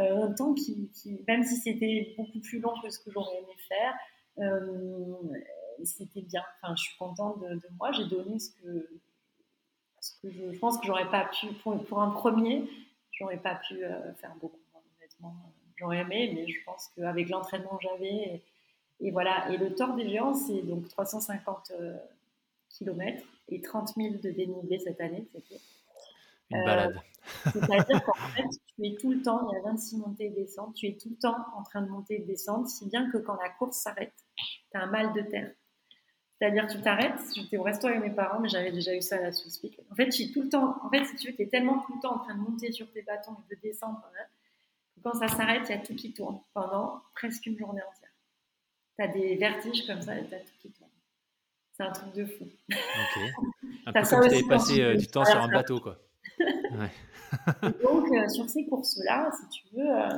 euh, 0.00 0.24
un 0.24 0.32
temps 0.32 0.54
qui, 0.54 0.90
même 1.26 1.44
si 1.44 1.56
c'était 1.56 2.14
beaucoup 2.16 2.40
plus 2.40 2.60
long 2.60 2.74
que 2.82 2.90
ce 2.90 2.98
que 2.98 3.10
j'aurais 3.10 3.36
aimé 3.36 3.54
faire, 3.68 3.94
euh, 4.38 5.14
c'était 5.84 6.22
bien. 6.22 6.44
Enfin, 6.62 6.74
je 6.76 6.82
suis 6.82 6.96
contente 6.96 7.40
de, 7.40 7.60
moi. 7.78 7.92
J'ai 7.92 8.06
donné 8.06 8.38
ce 8.38 8.50
que, 8.50 8.88
ce 10.00 10.12
que 10.20 10.30
je, 10.30 10.58
pense 10.58 10.78
que 10.78 10.86
j'aurais 10.86 11.10
pas 11.10 11.26
pu, 11.26 11.46
pour, 11.62 11.82
pour 11.84 12.02
un 12.02 12.10
premier, 12.10 12.68
j'aurais 13.12 13.38
pas 13.38 13.54
pu 13.56 13.84
euh, 13.84 14.12
faire 14.14 14.34
beaucoup, 14.40 14.60
honnêtement. 14.98 15.34
J'aurais 15.76 15.98
aimé, 15.98 16.32
mais 16.34 16.48
je 16.48 16.64
pense 16.64 16.90
qu'avec 16.96 17.28
l'entraînement 17.28 17.76
que 17.76 17.82
j'avais, 17.82 18.42
et, 19.00 19.10
voilà. 19.10 19.50
Et 19.50 19.56
le 19.56 19.74
tort 19.74 19.94
des 19.94 20.08
géants, 20.08 20.34
c'est 20.34 20.62
donc 20.62 20.88
350 20.88 21.72
euh, 21.78 21.96
km 22.70 23.22
et 23.48 23.60
30 23.60 23.94
000 23.96 24.14
de 24.22 24.30
dénivelé 24.30 24.78
cette 24.78 25.00
année. 25.00 25.26
C'était. 25.32 25.60
Une 26.50 26.64
balade. 26.64 26.96
Euh, 26.96 27.50
c'est-à-dire 27.52 28.04
qu'en 28.04 28.14
fait, 28.14 28.48
tu 28.76 28.86
es 28.86 28.96
tout 28.96 29.10
le 29.10 29.20
temps, 29.20 29.48
il 29.50 29.54
y 29.54 29.58
a 29.58 29.62
26 29.62 29.96
montées 29.98 30.26
et 30.26 30.30
descentes, 30.30 30.74
tu 30.74 30.86
es 30.86 30.96
tout 30.96 31.10
le 31.10 31.16
temps 31.16 31.36
en 31.56 31.62
train 31.64 31.82
de 31.82 31.88
monter 31.88 32.16
et 32.16 32.18
de 32.20 32.26
descendre, 32.26 32.68
si 32.68 32.86
bien 32.86 33.10
que 33.10 33.18
quand 33.18 33.36
la 33.42 33.48
course 33.50 33.78
s'arrête, 33.78 34.14
tu 34.36 34.76
as 34.78 34.82
un 34.82 34.86
mal 34.86 35.12
de 35.12 35.22
terre. 35.22 35.50
C'est-à-dire, 36.38 36.66
tu 36.66 36.80
t'arrêtes. 36.82 37.18
J'étais 37.34 37.56
au 37.56 37.62
resto 37.62 37.86
avec 37.86 38.00
mes 38.00 38.10
parents, 38.10 38.40
mais 38.40 38.48
j'avais 38.48 38.70
déjà 38.70 38.94
eu 38.94 39.00
ça 39.00 39.16
à 39.16 39.20
la 39.20 39.32
Swiss 39.32 39.60
En 39.90 39.94
fait, 39.94 40.10
tu 40.10 40.30
tout 40.32 40.42
le 40.42 40.48
temps. 40.48 40.76
En 40.84 40.90
fait, 40.90 41.04
si 41.06 41.16
tu 41.16 41.28
veux, 41.28 41.36
tu 41.36 41.42
es 41.42 41.46
tellement 41.46 41.78
tout 41.80 41.94
le 41.94 42.00
temps 42.00 42.14
en 42.14 42.18
train 42.18 42.34
de 42.34 42.40
monter 42.40 42.72
sur 42.72 42.90
tes 42.92 43.02
bâtons 43.02 43.36
et 43.50 43.54
de 43.54 43.60
descendre. 43.60 44.02
Hein, 44.18 44.24
quand 45.02 45.14
ça 45.14 45.28
s'arrête, 45.28 45.62
il 45.68 45.70
y 45.70 45.74
a 45.74 45.78
tout 45.78 45.94
qui 45.94 46.12
tourne 46.12 46.40
pendant 46.52 47.00
presque 47.14 47.46
une 47.46 47.56
journée 47.56 47.80
entière. 47.82 48.05
Tu 48.98 49.04
as 49.04 49.08
des 49.08 49.36
vertiges 49.36 49.86
comme 49.86 50.00
ça 50.00 50.18
et 50.18 50.26
tu 50.26 50.34
as 50.34 50.40
tout 50.40 50.52
qui 50.60 50.70
tourne. 50.70 50.90
C'est 51.76 51.82
un 51.82 51.92
truc 51.92 52.14
de 52.14 52.24
fou. 52.24 52.44
Ok. 52.70 53.22
Un 53.86 53.92
peu 53.92 54.02
comme 54.08 54.30
si 54.30 54.42
tu 54.42 54.48
passé 54.48 54.82
euh, 54.82 54.96
du 54.96 55.06
temps 55.06 55.24
sur 55.24 55.40
un 55.40 55.48
bateau, 55.48 55.78
quoi. 55.78 55.98
donc, 57.82 58.10
euh, 58.10 58.28
sur 58.28 58.48
ces 58.48 58.66
courses-là, 58.66 59.30
si 59.30 59.48
tu 59.48 59.76
veux, 59.76 59.88
euh, 59.88 60.08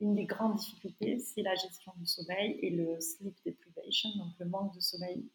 une 0.00 0.14
des 0.14 0.24
grandes 0.24 0.56
difficultés, 0.56 1.18
c'est 1.18 1.42
la 1.42 1.54
gestion 1.54 1.92
du 1.96 2.06
sommeil 2.06 2.58
et 2.62 2.70
le 2.70 2.98
sleep 2.98 3.36
deprivation, 3.44 4.08
donc 4.16 4.28
le 4.38 4.46
manque 4.46 4.74
de 4.74 4.80
sommeil. 4.80 5.28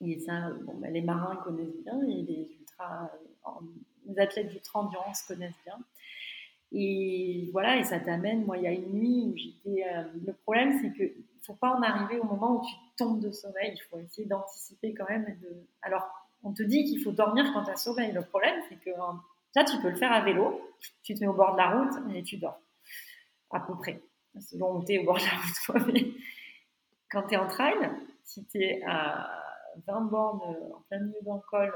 Et 0.00 0.18
ça, 0.18 0.50
bon, 0.62 0.74
ben, 0.78 0.92
les 0.92 1.00
marins 1.00 1.36
connaissent 1.36 1.80
bien 1.84 2.00
et 2.02 2.22
les 2.22 2.56
ultra, 2.58 3.12
les 4.06 4.18
athlètes 4.18 4.48
d'ultra-endurance 4.48 5.22
connaissent 5.22 5.62
bien. 5.64 5.78
Et 6.72 7.48
voilà, 7.52 7.76
et 7.76 7.84
ça 7.84 8.00
t'amène, 8.00 8.44
moi, 8.44 8.56
il 8.56 8.64
y 8.64 8.66
a 8.66 8.72
une 8.72 8.92
nuit 8.92 9.24
où 9.26 9.36
j'étais. 9.36 9.84
Le 10.26 10.32
problème, 10.32 10.78
c'est 10.82 10.92
qu'il 10.92 11.24
faut 11.48 11.54
pas 11.54 11.74
en 11.74 11.82
arriver 11.82 12.20
au 12.20 12.24
moment 12.24 12.60
où 12.60 12.66
tu 12.66 12.74
tombes 12.98 13.20
de 13.20 13.30
sommeil. 13.30 13.72
Il 13.74 13.80
faut 13.90 13.98
essayer 13.98 14.28
d'anticiper 14.28 14.92
quand 14.92 15.08
même. 15.08 15.26
Alors, 15.80 16.06
on 16.42 16.52
te 16.52 16.62
dit 16.62 16.84
qu'il 16.84 17.02
faut 17.02 17.10
dormir 17.12 17.50
quand 17.54 17.64
tu 17.64 17.70
as 17.70 17.76
sommeil. 17.76 18.12
Le 18.12 18.22
problème, 18.22 18.60
c'est 18.68 18.76
que 18.76 18.90
ça, 19.54 19.64
tu 19.64 19.80
peux 19.80 19.88
le 19.88 19.96
faire 19.96 20.12
à 20.12 20.20
vélo. 20.20 20.60
Tu 21.02 21.14
te 21.14 21.20
mets 21.20 21.26
au 21.26 21.32
bord 21.32 21.52
de 21.52 21.56
la 21.56 21.70
route 21.70 22.14
et 22.14 22.22
tu 22.22 22.36
dors 22.36 22.60
à 23.50 23.60
peu 23.60 23.74
près, 23.76 24.02
selon 24.38 24.76
où 24.76 24.84
tu 24.84 24.92
es 24.92 24.98
au 24.98 25.04
bord 25.04 25.16
de 25.16 25.22
la 25.22 25.80
route. 25.80 25.86
Mais 25.94 26.12
quand 27.10 27.22
tu 27.26 27.34
es 27.34 27.38
en 27.38 27.48
trail, 27.48 27.78
si 28.24 28.46
tu 28.46 28.62
es 28.62 28.82
à 28.86 29.42
20 29.86 30.00
bornes 30.02 30.40
euh, 30.54 30.74
en 30.74 30.80
plein 30.82 31.00
milieu 31.00 31.20
d'un 31.22 31.40
col, 31.48 31.72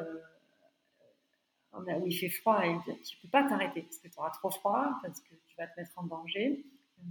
euh, 1.79 1.99
où 1.99 2.07
il 2.07 2.13
fait 2.13 2.29
froid, 2.29 2.63
et 2.67 2.77
tu 3.03 3.17
peux 3.23 3.29
pas 3.29 3.49
t'arrêter 3.49 3.81
parce 3.83 3.97
que 3.97 4.09
tu 4.09 4.19
auras 4.19 4.31
trop 4.31 4.51
froid, 4.51 4.91
parce 5.03 5.21
que 5.23 5.35
tu 5.47 5.57
vas 5.57 5.67
te 5.67 5.81
mettre 5.81 5.93
en 5.97 6.03
danger, 6.03 6.63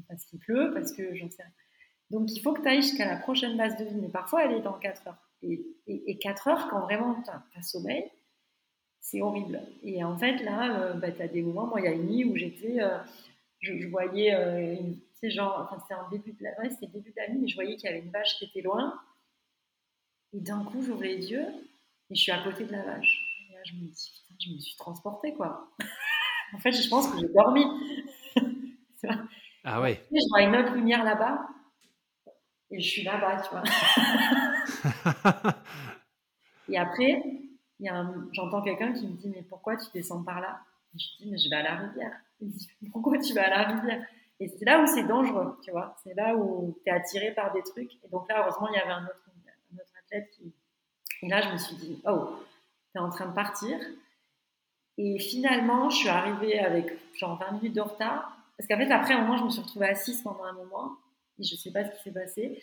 parce 0.08 0.26
qu'il 0.26 0.38
pleut, 0.40 0.72
parce 0.76 0.92
que 0.92 1.16
j'en 1.16 1.30
sais 1.32 1.42
rien. 1.42 1.52
Donc 2.12 2.32
il 2.32 2.42
faut 2.42 2.54
que 2.54 2.62
tu 2.62 2.68
ailles 2.68 2.82
jusqu'à 2.82 3.06
la 3.06 3.16
prochaine 3.16 3.58
base 3.58 3.78
de 3.78 3.86
vie, 3.86 3.96
mais 3.96 4.10
parfois 4.10 4.44
elle 4.46 4.58
est 4.58 4.62
dans 4.62 4.74
4 4.74 5.08
heures. 5.08 5.18
Et, 5.44 5.64
et, 5.88 6.18
4 6.20 6.48
heures, 6.50 6.68
quand 6.70 6.82
vraiment 6.82 7.16
tu 7.24 7.32
as, 7.32 7.62
sommeil, 7.64 8.04
c'est 9.00 9.22
horrible. 9.22 9.60
Et 9.82 10.04
en 10.04 10.16
fait, 10.18 10.38
là, 10.44 10.80
euh, 10.80 10.94
bah, 10.94 11.12
tu 11.12 11.22
as 11.22 11.28
des 11.28 11.42
moments, 11.42 11.66
moi, 11.66 11.80
il 11.80 11.86
y 11.86 11.88
a 11.88 11.94
une 11.94 12.08
nuit 12.08 12.26
où 12.26 12.36
j'étais 12.36 12.80
je, 13.62 13.88
voyais, 13.88 14.34
euh, 14.34 14.76
genre, 15.24 15.62
enfin, 15.64 15.82
c'était 15.82 16.00
en 16.00 16.10
début 16.10 16.34
de 16.34 16.44
la, 16.44 16.50
ouais, 16.60 16.70
c'était 16.70 16.88
début 16.88 17.12
de 17.12 17.16
la 17.16 17.30
nuit, 17.30 17.40
mais 17.42 17.48
je 17.48 17.56
voyais 17.56 17.76
qu'il 17.76 17.90
y 17.90 17.94
avait 17.94 18.02
une 18.02 18.12
vache 18.12 18.38
qui 18.38 18.46
était 18.46 18.62
loin. 18.62 19.00
Et 20.34 20.40
d'un 20.40 20.64
coup, 20.64 20.82
j'ouvre 20.82 21.04
les 21.04 21.32
yeux 21.32 21.48
et 22.10 22.16
je 22.16 22.22
suis 22.22 22.32
à 22.32 22.44
côté 22.44 22.66
de 22.66 22.72
la 22.72 22.84
vache. 22.84 23.20
Et 23.50 23.54
là, 23.54 23.60
je 23.66 23.74
me 23.74 23.88
dis, 23.88 24.12
putain, 24.14 24.36
je 24.40 24.54
me 24.54 24.60
suis 24.60 24.76
transportée, 24.78 25.34
quoi. 25.34 25.70
en 26.54 26.60
fait, 26.60 26.72
je 26.72 26.90
pense 26.90 27.08
que 27.08 27.20
j'ai 27.20 27.28
dormi. 27.30 27.66
ah 29.64 29.82
ouais. 29.82 30.02
je 30.12 30.30
vois 30.30 30.42
une 30.42 30.56
autre 30.56 30.74
lumière 30.74 31.04
là-bas 31.04 31.48
et 32.72 32.80
je 32.80 32.90
suis 32.90 33.04
là-bas, 33.04 33.42
tu 33.42 33.50
vois. 33.52 33.64
et 36.70 36.78
après, 36.78 37.22
j'entends 38.32 38.62
quelqu'un 38.62 38.94
qui 38.94 39.08
me 39.08 39.14
dit, 39.18 39.30
mais 39.30 39.44
pourquoi 39.44 39.76
tu 39.76 39.86
descends 39.94 40.24
par 40.24 40.40
là? 40.40 40.62
Et 40.96 41.00
Je 41.00 41.24
dis, 41.24 41.32
mais 41.32 41.38
je 41.38 41.50
vais 41.50 41.58
à 41.58 41.64
la 41.64 41.76
rivière. 41.76 42.14
pourquoi 42.92 43.18
tu 43.20 43.34
vas 43.34 43.46
à 43.46 43.50
la 43.50 43.64
rivière? 43.64 44.06
Et 44.40 44.48
c'est 44.48 44.66
là 44.66 44.82
où 44.82 44.88
c'est 44.88 45.04
dangereux, 45.04 45.60
tu 45.64 45.72
vois. 45.72 45.96
C'est 46.04 46.14
là 46.16 46.36
où 46.36 46.76
tu 46.84 46.90
es 46.90 46.94
attiré 46.94 47.32
par 47.32 47.54
des 47.54 47.62
trucs. 47.62 47.94
Et 48.04 48.08
donc 48.12 48.28
là, 48.30 48.42
heureusement, 48.42 48.68
il 48.70 48.76
y 48.76 48.80
avait 48.82 48.92
un 48.92 49.04
autre, 49.04 49.24
un 49.72 49.76
autre 49.76 49.92
athlète 50.04 50.30
qui. 50.32 50.52
Et 51.22 51.28
là, 51.28 51.42
je 51.42 51.50
me 51.50 51.58
suis 51.58 51.76
dit, 51.76 52.02
oh, 52.08 52.40
tu 52.92 52.98
es 52.98 53.02
en 53.02 53.10
train 53.10 53.28
de 53.28 53.36
partir. 53.36 53.78
Et 54.98 55.20
finalement, 55.20 55.90
je 55.90 55.98
suis 55.98 56.10
arrivée 56.10 56.60
avec 56.60 56.92
genre 57.16 57.38
20 57.38 57.52
minutes 57.52 57.76
de 57.76 57.82
retard. 57.82 58.36
Parce 58.58 58.68
qu'en 58.68 58.78
fait, 58.78 58.92
après, 58.92 59.14
un 59.14 59.22
moment, 59.22 59.38
je 59.38 59.44
me 59.44 59.50
suis 59.50 59.62
retrouvée 59.62 59.90
assise 59.90 60.22
pendant 60.24 60.44
un 60.44 60.54
moment. 60.54 60.98
Je 61.44 61.56
ne 61.56 61.58
sais 61.60 61.72
pas 61.72 61.86
ce 61.86 61.98
qui 61.98 62.04
s'est 62.04 62.12
passé. 62.12 62.62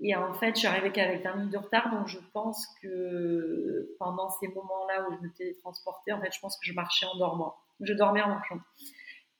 Et 0.00 0.14
en 0.16 0.34
fait, 0.34 0.54
je 0.54 0.60
suis 0.60 0.66
arrivée 0.66 0.90
qu'avec 0.90 1.22
20 1.22 1.36
minutes 1.36 1.52
de 1.52 1.58
retard. 1.58 1.90
Donc, 1.90 2.08
je 2.08 2.18
pense 2.32 2.66
que 2.82 3.94
pendant 3.98 4.30
ces 4.30 4.48
moments-là 4.48 5.06
où 5.08 5.14
je 5.14 5.26
me 5.26 5.32
télétransportais, 5.32 6.12
en 6.12 6.20
fait, 6.20 6.32
je 6.32 6.40
pense 6.40 6.56
que 6.58 6.66
je 6.66 6.72
marchais 6.72 7.06
en 7.06 7.16
dormant. 7.16 7.54
Je 7.80 7.92
dormais 7.92 8.22
en 8.22 8.28
marchant. 8.28 8.58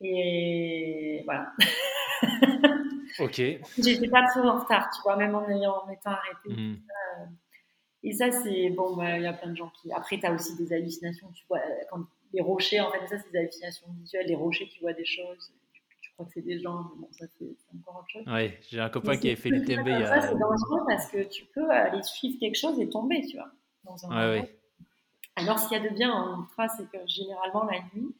Et 0.00 1.22
voilà. 1.24 1.52
ok. 3.18 3.42
J'étais 3.78 4.08
pas 4.08 4.26
trop 4.28 4.40
en 4.40 4.60
retard, 4.60 4.90
tu 4.94 5.02
vois, 5.02 5.16
même 5.16 5.34
en, 5.34 5.48
ayant, 5.48 5.84
en 5.84 5.90
étant 5.90 6.10
arrêtée. 6.10 6.50
Mhm. 6.60 6.80
Et 8.06 8.12
ça, 8.12 8.30
c'est 8.30 8.68
bon, 8.70 8.94
bah, 8.96 9.16
il 9.16 9.22
y 9.22 9.26
a 9.26 9.32
plein 9.32 9.50
de 9.50 9.56
gens 9.56 9.72
qui. 9.80 9.90
Après, 9.90 10.18
tu 10.18 10.26
as 10.26 10.32
aussi 10.32 10.54
des 10.56 10.72
hallucinations, 10.74 11.32
tu 11.32 11.44
vois, 11.48 11.60
quand 11.90 12.04
les 12.34 12.42
rochers, 12.42 12.80
en 12.80 12.90
fait, 12.90 13.06
ça, 13.06 13.18
c'est 13.18 13.32
des 13.32 13.38
hallucinations 13.38 13.86
visuelles, 13.98 14.26
les 14.26 14.34
rochers, 14.34 14.68
tu 14.68 14.80
vois 14.80 14.92
des 14.92 15.06
choses. 15.06 15.52
Je 16.14 16.22
crois 16.22 16.26
que 16.26 16.32
c'est 16.34 16.46
des 16.46 16.60
gens, 16.60 16.92
bon, 16.96 17.08
ça, 17.10 17.26
c'est 17.36 17.56
encore 17.76 17.96
autre 17.96 18.08
chose. 18.08 18.22
Oui, 18.28 18.52
j'ai 18.68 18.78
un 18.78 18.88
copain 18.88 19.16
qui 19.16 19.26
avait 19.26 19.36
fait 19.36 19.48
l'UTMB 19.48 19.88
a. 19.88 20.20
Ça, 20.20 20.28
c'est 20.28 20.38
dangereux 20.38 20.82
parce 20.86 21.10
que 21.10 21.24
tu 21.24 21.44
peux 21.46 21.68
aller 21.72 22.04
suivre 22.04 22.38
quelque 22.38 22.54
chose 22.54 22.78
et 22.78 22.88
tomber, 22.88 23.26
tu 23.26 23.36
vois. 23.36 23.50
Dans 23.82 24.06
un 24.06 24.30
ouais, 24.30 24.56
Alors, 25.34 25.58
ce 25.58 25.68
qu'il 25.68 25.76
y 25.76 25.84
a 25.84 25.90
de 25.90 25.92
bien 25.92 26.12
en 26.12 26.42
ultra, 26.42 26.68
c'est 26.68 26.88
que 26.88 26.98
généralement, 27.08 27.64
la 27.64 27.80
nuit, 27.92 28.14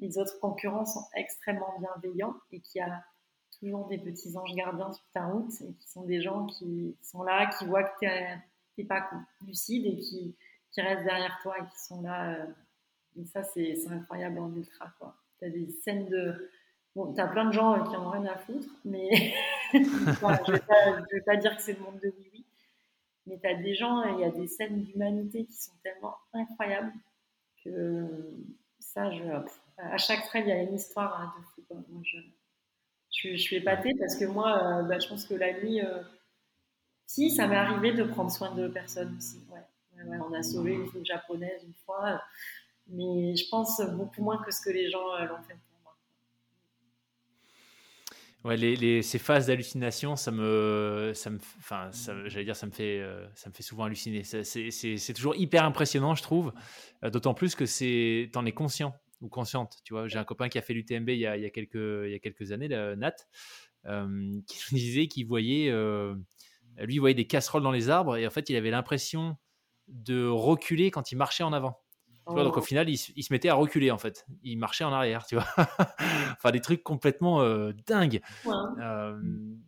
les 0.00 0.18
autres 0.18 0.38
concurrents 0.40 0.84
sont 0.84 1.04
extrêmement 1.14 1.78
bienveillants 1.78 2.34
et 2.50 2.58
qu'il 2.58 2.80
y 2.80 2.82
a 2.82 3.04
toujours 3.60 3.86
des 3.86 3.98
petits 3.98 4.36
anges 4.36 4.54
gardiens 4.56 4.92
sur 4.92 5.04
ta 5.12 5.26
route 5.26 5.52
et 5.60 5.74
qui 5.74 5.88
sont 5.88 6.04
des 6.04 6.20
gens 6.20 6.46
qui 6.46 6.96
sont 7.02 7.22
là, 7.22 7.48
qui 7.56 7.66
voient 7.66 7.84
que 7.84 8.00
tu 8.00 8.06
n'es 8.06 8.84
pas 8.84 9.08
lucide 9.46 9.86
et 9.86 9.96
qui, 9.96 10.36
qui, 10.72 10.80
restent 10.80 11.04
derrière 11.04 11.38
toi 11.42 11.56
et 11.56 11.62
qui 11.62 11.84
sont 11.84 12.02
là. 12.02 12.32
Euh, 12.32 12.46
et 13.16 13.24
ça, 13.26 13.44
c'est 13.44 13.76
incroyable 13.88 14.40
en 14.40 14.52
ultra. 14.54 14.92
Tu 15.38 15.44
as 15.44 15.50
des 15.50 15.68
scènes 15.70 16.08
de. 16.08 16.50
Bon, 16.98 17.14
tu 17.14 17.20
as 17.20 17.28
plein 17.28 17.44
de 17.44 17.52
gens 17.52 17.74
euh, 17.74 17.84
qui 17.88 17.94
en 17.94 18.08
ont 18.08 18.10
rien 18.10 18.24
à 18.24 18.36
foutre, 18.38 18.66
mais 18.84 19.08
je 19.72 19.78
ne 19.78 21.14
vais, 21.14 21.20
pas 21.20 21.36
dire 21.36 21.54
que 21.54 21.62
c'est 21.62 21.74
le 21.74 21.78
monde 21.78 22.00
de 22.02 22.08
oui-oui. 22.08 22.44
Mais 23.26 23.38
tu 23.38 23.46
as 23.46 23.54
des 23.54 23.76
gens, 23.76 24.02
il 24.16 24.18
y 24.18 24.24
a 24.24 24.30
des 24.30 24.48
scènes 24.48 24.82
d'humanité 24.82 25.44
qui 25.44 25.52
sont 25.52 25.76
tellement 25.84 26.16
incroyables 26.32 26.92
que 27.64 28.04
ça, 28.80 29.10
à 29.76 29.96
chaque 29.96 30.24
trail, 30.26 30.42
il 30.46 30.48
y 30.48 30.52
a 30.52 30.60
une 30.60 30.74
histoire 30.74 31.20
hein, 31.20 31.32
de 31.38 31.44
fou. 31.44 31.84
Moi, 31.88 32.02
je, 32.02 33.36
suis 33.36 33.54
épatée 33.54 33.94
parce 34.00 34.16
que 34.16 34.24
moi, 34.24 34.80
euh, 34.80 34.82
bah, 34.82 34.98
je 34.98 35.06
pense 35.06 35.24
que 35.24 35.34
la 35.34 35.52
nuit, 35.52 35.80
euh, 35.80 36.02
si, 37.06 37.30
ça 37.30 37.46
m'est 37.46 37.54
arrivé 37.54 37.92
de 37.92 38.02
prendre 38.02 38.32
soin 38.32 38.56
de 38.56 38.66
personnes 38.66 39.14
aussi. 39.16 39.38
On 39.94 40.34
a 40.34 40.42
sauvé 40.42 40.72
une 40.72 41.06
japonaise 41.06 41.62
une 41.62 41.74
fois, 41.86 42.20
mais 42.88 43.36
je 43.36 43.48
pense 43.48 43.80
beaucoup 43.92 44.20
moins 44.20 44.42
que 44.42 44.50
ce 44.50 44.60
que 44.60 44.70
les 44.70 44.90
gens 44.90 45.16
l'ont 45.24 45.42
fait. 45.44 45.54
Ouais, 48.48 48.56
les, 48.56 49.02
ces 49.02 49.18
phases 49.18 49.48
d'hallucination, 49.48 50.16
ça 50.16 50.30
me, 50.30 51.12
ça 51.14 51.28
me, 51.28 51.38
enfin, 51.58 51.90
j'allais 52.24 52.46
dire, 52.46 52.56
ça 52.56 52.64
me 52.66 52.70
fait, 52.72 53.04
ça 53.34 53.50
me 53.50 53.54
fait 53.54 53.62
souvent 53.62 53.84
halluciner. 53.84 54.22
C'est 54.24 55.12
toujours 55.12 55.36
hyper 55.36 55.64
impressionnant, 55.64 56.14
je 56.14 56.22
trouve. 56.22 56.54
D'autant 57.02 57.34
plus 57.34 57.54
que 57.54 57.66
c'est, 57.66 58.30
t'en 58.32 58.46
es 58.46 58.52
conscient 58.52 58.94
ou 59.20 59.28
consciente. 59.28 59.76
Tu 59.84 59.92
vois, 59.92 60.08
j'ai 60.08 60.18
un 60.18 60.24
copain 60.24 60.48
qui 60.48 60.56
a 60.56 60.62
fait 60.62 60.72
l'UTMB 60.72 61.10
il, 61.10 61.16
il 61.16 61.20
y 61.20 61.26
a 61.26 61.50
quelques, 61.50 61.74
il 61.74 62.10
y 62.10 62.14
a 62.14 62.18
quelques 62.20 62.50
années, 62.52 62.68
Nat, 62.68 63.16
euh, 63.84 64.40
qui 64.46 64.74
me 64.74 64.78
disait 64.78 65.08
qu'il 65.08 65.26
voyait, 65.26 65.68
euh, 65.70 66.14
lui, 66.78 66.98
voyait 66.98 67.14
des 67.14 67.26
casseroles 67.26 67.62
dans 67.62 67.70
les 67.70 67.90
arbres 67.90 68.16
et 68.16 68.26
en 68.26 68.30
fait, 68.30 68.48
il 68.48 68.56
avait 68.56 68.70
l'impression 68.70 69.36
de 69.88 70.26
reculer 70.26 70.90
quand 70.90 71.12
il 71.12 71.16
marchait 71.16 71.44
en 71.44 71.52
avant. 71.52 71.82
Tu 72.28 72.34
vois, 72.34 72.44
donc 72.44 72.56
au 72.56 72.60
oh. 72.60 72.62
final, 72.62 72.88
il, 72.88 72.96
se 72.96 73.32
mettait 73.32 73.48
à 73.48 73.54
reculer 73.54 73.90
en 73.90 73.98
fait. 73.98 74.26
Il 74.42 74.58
marchait 74.58 74.84
en 74.84 74.92
arrière, 74.92 75.26
tu 75.26 75.36
vois. 75.36 75.46
enfin, 76.32 76.50
des 76.50 76.60
trucs 76.60 76.82
complètement 76.82 77.40
euh, 77.40 77.72
dingues. 77.86 78.20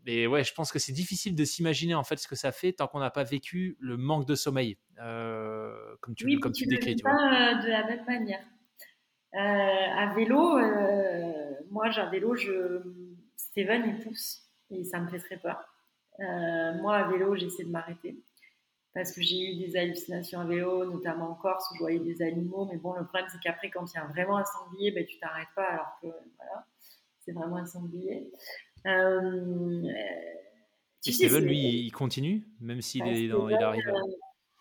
et 0.06 0.26
ouais, 0.26 0.44
je 0.44 0.54
pense 0.54 0.70
que 0.70 0.78
c'est 0.78 0.92
difficile 0.92 1.34
de 1.34 1.44
s'imaginer 1.44 1.94
en 1.94 2.04
fait 2.04 2.18
ce 2.18 2.28
que 2.28 2.36
ça 2.36 2.52
fait 2.52 2.72
tant 2.72 2.86
qu'on 2.86 3.00
n'a 3.00 3.10
pas 3.10 3.24
vécu 3.24 3.76
le 3.80 3.96
manque 3.96 4.26
de 4.26 4.34
sommeil, 4.34 4.76
comme 4.96 6.14
tu, 6.14 6.38
comme 6.38 6.52
tu, 6.52 6.66
décris. 6.66 6.96
Tu 6.96 7.02
vois. 7.02 7.14
de 7.14 7.68
la 7.68 7.86
même 7.86 8.04
manière. 8.06 8.44
Euh, 9.34 9.38
à 9.38 10.12
vélo, 10.14 10.58
euh, 10.58 11.52
moi 11.70 11.90
j'ai 11.90 12.00
un 12.00 12.10
vélo, 12.10 12.34
je... 12.34 12.82
Steven 13.36 13.82
il 13.86 14.04
pousse 14.04 14.42
et 14.70 14.84
ça 14.84 14.98
me 15.00 15.08
fait 15.08 15.18
très 15.18 15.36
peur. 15.36 15.60
Euh, 16.18 16.74
moi 16.80 16.96
à 16.96 17.08
vélo, 17.08 17.36
j'essaie 17.36 17.64
de 17.64 17.70
m'arrêter 17.70 18.16
parce 18.94 19.12
que 19.12 19.22
j'ai 19.22 19.52
eu 19.52 19.56
des 19.56 19.76
hallucinations 19.76 20.40
à 20.40 20.44
vélo, 20.44 20.84
notamment 20.84 21.30
en 21.30 21.34
Corse 21.34 21.70
où 21.70 21.76
je 21.76 21.80
voyais 21.80 22.00
des 22.00 22.22
animaux. 22.22 22.66
Mais 22.70 22.76
bon, 22.76 22.94
le 22.94 23.04
problème 23.04 23.28
c'est 23.30 23.40
qu'après, 23.40 23.70
quand 23.70 23.90
il 23.92 23.96
y 23.96 24.00
a 24.00 24.06
vraiment 24.06 24.38
un 24.38 24.44
sanglier, 24.44 24.90
ben, 24.90 25.06
tu 25.06 25.18
t'arrêtes 25.18 25.48
pas 25.54 25.66
alors 25.66 25.98
que 26.02 26.06
voilà, 26.06 26.66
c'est 27.20 27.32
vraiment 27.32 27.56
un 27.56 27.66
sanglier. 27.66 28.30
Euh, 28.86 29.84
et 31.06 31.12
Steven, 31.12 31.44
lui, 31.44 31.86
il 31.86 31.92
continue, 31.92 32.46
même 32.60 32.82
s'il 32.82 33.06
est 33.06 33.28
dans, 33.28 33.48
il 33.48 33.56
arrive. 33.56 33.90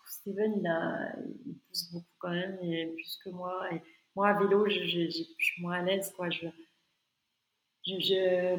Steven, 0.06 0.54
il, 0.58 0.66
a, 0.66 1.12
il 1.46 1.58
pousse 1.58 1.92
beaucoup 1.92 2.06
quand 2.18 2.30
même, 2.30 2.58
et 2.62 2.86
plus 2.94 3.18
que 3.24 3.30
moi. 3.30 3.62
Et 3.72 3.82
moi, 4.16 4.28
à 4.28 4.40
vélo, 4.40 4.68
je, 4.68 5.08
suis 5.08 5.62
moins 5.62 5.80
à 5.80 5.82
l'aise. 5.82 6.12
Quoi. 6.16 6.30
Je, 6.30 6.46
je, 7.86 7.98
je, 7.98 8.56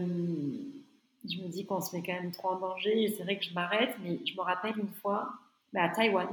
me 1.41 1.47
dis 1.47 1.65
qu'on 1.65 1.81
se 1.81 1.95
met 1.95 2.03
quand 2.03 2.13
même 2.13 2.31
trop 2.31 2.49
en 2.49 2.59
danger. 2.59 3.03
Et 3.03 3.07
c'est 3.09 3.23
vrai 3.23 3.37
que 3.37 3.45
je 3.45 3.53
m'arrête, 3.53 3.95
mais 4.03 4.19
je 4.25 4.35
me 4.35 4.41
rappelle 4.41 4.77
une 4.77 4.93
fois 4.93 5.33
bah, 5.73 5.83
à 5.83 5.89
Taïwan. 5.89 6.27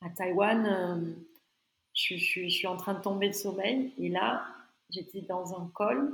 À 0.00 0.10
Taïwan, 0.10 0.66
euh, 0.66 1.14
je, 1.94 2.16
suis 2.16 2.66
en 2.66 2.76
train 2.76 2.94
de 2.94 3.00
tomber 3.00 3.28
de 3.28 3.34
sommeil. 3.34 3.92
Et 3.98 4.08
là, 4.08 4.44
j'étais 4.90 5.22
dans 5.22 5.60
un 5.60 5.70
col. 5.74 6.12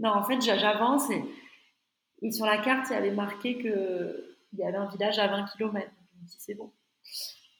Non, 0.00 0.10
en 0.10 0.24
fait, 0.24 0.40
j'avance 0.40 1.10
et, 1.10 2.30
sur 2.30 2.46
la 2.46 2.58
carte, 2.58 2.88
il 2.90 2.94
y 2.94 2.96
avait 2.96 3.12
marqué 3.12 3.58
qu'il 3.58 4.58
y 4.58 4.64
avait 4.64 4.76
un 4.76 4.88
village 4.88 5.18
à 5.18 5.28
20 5.28 5.46
km. 5.56 5.90
Je 6.14 6.20
me 6.20 6.26
dis, 6.26 6.36
c'est 6.38 6.54
bon. 6.54 6.72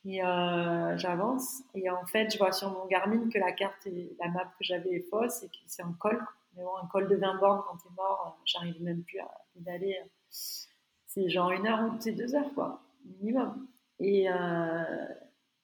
Et 0.05 0.24
euh, 0.24 0.97
j'avance. 0.97 1.62
Et 1.74 1.89
en 1.91 2.05
fait, 2.07 2.31
je 2.31 2.39
vois 2.39 2.53
sur 2.53 2.70
mon 2.70 2.87
Garmin 2.87 3.29
que 3.31 3.39
la 3.39 3.53
carte, 3.53 3.87
et 3.87 4.16
la 4.20 4.29
map 4.29 4.45
que 4.45 4.64
j'avais 4.64 4.91
est 4.91 5.09
fausse 5.11 5.43
et 5.43 5.49
que 5.49 5.57
c'est 5.66 5.83
un 5.83 5.93
col. 5.99 6.24
Mais 6.57 6.62
bon, 6.62 6.76
un 6.83 6.87
col 6.87 7.09
de 7.09 7.16
20 7.16 7.39
bornes 7.39 7.62
quand 7.68 7.76
t'es 7.76 7.95
mort, 7.97 8.26
euh, 8.26 8.43
j'arrive 8.45 8.83
même 8.83 9.03
plus 9.05 9.20
à 9.20 9.31
pédaler. 9.55 9.97
C'est 10.31 11.29
genre 11.29 11.51
une 11.51 11.66
heure 11.66 11.81
ou 11.85 12.11
deux 12.12 12.35
heures, 12.35 12.53
quoi, 12.55 12.83
minimum. 13.20 13.66
Et, 14.00 14.30
euh, 14.30 15.09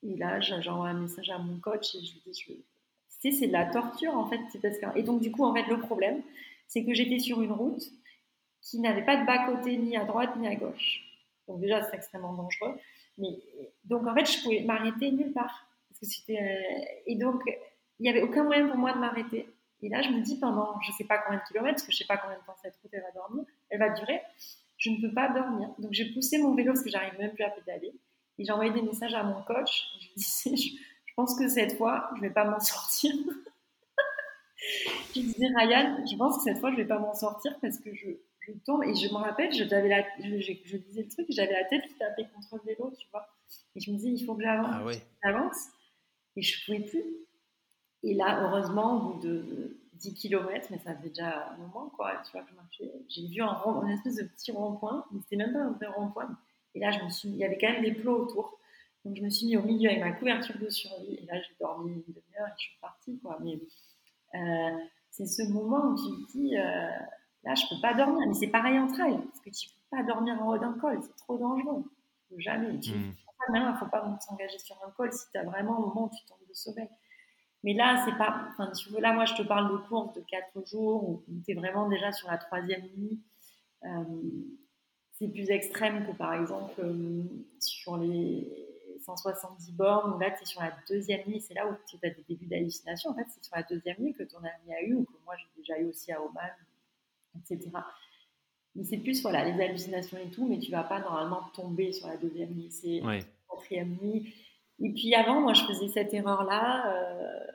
et 0.03 0.17
là, 0.17 0.41
j'envoie 0.41 0.89
un 0.89 1.01
message 1.01 1.31
à 1.31 1.39
mon 1.39 1.59
coach 1.59 1.95
et 1.95 2.05
je 2.05 2.13
lui 2.15 2.23
dis, 2.27 2.41
je... 2.41 2.53
sais, 3.09 3.31
c'est 3.33 3.47
de 3.47 3.53
la 3.53 3.67
torture 3.67 4.15
en 4.17 4.27
fait. 4.27 4.41
Parce 4.61 4.79
que... 4.79 4.99
Et 4.99 5.03
donc, 5.03 5.21
du 5.21 5.31
coup, 5.31 5.45
en 5.45 5.55
fait, 5.55 5.67
le 5.67 5.79
problème, 5.79 6.23
c'est 6.69 6.85
que 6.85 6.95
j'étais 6.95 7.19
sur 7.19 7.41
une 7.43 7.53
route 7.53 7.85
qui 8.61 8.81
n'avait 8.81 9.05
pas 9.05 9.17
de 9.17 9.27
bas-côté 9.27 9.77
ni 9.77 9.97
à 9.97 10.05
droite 10.05 10.37
ni 10.37 10.49
à 10.49 10.55
gauche. 10.55 11.03
Donc, 11.49 11.61
déjà, 11.61 11.83
c'est 11.83 11.97
extrêmement 11.97 12.33
dangereux. 12.33 12.75
Mais, 13.19 13.29
donc, 13.85 14.07
en 14.07 14.15
fait, 14.15 14.25
je 14.25 14.43
pouvais 14.43 14.61
m'arrêter 14.61 15.11
nulle 15.13 15.33
part. 15.33 15.69
Parce 15.89 16.01
que 16.01 16.07
c'était, 16.07 16.41
euh, 16.41 16.85
et 17.07 17.17
donc, 17.17 17.43
il 17.99 18.03
n'y 18.03 18.09
avait 18.09 18.23
aucun 18.23 18.43
moyen 18.43 18.67
pour 18.67 18.79
moi 18.79 18.93
de 18.93 18.99
m'arrêter. 18.99 19.49
Et 19.83 19.89
là, 19.91 20.01
je 20.01 20.09
me 20.09 20.21
dis 20.21 20.39
pendant 20.39 20.81
je 20.81 20.91
ne 20.91 20.97
sais 20.97 21.05
pas 21.05 21.19
combien 21.19 21.39
de 21.39 21.45
kilomètres, 21.45 21.75
parce 21.75 21.87
que 21.87 21.93
je 21.93 21.97
ne 21.97 21.99
sais 21.99 22.07
pas 22.07 22.17
combien 22.17 22.39
de 22.39 22.45
temps 22.45 22.57
cette 22.63 22.75
route 22.83 22.91
elle 23.71 23.79
va 23.79 23.91
durer, 23.91 24.23
je 24.79 24.91
ne 24.91 25.01
peux 25.01 25.15
pas 25.15 25.29
dormir. 25.33 25.71
Donc, 25.79 25.93
j'ai 25.93 26.13
poussé 26.13 26.39
mon 26.39 26.55
vélo 26.55 26.73
parce 26.73 26.85
que 26.85 26.91
j'arrive 26.91 27.19
même 27.19 27.33
plus 27.33 27.45
à 27.45 27.51
pédaler. 27.51 27.93
Et 28.39 28.45
j'ai 28.45 28.53
envoyé 28.53 28.73
des 28.73 28.83
messages 28.83 29.15
à 29.15 29.23
mon 29.23 29.43
coach. 29.43 29.87
Je 30.01 30.07
lui 30.07 30.15
disais, 30.17 30.57
je, 30.57 30.77
je 31.07 31.23
pense 31.23 31.39
que 31.39 31.49
cette 31.49 31.77
fois, 31.77 32.11
je 32.17 32.23
ne 32.23 32.29
vais 32.29 32.35
pas 32.35 32.45
m'en 32.45 32.59
sortir. 32.59 33.13
je 35.15 35.21
disais, 35.21 35.47
Ryan, 35.57 36.05
je 36.11 36.17
pense 36.17 36.39
que 36.39 36.43
cette 36.43 36.59
fois, 36.59 36.71
je 36.71 36.77
ne 36.77 36.83
vais 36.83 36.89
pas 36.89 36.99
m'en 36.99 37.15
sortir 37.15 37.57
parce 37.61 37.79
que 37.79 37.95
je, 37.95 38.09
je 38.41 38.53
tombe 38.65 38.83
et 38.83 38.95
je 38.95 39.09
me 39.09 39.19
rappelle, 39.19 39.53
je, 39.53 39.65
la, 39.65 40.03
je, 40.19 40.41
je, 40.41 40.77
disais 40.77 41.03
le 41.03 41.09
truc, 41.09 41.27
j'avais 41.31 41.53
la 41.53 41.65
tête 41.65 41.87
qui 41.87 41.95
tapait 41.95 42.27
contre 42.35 42.57
le 42.57 42.73
vélo, 42.73 42.93
tu 42.99 43.07
vois. 43.13 43.29
Et 43.77 43.81
je 43.81 43.91
me 43.91 43.97
disais, 43.97 44.11
il 44.11 44.25
faut 44.25 44.35
que 44.35 44.43
j'avance. 44.43 44.67
Ah 44.71 44.85
j'avance. 45.23 45.69
Et 46.37 46.43
je 46.43 46.59
ne 46.59 46.65
pouvais 46.79 46.89
plus. 46.89 47.05
Et 48.03 48.15
là, 48.15 48.43
heureusement, 48.43 48.97
au 48.97 49.13
bout 49.13 49.21
de 49.21 49.79
10 49.95 50.15
km, 50.15 50.69
mais 50.71 50.79
ça 50.79 50.95
faisait 50.97 51.09
déjà 51.09 51.51
un 51.53 51.57
moment, 51.57 51.91
quoi, 51.97 52.13
tu 52.25 52.33
vois, 52.33 52.43
que 52.43 52.51
je 52.51 52.57
marchais, 52.57 52.93
j'ai 53.09 53.27
vu 53.27 53.43
un, 53.43 53.53
rond, 53.53 53.83
une 53.83 53.91
espèce 53.91 54.17
de 54.17 54.25
petit 54.25 54.53
rond-point, 54.53 55.05
mais 55.11 55.21
c'était 55.21 55.37
même 55.37 55.53
pas 55.53 55.61
un 55.61 55.71
vrai 55.73 55.87
rond-point. 55.87 56.37
Et 56.75 56.81
là, 56.81 56.91
je 56.91 57.05
me 57.05 57.09
suis, 57.09 57.29
il 57.29 57.37
y 57.37 57.45
avait 57.45 57.59
quand 57.59 57.71
même 57.71 57.83
des 57.83 57.93
plots 57.93 58.25
autour. 58.25 58.59
Donc, 59.05 59.17
je 59.17 59.23
me 59.23 59.29
suis 59.29 59.47
mis 59.47 59.57
au 59.57 59.63
milieu 59.63 59.91
avec 59.91 60.03
ma 60.03 60.13
couverture 60.13 60.59
de 60.59 60.69
survie. 60.69 61.15
Et 61.15 61.27
là, 61.27 61.41
j'ai 61.41 61.55
dormi 61.61 61.93
une 61.93 62.03
demi-heure 62.09 62.49
et 62.49 62.53
je 62.57 62.63
suis 62.63 62.79
partie, 62.81 63.19
quoi. 63.21 63.39
Mais 63.43 63.61
euh, 64.35 64.77
c'est 65.11 65.27
ce 65.27 65.43
moment 65.53 65.91
où 65.91 65.95
tu 65.97 66.27
te 66.27 66.33
dis, 66.33 66.57
euh, 66.57 66.89
Là, 67.45 67.55
je 67.55 67.67
peux 67.69 67.81
pas 67.81 67.95
dormir. 67.95 68.27
Mais 68.27 68.35
c'est 68.35 68.49
pareil 68.49 68.79
en 68.79 68.87
trail, 68.87 69.19
parce 69.19 69.41
que 69.41 69.51
tu 69.51 69.69
peux 69.69 69.97
pas 69.97 70.03
dormir 70.03 70.41
en 70.43 70.49
haut 70.49 70.59
d'un 70.59 70.73
col, 70.75 70.99
c'est 71.03 71.17
trop 71.17 71.37
dangereux. 71.37 71.85
Jamais. 72.39 72.81
Tu... 72.81 72.93
Mm. 72.93 73.15
il 73.55 73.63
ne 73.63 73.77
faut 73.77 73.87
pas 73.87 74.19
s'engager 74.21 74.59
sur 74.59 74.77
un 74.85 74.91
col 74.91 75.13
si 75.13 75.31
tu 75.31 75.39
as 75.39 75.45
vraiment 75.45 75.77
un 75.77 75.81
moment 75.81 76.05
où 76.05 76.17
tu 76.17 76.25
tombes 76.27 76.39
de 76.49 76.55
sommeil. 76.55 76.89
Mais 77.65 77.73
là, 77.73 78.05
c'est 78.05 78.17
pas. 78.19 78.47
Enfin, 78.51 78.71
tu 78.73 78.91
veux, 78.91 79.01
là, 79.01 79.15
moi, 79.15 79.25
je 79.25 79.35
te 79.35 79.43
parle 79.43 79.73
de 79.73 79.79
courses 79.89 80.13
de 80.13 80.21
4 80.21 80.67
jours 80.67 81.09
où, 81.09 81.25
tu 81.45 81.53
es 81.53 81.55
vraiment 81.55 81.89
déjà 81.89 82.13
sur 82.13 82.31
la 82.31 82.37
troisième 82.37 82.83
nuit. 82.95 83.23
Euh, 83.85 84.05
c'est 85.13 85.29
plus 85.29 85.49
extrême 85.51 86.07
que 86.07 86.13
par 86.13 86.35
exemple 86.35 86.75
euh, 86.81 87.23
sur 87.59 87.97
les 87.97 88.51
170 89.01 89.73
bornes, 89.73 90.15
où 90.15 90.19
là, 90.19 90.31
tu 90.31 90.43
es 90.43 90.47
sur 90.47 90.61
la 90.61 90.75
deuxième 90.89 91.27
nuit, 91.27 91.41
c'est 91.41 91.55
là 91.55 91.67
où 91.67 91.75
tu 91.89 91.97
as 92.07 92.11
des 92.11 92.25
débuts 92.29 92.47
d'hallucination. 92.47 93.11
En 93.11 93.15
fait, 93.15 93.27
c'est 93.31 93.43
sur 93.43 93.57
la 93.57 93.63
deuxième 93.63 93.97
nuit 93.99 94.13
que 94.13 94.25
ton 94.25 94.39
ami 94.39 94.75
a 94.75 94.83
eu, 94.83 94.95
ou 94.97 95.05
que 95.05 95.25
moi 95.25 95.35
j'ai 95.37 95.49
déjà 95.57 95.81
eu 95.81 95.87
aussi 95.87 96.13
à 96.13 96.21
Oman, 96.21 96.51
etc. 97.39 97.71
Mais 98.75 98.85
c'est 98.85 98.99
plus, 98.99 99.23
voilà, 99.23 99.43
les 99.43 99.63
hallucinations 99.63 100.19
et 100.19 100.31
tout, 100.31 100.47
mais 100.47 100.59
tu 100.59 100.71
vas 100.71 100.85
pas 100.85 101.01
normalement 101.01 101.45
tomber 101.55 101.93
sur 101.93 102.09
la 102.09 102.19
deuxième 102.19 102.51
nuit, 102.51 102.71
c'est 102.71 103.01
la 103.01 103.21
quatrième 103.49 103.97
nuit. 104.03 104.35
Et 104.81 104.93
puis 104.93 105.15
avant, 105.15 105.41
moi, 105.41 105.55
je 105.55 105.65
faisais 105.65 105.89
cette 105.89 106.13
erreur-là. 106.13 106.93
Euh, 106.93 107.54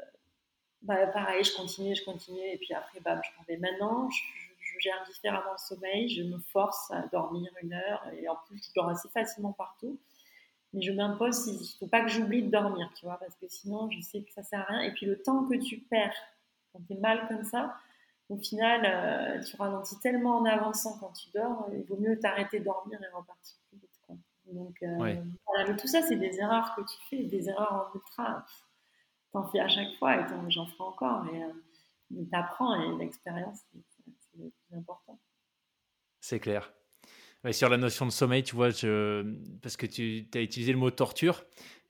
bah, 0.81 1.07
pareil, 1.07 1.43
je 1.43 1.55
continuais, 1.55 1.95
je 1.95 2.05
continuais, 2.05 2.53
et 2.53 2.57
puis 2.57 2.73
après, 2.73 2.99
bah, 3.01 3.19
je 3.23 3.37
tombais. 3.37 3.57
Maintenant, 3.57 4.09
je, 4.09 4.21
je, 4.59 4.79
gère 4.79 5.03
différemment 5.07 5.51
le 5.51 5.57
sommeil, 5.57 6.09
je 6.09 6.23
me 6.23 6.39
force 6.39 6.89
à 6.91 7.01
dormir 7.11 7.51
une 7.61 7.73
heure, 7.73 8.01
et 8.13 8.27
en 8.29 8.37
plus, 8.47 8.63
je 8.65 8.73
dors 8.73 8.89
assez 8.89 9.09
facilement 9.09 9.51
partout. 9.51 9.99
Mais 10.73 10.81
je 10.81 10.91
m'impose, 10.91 11.47
il 11.47 11.59
ne 11.59 11.65
faut 11.79 11.87
pas 11.87 12.01
que 12.01 12.09
j'oublie 12.09 12.43
de 12.43 12.51
dormir, 12.51 12.91
tu 12.95 13.05
vois, 13.05 13.17
parce 13.17 13.35
que 13.35 13.47
sinon, 13.47 13.89
je 13.89 13.99
sais 14.01 14.21
que 14.21 14.31
ça 14.31 14.43
sert 14.43 14.61
à 14.61 14.65
rien. 14.65 14.81
Et 14.81 14.91
puis, 14.91 15.05
le 15.05 15.21
temps 15.21 15.45
que 15.45 15.55
tu 15.55 15.79
perds 15.79 16.15
quand 16.71 16.79
tu 16.87 16.93
es 16.93 16.97
mal 16.97 17.27
comme 17.27 17.43
ça, 17.43 17.75
au 18.29 18.37
final, 18.37 18.81
euh, 18.85 19.43
tu 19.43 19.55
ralentis 19.57 19.99
tellement 19.99 20.37
en 20.37 20.45
avançant 20.45 20.97
quand 20.99 21.11
tu 21.13 21.29
dors, 21.33 21.67
il 21.73 21.83
vaut 21.85 21.97
mieux 21.97 22.19
t'arrêter 22.19 22.59
de 22.59 22.65
dormir 22.65 22.99
et 23.01 23.15
repartir 23.15 23.57
plus 23.67 23.79
vite. 23.79 23.99
Quoi. 24.05 24.15
Donc, 24.45 24.75
euh, 24.83 25.15
voilà, 25.47 25.67
mais 25.67 25.75
tout 25.75 25.87
ça, 25.87 26.03
c'est 26.03 26.15
des 26.15 26.39
erreurs 26.39 26.75
que 26.75 26.81
tu 26.81 26.97
fais, 27.09 27.23
des 27.23 27.49
erreurs 27.49 27.89
en 27.91 27.95
ultra 27.97 28.45
t'en 29.31 29.47
fais 29.47 29.59
à 29.59 29.67
chaque 29.67 29.93
fois 29.97 30.17
et 30.17 30.25
j'en 30.49 30.65
ferai 30.65 30.83
encore. 30.83 31.23
Mais, 31.23 31.43
euh, 31.43 32.23
t'apprends 32.31 32.79
et 32.81 32.97
l'expérience, 32.97 33.59
c'est 33.71 34.39
le 34.39 34.49
plus 34.49 34.77
important. 34.77 35.19
C'est 36.19 36.39
clair. 36.39 36.73
sur 37.51 37.69
la 37.69 37.77
notion 37.77 38.05
de 38.05 38.11
sommeil, 38.11 38.43
tu 38.43 38.55
vois, 38.55 38.71
je, 38.71 39.35
parce 39.61 39.77
que 39.77 39.85
tu 39.85 40.27
as 40.33 40.41
utilisé 40.41 40.71
le 40.71 40.79
mot 40.79 40.91
torture. 40.91 41.43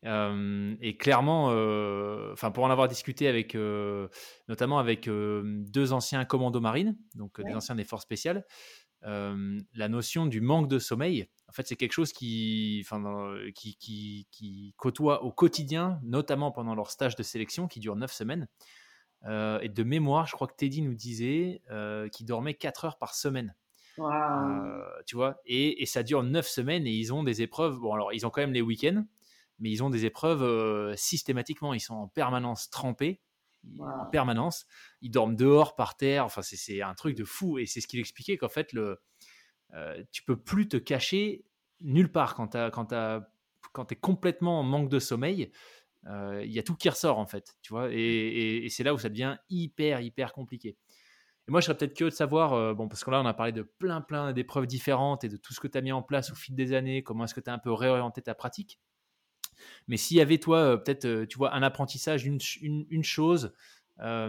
Euh, 0.05 0.75
et 0.79 0.95
clairement, 0.95 1.49
euh, 1.51 2.33
pour 2.53 2.63
en 2.63 2.69
avoir 2.69 2.87
discuté 2.87 3.27
avec, 3.27 3.57
notamment 4.47 4.79
avec 4.79 5.09
deux 5.09 5.93
anciens 5.93 6.25
commandos 6.25 6.61
marines, 6.61 6.97
donc 7.15 7.41
des 7.41 7.53
anciens 7.53 7.75
des 7.75 7.85
forces 7.85 8.03
spéciales, 8.03 8.45
la 9.01 9.87
notion 9.89 10.25
du 10.25 10.41
manque 10.41 10.67
de 10.67 10.79
sommeil, 10.79 11.29
en 11.47 11.51
fait, 11.51 11.67
c'est 11.67 11.75
quelque 11.75 11.93
chose 11.93 12.13
qui, 12.13 12.81
enfin, 12.85 13.01
qui, 13.55 13.75
qui, 13.77 14.27
qui, 14.31 14.73
côtoie 14.77 15.23
au 15.23 15.31
quotidien, 15.31 15.99
notamment 16.03 16.51
pendant 16.51 16.75
leur 16.75 16.91
stage 16.91 17.15
de 17.15 17.23
sélection 17.23 17.67
qui 17.67 17.79
dure 17.79 17.95
neuf 17.95 18.11
semaines. 18.11 18.47
et 19.25 19.69
de 19.69 19.83
mémoire, 19.83 20.27
je 20.27 20.33
crois 20.33 20.47
que 20.47 20.55
Teddy 20.55 20.81
nous 20.81 20.93
disait 20.93 21.61
qu'ils 22.11 22.25
dormaient 22.25 22.53
4 22.53 22.85
heures 22.85 22.97
par 22.97 23.15
semaine. 23.15 23.55
tu 25.05 25.15
vois, 25.15 25.41
et, 25.45 25.81
et, 25.81 25.85
ça 25.85 26.03
dure 26.03 26.23
neuf 26.23 26.47
semaines 26.47 26.87
et 26.87 26.91
ils 26.91 27.13
ont 27.13 27.23
des 27.23 27.41
épreuves. 27.41 27.79
Bon, 27.79 27.93
alors 27.93 28.13
ils 28.13 28.25
ont 28.25 28.29
quand 28.29 28.41
même 28.41 28.53
les 28.53 28.61
week-ends, 28.61 29.03
mais 29.59 29.71
ils 29.71 29.83
ont 29.83 29.89
des 29.89 30.05
épreuves 30.05 30.95
systématiquement. 30.95 31.73
Ils 31.73 31.81
sont 31.81 31.95
en 31.95 32.07
permanence 32.07 32.69
trempés, 32.69 33.21
en 33.79 34.05
permanence. 34.05 34.65
Ils 35.01 35.11
dorment 35.11 35.35
dehors, 35.35 35.75
par 35.75 35.97
terre. 35.97 36.25
Enfin, 36.25 36.41
c'est 36.41 36.81
un 36.81 36.93
truc 36.93 37.15
de 37.15 37.23
fou. 37.23 37.59
Et 37.59 37.65
c'est 37.65 37.81
ce 37.81 37.87
qu'il 37.87 37.99
expliquait 37.99 38.37
qu'en 38.37 38.49
fait, 38.49 38.73
le, 38.73 38.99
euh, 39.73 40.03
tu 40.11 40.23
peux 40.23 40.37
plus 40.37 40.67
te 40.67 40.77
cacher 40.77 41.45
nulle 41.81 42.11
part 42.11 42.35
quand 42.35 42.47
tu 42.47 43.93
es 43.93 43.95
complètement 43.95 44.59
en 44.59 44.63
manque 44.63 44.89
de 44.89 44.99
sommeil. 44.99 45.51
Il 46.05 46.51
y 46.51 46.59
a 46.59 46.63
tout 46.63 46.75
qui 46.75 46.89
ressort 46.89 47.19
en 47.19 47.27
fait, 47.27 47.57
tu 47.61 47.73
vois, 47.73 47.89
et, 47.91 48.67
c'est 48.69 48.83
là 48.83 48.93
où 48.93 48.97
ça 48.97 49.09
devient 49.09 49.37
hyper 49.49 49.99
hyper 50.01 50.31
compliqué. 50.33 50.77
Et 51.47 51.51
moi, 51.51 51.59
je 51.59 51.65
serais 51.65 51.77
peut-être 51.77 51.93
curieux 51.93 52.09
de 52.09 52.15
savoir, 52.15 52.73
bon, 52.73 52.87
parce 52.87 53.03
que 53.03 53.11
là, 53.11 53.21
on 53.21 53.25
a 53.25 53.33
parlé 53.33 53.51
de 53.51 53.63
plein 53.63 54.01
plein 54.01 54.33
d'épreuves 54.33 54.65
différentes 54.65 55.23
et 55.23 55.29
de 55.29 55.37
tout 55.37 55.53
ce 55.53 55.59
que 55.59 55.67
tu 55.67 55.77
as 55.77 55.81
mis 55.81 55.91
en 55.91 56.01
place 56.01 56.31
au 56.31 56.35
fil 56.35 56.55
des 56.55 56.73
années, 56.73 57.03
comment 57.03 57.25
est-ce 57.25 57.35
que 57.35 57.41
tu 57.41 57.49
as 57.49 57.53
un 57.53 57.59
peu 57.59 57.71
réorienté 57.71 58.21
ta 58.21 58.33
pratique. 58.33 58.79
Mais 59.87 59.97
s'il 59.97 60.17
y 60.17 60.21
avait, 60.21 60.37
toi, 60.37 60.81
peut-être, 60.83 61.25
tu 61.25 61.37
vois, 61.37 61.53
un 61.53 61.63
apprentissage, 61.63 62.25
une, 62.25 62.39
une, 62.61 63.03
chose 63.03 63.53
que 63.97 64.23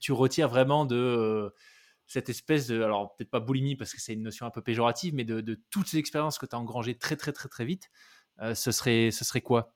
tu 0.00 0.12
retires 0.12 0.48
vraiment 0.48 0.84
de 0.84 1.52
cette 2.06 2.28
espèce 2.28 2.66
de, 2.66 2.82
alors 2.82 3.14
peut-être 3.14 3.30
pas 3.30 3.40
boulimie 3.40 3.76
parce 3.76 3.94
que 3.94 4.00
c'est 4.00 4.12
une 4.12 4.22
notion 4.22 4.46
un 4.46 4.50
peu 4.50 4.60
péjorative, 4.60 5.14
mais 5.14 5.24
de, 5.24 5.40
de 5.40 5.58
toutes 5.70 5.86
ces 5.86 5.98
expériences 5.98 6.38
que 6.38 6.46
tu 6.46 6.54
as 6.54 6.58
engrangées 6.58 6.96
très, 6.96 7.16
très, 7.16 7.32
très, 7.32 7.48
très 7.48 7.64
vite, 7.64 7.90
ce, 8.54 8.72
serait, 8.72 9.10
ce 9.10 9.24
serait 9.24 9.40
quoi? 9.40 9.72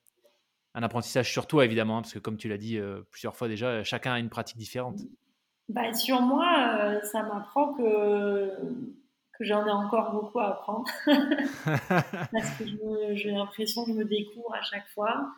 Un 0.74 0.82
apprentissage 0.82 1.32
sur 1.32 1.46
toi, 1.46 1.64
évidemment, 1.64 1.98
hein, 1.98 2.02
parce 2.02 2.12
que 2.12 2.18
comme 2.18 2.36
tu 2.36 2.48
l'as 2.48 2.58
dit 2.58 2.78
plusieurs 3.10 3.34
fois 3.34 3.48
déjà, 3.48 3.82
chacun 3.82 4.12
a 4.12 4.18
une 4.18 4.28
pratique 4.28 4.58
différente. 4.58 5.00
Bah, 5.68 5.92
sur 5.94 6.20
moi, 6.20 7.00
ça 7.02 7.22
m'apprend 7.22 7.74
que 7.74 8.52
que 9.38 9.44
j'en 9.44 9.66
ai 9.66 9.70
encore 9.70 10.12
beaucoup 10.12 10.38
à 10.40 10.48
apprendre 10.48 10.86
parce 11.06 12.58
que 12.58 12.64
j'ai 13.14 13.30
l'impression 13.30 13.84
que 13.84 13.92
je 13.92 13.96
me 13.96 14.04
découvre 14.04 14.54
à 14.54 14.62
chaque 14.62 14.88
fois 14.88 15.32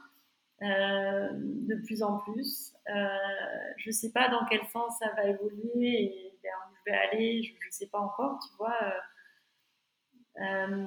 euh, 0.62 1.28
de 1.32 1.74
plus 1.84 2.03
en 2.03 2.18
plus. 2.18 2.74
Euh, 2.88 3.09
je 3.76 3.88
ne 3.88 3.92
sais 3.92 4.11
pas 4.11 4.28
dans 4.28 4.44
quel 4.46 4.64
sens 4.66 4.99
ça 4.99 5.11
va 5.14 5.24
évoluer 5.26 6.03
et 6.03 6.38
vers 6.42 6.68
où 6.68 6.74
je 6.76 6.90
vais 6.90 6.96
aller, 6.96 7.42
je 7.42 7.53
ne 7.53 7.70
sais 7.70 7.86
pas 7.86 7.99
encore, 7.99 8.38
tu 8.40 8.57
vois. 8.57 8.76
Euh, 10.40 10.86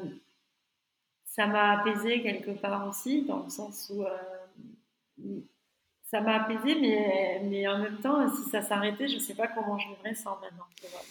ça 1.26 1.48
m'a 1.48 1.80
apaisé 1.80 2.22
quelque 2.22 2.52
part 2.52 2.88
aussi, 2.90 3.24
dans 3.24 3.44
le 3.44 3.50
sens 3.50 3.92
où 3.94 4.04
ça 6.04 6.20
m'a 6.20 6.44
apaisé, 6.44 6.76
mais, 6.80 7.42
mais 7.46 7.68
en 7.70 7.80
même 7.80 8.00
temps, 8.00 8.28
si 8.28 8.50
ça 8.50 8.62
s'arrêtait, 8.62 9.08
je 9.08 9.16
ne 9.16 9.20
sais 9.20 9.36
pas 9.36 9.48
comment 9.48 9.78
je 9.78 9.88
vivrais 9.88 10.14
sans 10.14 10.38
maintenant. 10.42 10.66
Tu 10.76 10.88
vois 10.88 11.02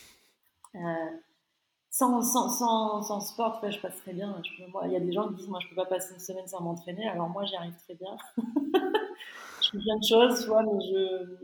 sans, 1.91 2.23
sans, 2.23 2.49
sans, 2.49 3.03
sans, 3.03 3.21
sport, 3.21 3.61
je 3.69 3.79
passe 3.81 3.97
très 3.97 4.13
bien. 4.13 4.41
il 4.85 4.93
y 4.93 4.97
a 4.97 5.01
des 5.01 5.13
gens 5.13 5.29
qui 5.29 5.35
disent, 5.35 5.49
moi, 5.49 5.59
je 5.61 5.69
peux 5.69 5.75
pas 5.75 5.87
passer 5.87 6.15
une 6.15 6.21
semaine 6.21 6.47
sans 6.47 6.61
m'entraîner. 6.61 7.09
Alors 7.09 7.29
moi, 7.29 7.45
j'y 7.45 7.57
arrive 7.57 7.77
très 7.83 7.95
bien. 7.95 8.17
je 8.37 9.71
fais 9.71 9.79
plein 9.79 9.99
de 9.99 10.05
choses, 10.05 10.47
vois, 10.47 10.63
mais 10.63 10.81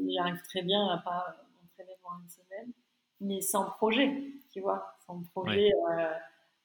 j'y 0.08 0.18
arrive 0.18 0.40
très 0.42 0.62
bien 0.62 0.86
à 0.86 0.98
pas 0.98 1.36
m'entraîner 1.60 1.98
pendant 2.00 2.20
une 2.22 2.30
semaine. 2.30 2.72
Mais 3.20 3.40
sans 3.40 3.64
projet, 3.64 4.22
tu 4.52 4.60
vois, 4.60 4.94
sans 5.04 5.20
projet 5.32 5.72
euh, 5.90 6.12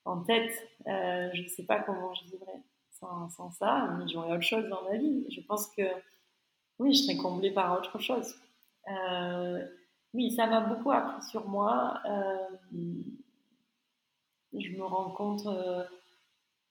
en 0.06 0.22
tête, 0.22 0.54
euh, 0.88 1.30
je 1.34 1.42
ne 1.42 1.48
sais 1.48 1.64
pas 1.64 1.80
comment 1.80 2.14
je 2.14 2.26
vivrais 2.26 2.62
sans, 2.92 3.30
sans 3.30 3.50
ça. 3.50 3.96
Mais 3.98 4.08
j'aurais 4.08 4.34
autre 4.34 4.44
chose 4.44 4.68
dans 4.70 4.84
ma 4.84 4.98
vie. 4.98 5.26
Je 5.32 5.42
pense 5.42 5.66
que, 5.76 5.82
oui, 6.78 6.94
je 6.94 7.02
serais 7.02 7.18
comblée 7.18 7.52
par 7.52 7.80
autre 7.80 7.98
chose. 7.98 8.36
Euh, 8.90 9.66
oui, 10.14 10.30
ça 10.32 10.46
m'a 10.46 10.62
beaucoup 10.62 10.92
appris 10.92 11.24
sur 11.24 11.48
moi 11.48 12.00
je 14.60 14.70
me 14.72 14.84
rends 14.84 15.12
compte 15.12 15.46
euh, 15.48 15.84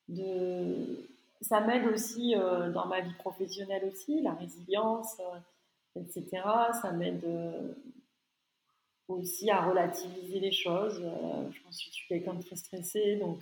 de. 0.09 1.09
Ça 1.41 1.61
m'aide 1.61 1.87
aussi 1.87 2.35
euh, 2.37 2.71
dans 2.71 2.87
ma 2.87 3.01
vie 3.01 3.15
professionnelle 3.15 3.85
aussi, 3.87 4.21
la 4.21 4.35
résilience, 4.35 5.19
euh, 5.21 6.01
etc. 6.01 6.43
Ça 6.83 6.93
m'aide 6.93 7.25
aussi 9.09 9.51
à 9.51 9.63
relativiser 9.67 10.39
les 10.39 10.53
choses. 10.53 11.01
je 11.01 11.63
pense 11.63 11.79
que 11.79 11.85
je 11.87 11.91
suis 11.91 12.09
quelqu'un 12.09 12.35
de 12.35 12.43
très 12.43 12.57
stressé, 12.57 13.17
donc 13.17 13.41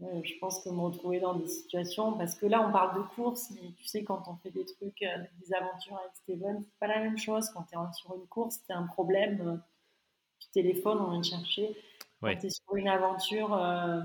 je 0.00 0.38
pense 0.40 0.64
que 0.64 0.70
me 0.70 0.80
retrouver 0.80 1.20
dans 1.20 1.34
des 1.34 1.48
situations, 1.48 2.12
parce 2.12 2.34
que 2.34 2.46
là 2.46 2.66
on 2.66 2.72
parle 2.72 2.96
de 2.96 3.06
course, 3.14 3.50
mais 3.50 3.72
tu 3.76 3.84
sais, 3.84 4.04
quand 4.04 4.22
on 4.26 4.36
fait 4.36 4.50
des 4.50 4.64
trucs, 4.64 5.00
des 5.00 5.52
aventures 5.52 5.98
avec 5.98 6.12
Steven, 6.14 6.62
c'est 6.62 6.78
pas 6.78 6.86
la 6.86 7.00
même 7.00 7.18
chose. 7.18 7.50
Quand 7.50 7.64
tu 7.64 7.74
es 7.76 7.92
sur 7.92 8.14
une 8.14 8.26
course, 8.28 8.58
as 8.70 8.78
un 8.78 8.86
problème, 8.86 9.60
tu 10.38 10.48
téléphones, 10.50 10.98
on 11.00 11.10
vient 11.10 11.20
te 11.20 11.26
chercher. 11.26 11.76
Quand 12.20 12.36
tu 12.36 12.46
es 12.46 12.50
sur 12.50 12.76
une 12.76 12.88
aventure, 12.88 13.54
euh, 13.54 14.00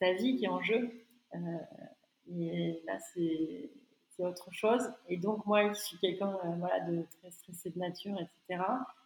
ta 0.00 0.12
vie 0.12 0.36
qui 0.36 0.44
est 0.44 0.48
en 0.48 0.60
jeu. 0.60 0.90
Euh, 1.34 1.38
et 2.30 2.82
là, 2.86 2.98
c'est 3.14 3.70
autre 4.18 4.52
chose. 4.52 4.88
Et 5.08 5.16
donc, 5.16 5.44
moi, 5.46 5.72
je 5.72 5.80
suis 5.80 5.98
quelqu'un 5.98 6.38
euh, 6.44 6.50
voilà, 6.58 6.80
de 6.80 7.04
très 7.20 7.30
stressé 7.30 7.70
de 7.70 7.78
nature, 7.78 8.16
etc. 8.20 8.62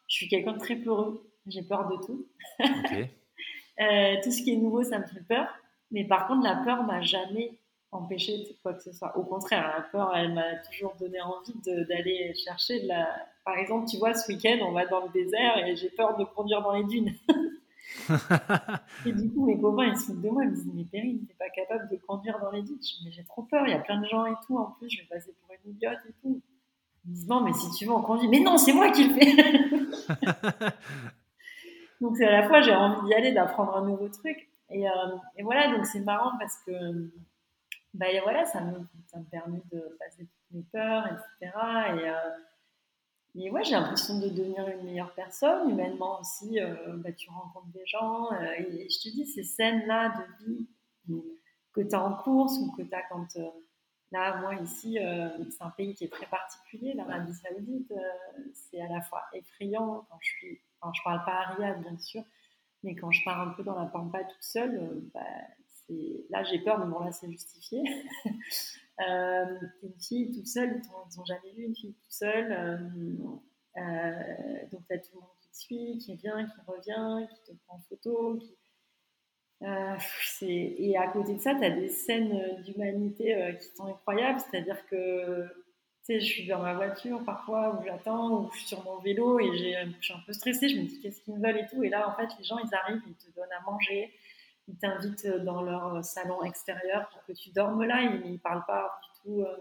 Je 0.09 0.15
suis 0.15 0.29
quelqu'un 0.29 0.53
de 0.53 0.59
très 0.59 0.77
peureux. 0.77 1.27
J'ai 1.47 1.63
peur 1.63 1.89
de 1.89 1.97
tout. 2.05 2.27
tout 4.23 4.31
ce 4.31 4.43
qui 4.43 4.53
est 4.53 4.57
nouveau, 4.57 4.83
ça 4.83 4.99
me 4.99 5.07
fait 5.07 5.23
peur. 5.27 5.49
Mais 5.91 6.05
par 6.05 6.27
contre, 6.27 6.43
la 6.43 6.57
peur 6.57 6.83
m'a 6.83 7.01
jamais 7.01 7.59
empêché 7.93 8.39
de 8.39 8.49
quoi 8.63 8.75
que 8.75 8.83
ce 8.83 8.93
soit. 8.93 9.17
Au 9.17 9.23
contraire, 9.23 9.73
la 9.75 9.83
peur, 9.83 10.15
elle 10.15 10.35
m'a 10.35 10.57
toujours 10.57 10.95
donné 11.01 11.21
envie 11.21 11.55
d'aller 11.65 12.35
chercher 12.35 12.83
de 12.83 12.89
la. 12.89 13.09
Par 13.45 13.57
exemple, 13.57 13.89
tu 13.89 13.97
vois, 13.97 14.13
ce 14.13 14.31
week-end, 14.31 14.59
on 14.63 14.73
va 14.73 14.87
dans 14.87 15.07
le 15.07 15.13
désert 15.13 15.65
et 15.65 15.77
j'ai 15.77 15.89
peur 15.89 16.17
de 16.19 16.25
conduire 16.25 16.63
dans 16.63 16.73
les 16.73 16.85
dunes. 16.85 17.15
et 19.07 19.13
du 19.13 19.31
coup, 19.31 19.47
mes 19.47 19.61
copains, 19.61 19.87
ils 19.87 19.97
se 19.97 20.07
foutent 20.07 20.21
de 20.21 20.29
moi. 20.29 20.45
Ils 20.45 20.51
me 20.51 20.55
disent, 20.55 20.71
mais 20.75 20.85
Perrine, 20.85 21.27
t'es 21.27 21.35
pas 21.35 21.51
capable 21.51 21.89
de 21.91 21.97
conduire 21.97 22.39
dans 22.41 22.51
les 22.51 22.63
ditches. 22.63 22.97
Mais 23.05 23.11
j'ai 23.11 23.25
trop 23.25 23.43
peur, 23.43 23.67
il 23.67 23.71
y 23.71 23.75
a 23.75 23.79
plein 23.79 24.01
de 24.01 24.07
gens 24.07 24.27
et 24.27 24.35
tout. 24.47 24.59
En 24.59 24.73
plus, 24.79 24.89
je 24.91 24.99
vais 24.99 25.07
passer 25.07 25.35
pour 25.41 25.55
une 25.65 25.73
idiote 25.73 25.99
et 26.09 26.13
tout. 26.23 26.41
Ils 27.05 27.11
me 27.11 27.15
disent, 27.15 27.29
non, 27.29 27.41
mais 27.43 27.53
si 27.53 27.71
tu 27.73 27.87
veux, 27.87 27.93
on 27.93 28.03
conduit. 28.03 28.29
Mais 28.29 28.41
non, 28.41 28.59
c'est 28.59 28.73
moi 28.73 28.91
qui 28.91 29.09
le 29.09 29.15
fais. 29.15 29.37
donc, 32.01 32.17
c'est 32.17 32.27
à 32.27 32.41
la 32.41 32.49
fois, 32.49 32.61
j'ai 32.61 32.75
envie 32.75 33.07
d'y 33.07 33.15
aller, 33.15 33.33
d'apprendre 33.33 33.77
un 33.77 33.87
nouveau 33.87 34.09
truc. 34.09 34.49
Et, 34.71 34.89
euh, 34.89 34.93
et 35.37 35.43
voilà, 35.43 35.75
donc 35.75 35.87
c'est 35.87 36.01
marrant 36.01 36.33
parce 36.39 36.59
que, 36.67 36.73
bah, 37.95 38.11
et 38.11 38.21
voilà, 38.21 38.45
ça 38.45 38.61
me, 38.61 38.81
ça 39.07 39.19
me 39.19 39.25
permet 39.25 39.63
de 39.73 39.97
passer 39.99 40.25
toutes 40.25 40.53
mes 40.53 40.63
peurs, 40.73 41.07
etc. 41.07 41.53
Et, 41.95 42.09
euh, 42.09 42.15
et 43.39 43.51
ouais, 43.51 43.65
j'ai 43.65 43.73
l'impression 43.73 44.19
de 44.19 44.29
devenir 44.29 44.67
une 44.69 44.85
meilleure 44.85 45.13
personne, 45.15 45.71
humainement 45.71 46.21
aussi. 46.21 46.59
Euh, 46.59 46.97
bah, 46.97 47.13
tu 47.13 47.29
rencontres 47.31 47.67
des 47.69 47.85
gens. 47.87 48.33
Euh, 48.33 48.53
et 48.59 48.89
je 48.89 48.99
te 48.99 49.09
dis, 49.15 49.27
ces 49.27 49.45
scènes-là 49.45 50.15
de 50.17 50.45
vie, 50.45 50.69
que 51.73 51.83
tu 51.83 51.95
as 51.95 52.03
en 52.03 52.15
course 52.17 52.59
ou 52.59 52.73
que 52.73 52.83
tu 52.83 52.95
as 52.95 53.03
quand. 53.03 53.27
là, 54.11 54.39
moi, 54.39 54.55
ici, 54.55 54.99
c'est 55.51 55.63
un 55.63 55.71
pays 55.71 55.95
qui 55.95 56.05
est 56.05 56.13
très 56.13 56.27
particulier, 56.27 56.95
l'Arabie 56.95 57.35
Saoudite. 57.35 57.93
c'est 58.55 58.81
à 58.81 58.89
la 58.89 59.03
fois 59.03 59.23
effrayant 59.35 60.07
quand 60.09 60.19
je 60.21 60.29
suis. 60.29 60.61
Enfin, 60.81 60.93
je 60.95 61.03
parle 61.05 61.25
pas 61.25 61.33
à 61.33 61.55
Riyad, 61.55 61.83
bien 61.83 61.99
sûr, 61.99 62.23
mais 62.83 62.95
quand 62.95 63.11
je 63.11 63.23
pars 63.25 63.41
un 63.41 63.51
peu 63.51 63.63
dans 63.63 63.79
la 63.79 63.87
pampa 63.87 64.25
toute 64.25 64.43
seule, 64.43 65.03
bah, 65.15 65.21
là, 66.31 66.43
j'ai 66.45 66.59
peur, 66.59 66.79
mais 66.79 66.91
bon, 66.91 67.01
là, 67.01 67.13
c'est 67.13 67.31
justifié. 67.31 67.83
euh, 69.01 69.59
une 69.83 70.01
fille 70.01 70.33
toute 70.33 70.47
seule, 70.47 70.81
ils 70.83 71.19
n'ont 71.19 71.25
jamais 71.25 71.53
vu 71.55 71.65
une 71.65 71.77
fille 71.77 71.95
toute 71.95 72.13
seule. 72.13 72.53
Euh, 72.53 72.79
euh, 73.79 74.69
donc, 74.73 74.83
tu 74.89 74.95
as 74.95 74.99
tout 74.99 75.15
le 75.15 75.21
monde 75.21 75.31
qui 75.41 75.51
te 75.51 75.57
suit, 75.57 75.99
qui 75.99 76.17
vient, 76.17 76.47
qui 76.47 76.61
revient, 76.67 77.27
qui 77.29 77.53
te 77.53 77.57
prend 77.67 77.77
en 77.77 77.81
photo. 77.89 78.39
Et 80.43 80.97
à 80.97 81.09
côté 81.09 81.35
de 81.35 81.41
ça, 81.41 81.55
tu 81.55 81.65
as 81.65 81.71
des 81.71 81.89
scènes 81.89 82.63
d'humanité 82.63 83.57
qui 83.61 83.77
sont 83.77 83.87
incroyables. 83.87 84.41
C'est-à-dire 84.41 84.87
que 84.87 85.47
je 86.09 86.19
suis 86.19 86.47
dans 86.47 86.61
ma 86.61 86.75
voiture 86.75 87.23
parfois 87.25 87.79
où 87.79 87.85
j'attends, 87.85 88.45
ou 88.45 88.51
je 88.53 88.59
suis 88.59 88.69
sur 88.69 88.85
mon 88.85 88.99
vélo 88.99 89.41
et 89.41 89.47
je 89.47 89.93
suis 90.01 90.15
un 90.15 90.21
peu 90.27 90.33
stressée. 90.33 90.69
Je 90.69 90.79
me 90.79 90.85
dis 90.85 91.01
qu'est-ce 91.01 91.21
qu'ils 91.23 91.35
veulent 91.35 91.59
et 91.59 91.67
tout. 91.67 91.83
Et 91.83 91.89
là, 91.89 92.09
en 92.09 92.15
fait, 92.15 92.29
les 92.39 92.45
gens, 92.45 92.59
ils 92.59 92.75
arrivent, 92.75 93.03
ils 93.07 93.15
te 93.15 93.31
donnent 93.35 93.53
à 93.59 93.71
manger 93.71 94.13
ils 94.69 94.77
t'invitent 94.77 95.27
dans 95.27 95.63
leur 95.63 96.05
salon 96.05 96.43
extérieur 96.43 97.09
pour 97.11 97.25
que 97.25 97.33
tu 97.33 97.51
dormes 97.51 97.85
là. 97.85 98.03
Ils 98.03 98.33
ne 98.33 98.37
parlent 98.39 98.65
pas 98.67 99.01
du 99.03 99.21
tout 99.21 99.41
euh, 99.43 99.57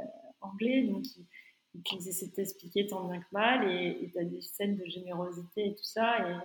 euh, 0.00 0.04
anglais, 0.40 0.84
donc 0.84 1.04
ils, 1.92 2.08
essaient 2.08 2.28
de 2.28 2.32
t'expliquer 2.32 2.86
tant 2.86 3.06
bien 3.06 3.20
que 3.20 3.26
mal. 3.32 3.70
Et 3.70 4.10
tu 4.12 4.18
as 4.18 4.24
des 4.24 4.40
scènes 4.40 4.76
de 4.76 4.84
générosité 4.86 5.68
et 5.68 5.74
tout 5.74 5.84
ça. 5.84 6.42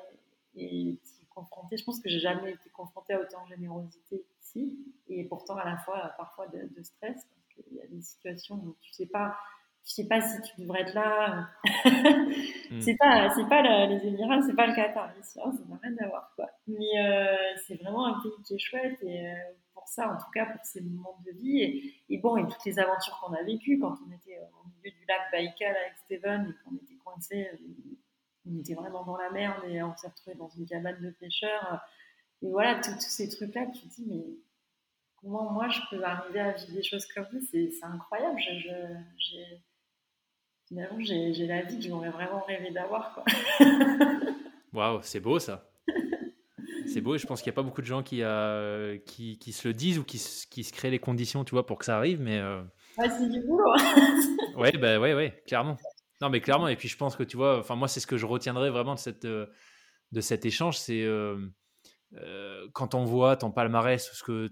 Et, 0.56 0.64
et 0.64 1.00
tu 1.04 1.24
es 1.24 1.28
confronté. 1.30 1.78
Je 1.78 1.86
pense 1.86 2.00
que 2.00 2.10
j'ai 2.10 2.20
jamais 2.20 2.52
été 2.52 2.70
confrontée 2.72 3.14
à 3.14 3.22
autant 3.22 3.44
de 3.46 3.56
générosité 3.56 4.26
ici. 4.42 4.78
Et 5.08 5.24
pourtant, 5.24 5.56
à 5.56 5.66
la 5.66 5.78
fois, 5.78 6.14
parfois 6.18 6.48
de, 6.48 6.68
de 6.76 6.84
stress, 6.84 7.26
parce 7.26 7.66
qu'il 7.68 7.78
y 7.78 7.82
a 7.82 7.88
des 7.88 8.02
situations 8.02 8.56
où 8.56 8.76
tu 8.82 8.92
ne 8.92 8.96
sais 8.96 9.06
pas 9.06 9.38
je 9.86 9.94
sais 9.94 10.08
pas 10.08 10.22
si 10.22 10.42
tu 10.42 10.62
devrais 10.62 10.82
être 10.82 10.94
là. 10.94 11.50
Hmm. 11.86 12.80
C'est 12.82 12.96
pas, 12.96 13.30
c'est 13.36 13.48
pas 13.50 13.62
les 13.88 14.08
Émirats, 14.08 14.42
c'est 14.42 14.56
pas 14.56 14.66
le 14.66 14.74
Qatar, 14.74 15.12
bien 15.14 15.24
sûr, 15.24 15.44
ça 15.44 15.64
n'a 15.68 15.78
rien 15.84 15.96
à 16.00 16.08
voir, 16.08 16.32
quoi. 16.38 16.50
Mais 16.68 16.98
euh, 16.98 17.36
c'est 17.68 17.76
vraiment 17.76 18.06
un 18.06 18.22
pays 18.22 18.32
qui 18.46 18.56
est 18.56 18.60
chouette 18.60 18.98
et 19.02 19.28
euh, 19.28 19.34
pour 19.74 19.86
ça, 19.90 20.10
en 20.10 20.18
tout 20.18 20.32
cas, 20.34 20.46
pour 20.46 20.64
ces 20.64 20.80
moments 20.80 21.20
de 21.26 21.32
vie 21.32 21.94
et, 22.10 22.18
bon, 22.18 22.38
et 22.38 22.48
toutes 22.48 22.64
les 22.66 22.80
aventures 22.80 23.20
qu'on 23.20 23.34
a 23.34 23.44
vécues 23.44 23.78
quand 23.78 23.96
on 24.08 24.12
était 24.14 24.40
au 24.40 24.68
milieu 24.70 24.96
du 24.98 25.06
lac 25.06 25.20
Baïkal 25.34 25.76
avec 25.76 25.98
Steven 26.06 26.50
et 26.50 26.64
qu'on 26.64 26.76
était 26.78 26.96
coincé, 27.04 27.50
on 28.50 28.58
était 28.58 28.74
vraiment 28.74 29.04
dans 29.04 29.18
la 29.18 29.30
merde 29.32 29.64
et 29.68 29.84
on 29.84 29.96
s'est 29.98 30.08
retrouvé 30.08 30.36
dans 30.38 30.50
une 30.50 30.66
cabane 30.66 31.02
de 31.02 31.10
pêcheurs. 31.12 31.82
Et 32.42 32.50
voilà, 32.50 32.80
tous 32.80 33.00
ces 33.00 33.30
trucs-là, 33.30 33.68
tu 33.68 33.82
te 33.82 33.96
dis, 33.96 34.06
mais 34.08 34.24
comment 35.18 35.52
moi 35.52 35.68
je 35.70 35.82
peux 35.90 36.04
arriver 36.04 36.40
à 36.40 36.52
vivre 36.54 36.74
des 36.74 36.84
choses 36.84 37.06
comme 37.08 37.26
ça? 37.26 37.38
C'est 37.52 37.84
incroyable. 37.84 38.40
Je, 38.40 39.40
finalement, 40.72 41.00
j'ai 41.02 41.48
la 41.48 41.64
vie 41.64 41.78
que 41.78 41.84
j'aurais 41.84 42.10
vraiment 42.10 42.40
rêvé 42.48 42.72
d'avoir. 42.72 43.24
Waouh, 44.74 45.00
c'est 45.02 45.20
beau 45.20 45.38
ça. 45.38 45.70
C'est 46.88 47.02
beau 47.02 47.16
et 47.16 47.18
je 47.18 47.28
pense 47.28 47.42
qu'il 47.42 47.50
n'y 47.50 47.56
a 47.56 47.58
pas 47.58 47.64
beaucoup 47.64 47.82
de 47.82 47.88
gens 47.88 48.04
qui, 48.04 48.24
euh, 48.24 48.98
qui, 49.06 49.38
qui, 49.38 49.52
se 49.52 49.68
le 49.68 49.74
disent 49.74 50.00
ou 50.00 50.04
qui, 50.04 50.22
qui, 50.50 50.64
se 50.64 50.74
créent 50.74 50.90
les 50.90 51.00
conditions, 51.00 51.44
tu 51.44 51.52
vois, 51.52 51.66
pour 51.66 51.78
que 51.78 51.86
ça 51.86 51.98
arrive. 51.98 52.22
Mais 52.22 52.40
euh... 52.40 52.62
c'est 52.98 53.30
du 53.30 53.42
boulot. 53.42 53.74
ouais, 54.58 54.72
bah, 54.74 55.00
ouais, 55.00 55.14
ouais, 55.14 55.44
clairement. 55.46 55.78
Non, 56.22 56.30
mais 56.30 56.40
clairement. 56.40 56.70
Et 56.70 56.78
puis 56.78 56.88
je 56.88 56.98
pense 56.98 57.16
que 57.18 57.24
tu 57.24 57.36
vois, 57.36 57.60
enfin 57.60 57.76
moi, 57.76 57.88
c'est 57.88 58.00
ce 58.00 58.08
que 58.08 58.18
je 58.18 58.26
retiendrai 58.26 58.70
vraiment 58.70 58.96
de 58.96 59.00
cette 59.00 59.26
euh, 59.26 59.48
de 60.12 60.22
cet 60.22 60.46
échange, 60.46 60.78
c'est 60.78 61.04
euh, 61.04 61.38
quand 62.74 62.96
on 62.96 63.06
voit 63.06 63.38
ton 63.38 63.52
palmarès, 63.52 64.10
ce 64.12 64.24
que, 64.24 64.50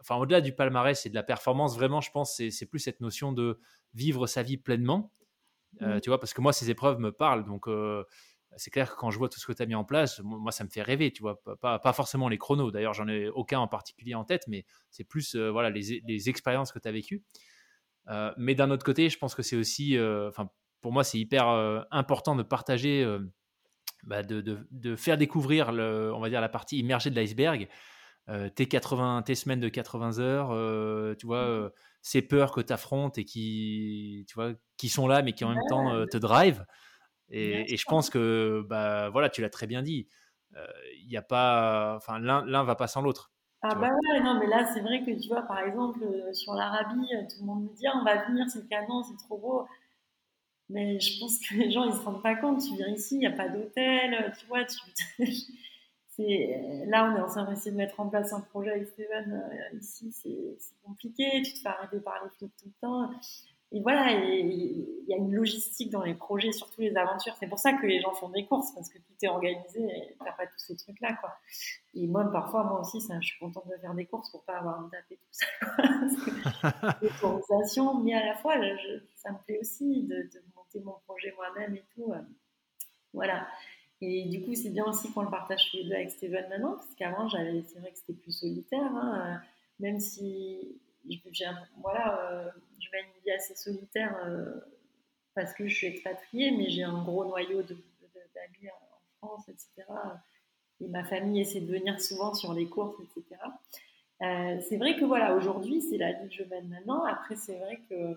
enfin 0.00 0.16
au-delà 0.16 0.40
du 0.40 0.52
palmarès 0.52 1.04
et 1.06 1.10
de 1.10 1.14
la 1.14 1.24
performance, 1.24 1.76
vraiment, 1.76 2.00
je 2.00 2.10
pense, 2.12 2.36
c'est 2.36 2.66
plus 2.66 2.78
cette 2.78 3.00
notion 3.00 3.32
de 3.32 3.58
vivre 3.94 4.28
sa 4.28 4.44
vie 4.44 4.56
pleinement 4.56 5.12
euh, 5.80 5.96
mmh. 5.96 6.00
tu 6.00 6.10
vois, 6.10 6.20
parce 6.20 6.34
que 6.34 6.40
moi, 6.40 6.52
ces 6.52 6.70
épreuves 6.70 6.98
me 6.98 7.12
parlent. 7.12 7.44
Donc, 7.44 7.68
euh, 7.68 8.04
c'est 8.56 8.70
clair 8.70 8.90
que 8.90 8.96
quand 8.96 9.10
je 9.10 9.18
vois 9.18 9.28
tout 9.28 9.40
ce 9.40 9.46
que 9.46 9.52
tu 9.52 9.62
as 9.62 9.66
mis 9.66 9.74
en 9.74 9.84
place, 9.84 10.20
moi, 10.22 10.52
ça 10.52 10.64
me 10.64 10.68
fait 10.68 10.82
rêver, 10.82 11.10
tu 11.10 11.22
vois. 11.22 11.42
Pas, 11.60 11.78
pas 11.78 11.92
forcément 11.92 12.28
les 12.28 12.38
chronos. 12.38 12.70
D'ailleurs, 12.70 12.92
j'en 12.92 13.08
ai 13.08 13.28
aucun 13.28 13.60
en 13.60 13.68
particulier 13.68 14.14
en 14.14 14.24
tête, 14.24 14.44
mais 14.48 14.64
c'est 14.90 15.04
plus 15.04 15.34
euh, 15.34 15.50
voilà, 15.50 15.70
les, 15.70 16.02
les, 16.06 16.28
expériences 16.28 16.72
que 16.72 16.78
tu 16.78 16.88
as 16.88 16.92
vécues. 16.92 17.22
mais 18.36 18.54
d'un 18.54 18.70
autre 18.70 18.84
côté, 18.84 19.08
je 19.08 19.18
pense 19.18 19.34
que 19.34 19.42
c'est 19.42 19.56
aussi, 19.56 19.98
enfin, 20.28 20.50
pour 20.80 20.92
moi, 20.92 21.04
c'est 21.04 21.18
hyper 21.18 21.46
important 21.90 22.36
de 22.36 22.42
partager, 22.42 23.06
bah, 24.02 24.22
de, 24.22 24.40
de, 24.40 24.58
de, 24.70 24.96
faire 24.96 25.16
découvrir, 25.16 25.72
le, 25.72 26.12
on 26.12 26.20
va 26.20 26.28
dire, 26.28 26.40
la 26.40 26.48
partie 26.48 26.78
immergée 26.78 27.08
de 27.10 27.14
l'iceberg. 27.14 27.68
tes, 28.54 28.66
80, 28.66 29.22
tes 29.22 29.34
semaines 29.34 29.60
de 29.60 29.68
80 29.68 30.18
heures, 30.18 31.16
tu 31.16 31.26
vois, 31.26 31.46
mmh 31.46 31.70
ces 32.02 32.20
peurs 32.20 32.52
que 32.52 32.60
tu 32.60 32.72
affrontes 32.72 33.16
et 33.16 33.24
qui, 33.24 34.26
tu 34.28 34.34
vois, 34.34 34.52
qui 34.76 34.88
sont 34.88 35.06
là, 35.06 35.22
mais 35.22 35.32
qui 35.32 35.44
en 35.44 35.50
même 35.50 35.66
temps 35.68 35.94
euh, 35.94 36.04
te 36.04 36.18
drive. 36.18 36.66
Et, 37.30 37.76
je 37.76 37.84
pense 37.86 38.10
que, 38.10 38.62
bah, 38.68 39.08
voilà, 39.08 39.30
tu 39.30 39.40
l'as 39.40 39.48
très 39.48 39.66
bien 39.66 39.80
dit. 39.82 40.06
Il 41.00 41.08
n'y 41.08 41.16
a 41.16 41.22
pas, 41.22 41.94
enfin, 41.96 42.18
l'un 42.18 42.64
va 42.64 42.74
pas 42.74 42.86
sans 42.86 43.00
l'autre. 43.00 43.32
Ah 43.62 43.76
bah 43.76 43.88
ouais, 43.88 44.20
non, 44.20 44.38
mais 44.40 44.48
là, 44.48 44.68
c'est 44.74 44.80
vrai 44.80 45.04
que 45.04 45.12
tu 45.18 45.28
vois, 45.28 45.42
par 45.42 45.60
exemple, 45.60 46.04
sur 46.32 46.52
l'Arabie, 46.52 47.08
tout 47.30 47.40
le 47.40 47.46
monde 47.46 47.62
me 47.62 47.74
dit, 47.74 47.86
ah, 47.86 47.96
on 47.98 48.04
va 48.04 48.26
venir, 48.26 48.44
c'est 48.50 48.68
canon, 48.68 49.02
c'est 49.04 49.16
trop 49.24 49.38
beau. 49.38 49.66
Mais 50.68 50.98
je 50.98 51.20
pense 51.20 51.38
que 51.38 51.54
les 51.54 51.70
gens, 51.70 51.84
ils 51.84 51.94
se 51.94 52.00
rendent 52.00 52.22
pas 52.22 52.34
compte. 52.34 52.60
Tu 52.60 52.74
viens 52.74 52.88
ici, 52.88 53.14
il 53.14 53.20
n'y 53.20 53.26
a 53.26 53.30
pas 53.30 53.48
d'hôtel, 53.48 54.34
tu 54.38 54.46
vois, 54.46 54.64
tu... 54.64 54.78
là, 56.18 57.10
on 57.10 57.16
est 57.16 57.20
en 57.20 57.26
train 57.26 57.44
d'essayer 57.50 57.70
de 57.70 57.76
mettre 57.76 57.98
en 58.00 58.08
place 58.08 58.32
un 58.32 58.40
projet 58.40 58.72
avec 58.72 58.88
Steven. 58.88 59.32
Euh, 59.32 59.78
ici, 59.78 60.12
c'est 60.12 60.76
compliqué. 60.84 61.42
Tu 61.42 61.54
te 61.54 61.58
fais 61.60 61.68
arrêter 61.68 62.00
par 62.00 62.22
les 62.22 62.30
flics 62.30 62.54
tout 62.56 62.66
le 62.66 62.80
temps. 62.80 63.10
Et 63.74 63.80
voilà, 63.80 64.12
il 64.12 65.04
y 65.08 65.14
a 65.14 65.16
une 65.16 65.34
logistique 65.34 65.90
dans 65.90 66.02
les 66.02 66.12
projets, 66.12 66.52
surtout 66.52 66.82
les 66.82 66.94
aventures. 66.94 67.34
C'est 67.40 67.46
pour 67.46 67.58
ça 67.58 67.72
que 67.72 67.86
les 67.86 68.02
gens 68.02 68.12
font 68.12 68.28
des 68.28 68.44
courses, 68.44 68.70
parce 68.74 68.90
que 68.90 68.98
tout 68.98 69.14
est 69.22 69.28
organisé 69.28 69.80
et 69.80 70.16
t'as 70.22 70.32
pas 70.32 70.46
tous 70.46 70.58
ces 70.58 70.76
trucs-là, 70.76 71.14
quoi. 71.14 71.34
Et 71.94 72.06
moi, 72.06 72.30
parfois, 72.30 72.64
moi 72.64 72.80
aussi, 72.80 73.00
je 73.00 73.26
suis 73.26 73.38
contente 73.38 73.66
de 73.68 73.76
faire 73.78 73.94
des 73.94 74.04
courses 74.04 74.30
pour 74.30 74.44
pas 74.44 74.58
avoir 74.58 74.78
à 74.78 74.82
me 74.82 74.90
taper 74.90 75.16
tout 75.16 75.30
ça, 75.30 75.46
L'autorisation, 77.00 77.94
mais 78.04 78.12
à 78.12 78.26
la 78.26 78.34
fois, 78.34 78.56
ça 79.14 79.32
me 79.32 79.38
plaît 79.38 79.58
aussi 79.58 80.02
de, 80.02 80.16
de 80.16 80.42
monter 80.54 80.80
mon 80.80 80.98
projet 81.06 81.32
moi-même 81.34 81.74
et 81.74 81.84
tout. 81.94 82.12
Euh, 82.12 82.20
voilà. 83.14 83.46
Et 84.04 84.24
du 84.24 84.42
coup, 84.42 84.52
c'est 84.56 84.70
bien 84.70 84.84
aussi 84.84 85.12
qu'on 85.12 85.22
le 85.22 85.30
partage 85.30 85.70
tous 85.70 85.76
les 85.76 85.84
deux 85.84 85.94
avec 85.94 86.10
Steven 86.10 86.48
maintenant, 86.48 86.72
parce 86.72 86.92
qu'avant, 86.96 87.28
j'avais, 87.28 87.62
c'est 87.62 87.78
vrai 87.78 87.92
que 87.92 87.98
c'était 87.98 88.14
plus 88.14 88.32
solitaire, 88.32 88.90
hein, 88.96 89.22
euh, 89.24 89.46
même 89.78 90.00
si 90.00 90.80
voilà, 91.80 92.20
euh, 92.32 92.50
je 92.80 92.88
mène 92.92 93.04
une 93.04 93.22
vie 93.22 93.30
assez 93.30 93.54
solitaire 93.54 94.16
euh, 94.26 94.54
parce 95.34 95.52
que 95.52 95.68
je 95.68 95.74
suis 95.74 95.86
expatriée, 95.86 96.50
mais 96.50 96.68
j'ai 96.68 96.82
un 96.82 97.00
gros 97.04 97.24
noyau 97.24 97.62
de, 97.62 97.76
d'amis 98.34 98.70
en 98.70 99.26
France, 99.28 99.48
etc. 99.48 99.88
Et 100.80 100.88
ma 100.88 101.04
famille 101.04 101.40
essaie 101.40 101.60
de 101.60 101.72
venir 101.72 102.00
souvent 102.00 102.34
sur 102.34 102.54
les 102.54 102.66
courses, 102.66 102.96
etc. 103.00 103.40
c'est 104.68 104.78
vrai 104.78 104.96
que 104.96 105.04
voilà, 105.04 105.36
aujourd'hui, 105.36 105.80
c'est 105.80 105.98
la 105.98 106.12
vie 106.12 106.28
que 106.28 106.34
je 106.34 106.44
mène 106.44 106.68
maintenant. 106.68 107.04
Après, 107.04 107.36
c'est 107.36 107.56
vrai 107.56 107.80
que 107.88 108.16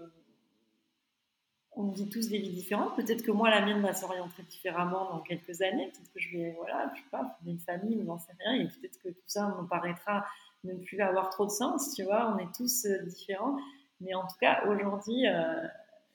on 1.75 1.89
vit 1.89 2.09
tous 2.09 2.29
des 2.29 2.37
vies 2.37 2.51
différentes. 2.51 2.95
Peut-être 2.95 3.21
que 3.21 3.31
moi, 3.31 3.49
la 3.49 3.61
mienne 3.65 3.81
va 3.81 3.93
s'orienter 3.93 4.43
différemment 4.43 5.09
dans 5.11 5.19
quelques 5.19 5.61
années. 5.61 5.87
Peut-être 5.87 6.13
que 6.13 6.19
je 6.19 6.37
vais, 6.37 6.51
voilà, 6.57 6.91
je 6.95 7.01
sais 7.01 7.07
pas, 7.11 7.35
fonder 7.37 7.51
une 7.51 7.59
famille, 7.59 7.95
mais 7.97 8.05
j'en 8.05 8.17
sais 8.17 8.31
rien. 8.39 8.61
Et 8.61 8.67
peut-être 8.67 8.97
que 8.99 9.09
tout 9.09 9.27
ça 9.27 9.49
me 9.49 9.67
paraîtra 9.67 10.25
ne 10.63 10.73
plus 10.75 11.01
avoir 11.01 11.29
trop 11.29 11.45
de 11.45 11.51
sens, 11.51 11.93
tu 11.93 12.03
vois. 12.03 12.33
On 12.33 12.37
est 12.39 12.53
tous 12.55 12.85
euh, 12.85 13.03
différents. 13.03 13.57
Mais 13.99 14.13
en 14.13 14.25
tout 14.25 14.35
cas, 14.39 14.63
aujourd'hui, 14.67 15.27
euh, 15.27 15.67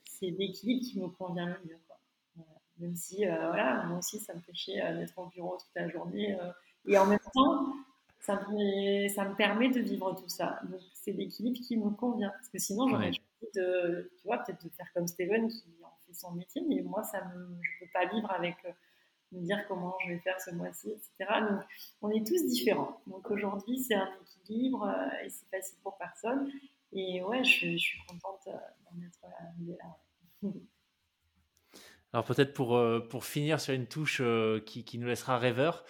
c'est 0.04 0.30
l'équilibre 0.30 0.84
qui 0.84 0.98
me 0.98 1.08
convient 1.08 1.46
le 1.46 1.56
mieux. 1.66 1.78
Même 2.78 2.96
si, 2.96 3.26
euh, 3.26 3.48
voilà, 3.48 3.84
moi 3.84 3.98
aussi, 3.98 4.18
ça 4.18 4.32
me 4.34 4.40
fait 4.40 4.54
chier 4.54 4.80
d'être 4.94 5.18
au 5.18 5.26
bureau 5.26 5.58
toute 5.58 5.74
la 5.74 5.86
journée. 5.90 6.38
et 6.86 6.96
en 6.96 7.04
même 7.04 7.18
temps, 7.34 7.74
ça 8.20 8.40
me, 8.48 9.08
ça 9.08 9.26
me 9.26 9.34
permet 9.34 9.68
de 9.68 9.80
vivre 9.80 10.14
tout 10.14 10.28
ça. 10.28 10.58
Donc, 10.64 10.80
c'est 10.94 11.12
l'équilibre 11.12 11.58
qui 11.60 11.76
me 11.76 11.90
convient. 11.90 12.30
Parce 12.30 12.48
que 12.48 12.58
sinon, 12.58 12.88
j'aurais 12.88 13.12
de, 13.54 14.12
tu 14.16 14.24
vois, 14.24 14.38
peut-être 14.38 14.64
de 14.64 14.70
faire 14.70 14.90
comme 14.94 15.06
Steven 15.06 15.48
qui 15.48 15.74
en 15.82 15.96
fait 16.06 16.14
son 16.14 16.32
métier, 16.32 16.62
mais 16.68 16.82
moi, 16.82 17.02
ça 17.02 17.24
me, 17.24 17.58
je 17.62 17.84
peux 17.84 17.90
pas 17.92 18.06
vivre 18.06 18.30
avec 18.30 18.56
euh, 18.64 18.72
me 19.32 19.40
dire 19.42 19.66
comment 19.68 19.94
je 20.04 20.12
vais 20.12 20.18
faire 20.18 20.40
ce 20.40 20.50
mois-ci, 20.50 20.90
etc. 20.90 21.40
Donc, 21.48 21.60
on 22.02 22.10
est 22.10 22.26
tous 22.26 22.46
différents. 22.46 23.00
Donc, 23.06 23.30
aujourd'hui, 23.30 23.78
c'est 23.78 23.94
un 23.94 24.08
équilibre 24.22 24.84
euh, 24.84 25.24
et 25.24 25.30
c'est 25.30 25.48
facile 25.50 25.78
pour 25.82 25.96
personne. 25.98 26.50
Et 26.92 27.22
ouais, 27.22 27.44
je, 27.44 27.76
suis 27.76 28.00
contente 28.08 28.48
euh, 28.48 28.52
d'en 28.84 29.06
être 29.06 29.20
là. 29.22 30.52
Alors 32.12 32.24
peut-être 32.24 32.54
pour, 32.54 32.76
pour 33.08 33.24
finir 33.24 33.60
sur 33.60 33.72
une 33.72 33.86
touche 33.86 34.20
qui, 34.66 34.84
qui, 34.84 34.98
nous 34.98 35.06
laissera 35.06 35.38
rêveur, 35.38 35.84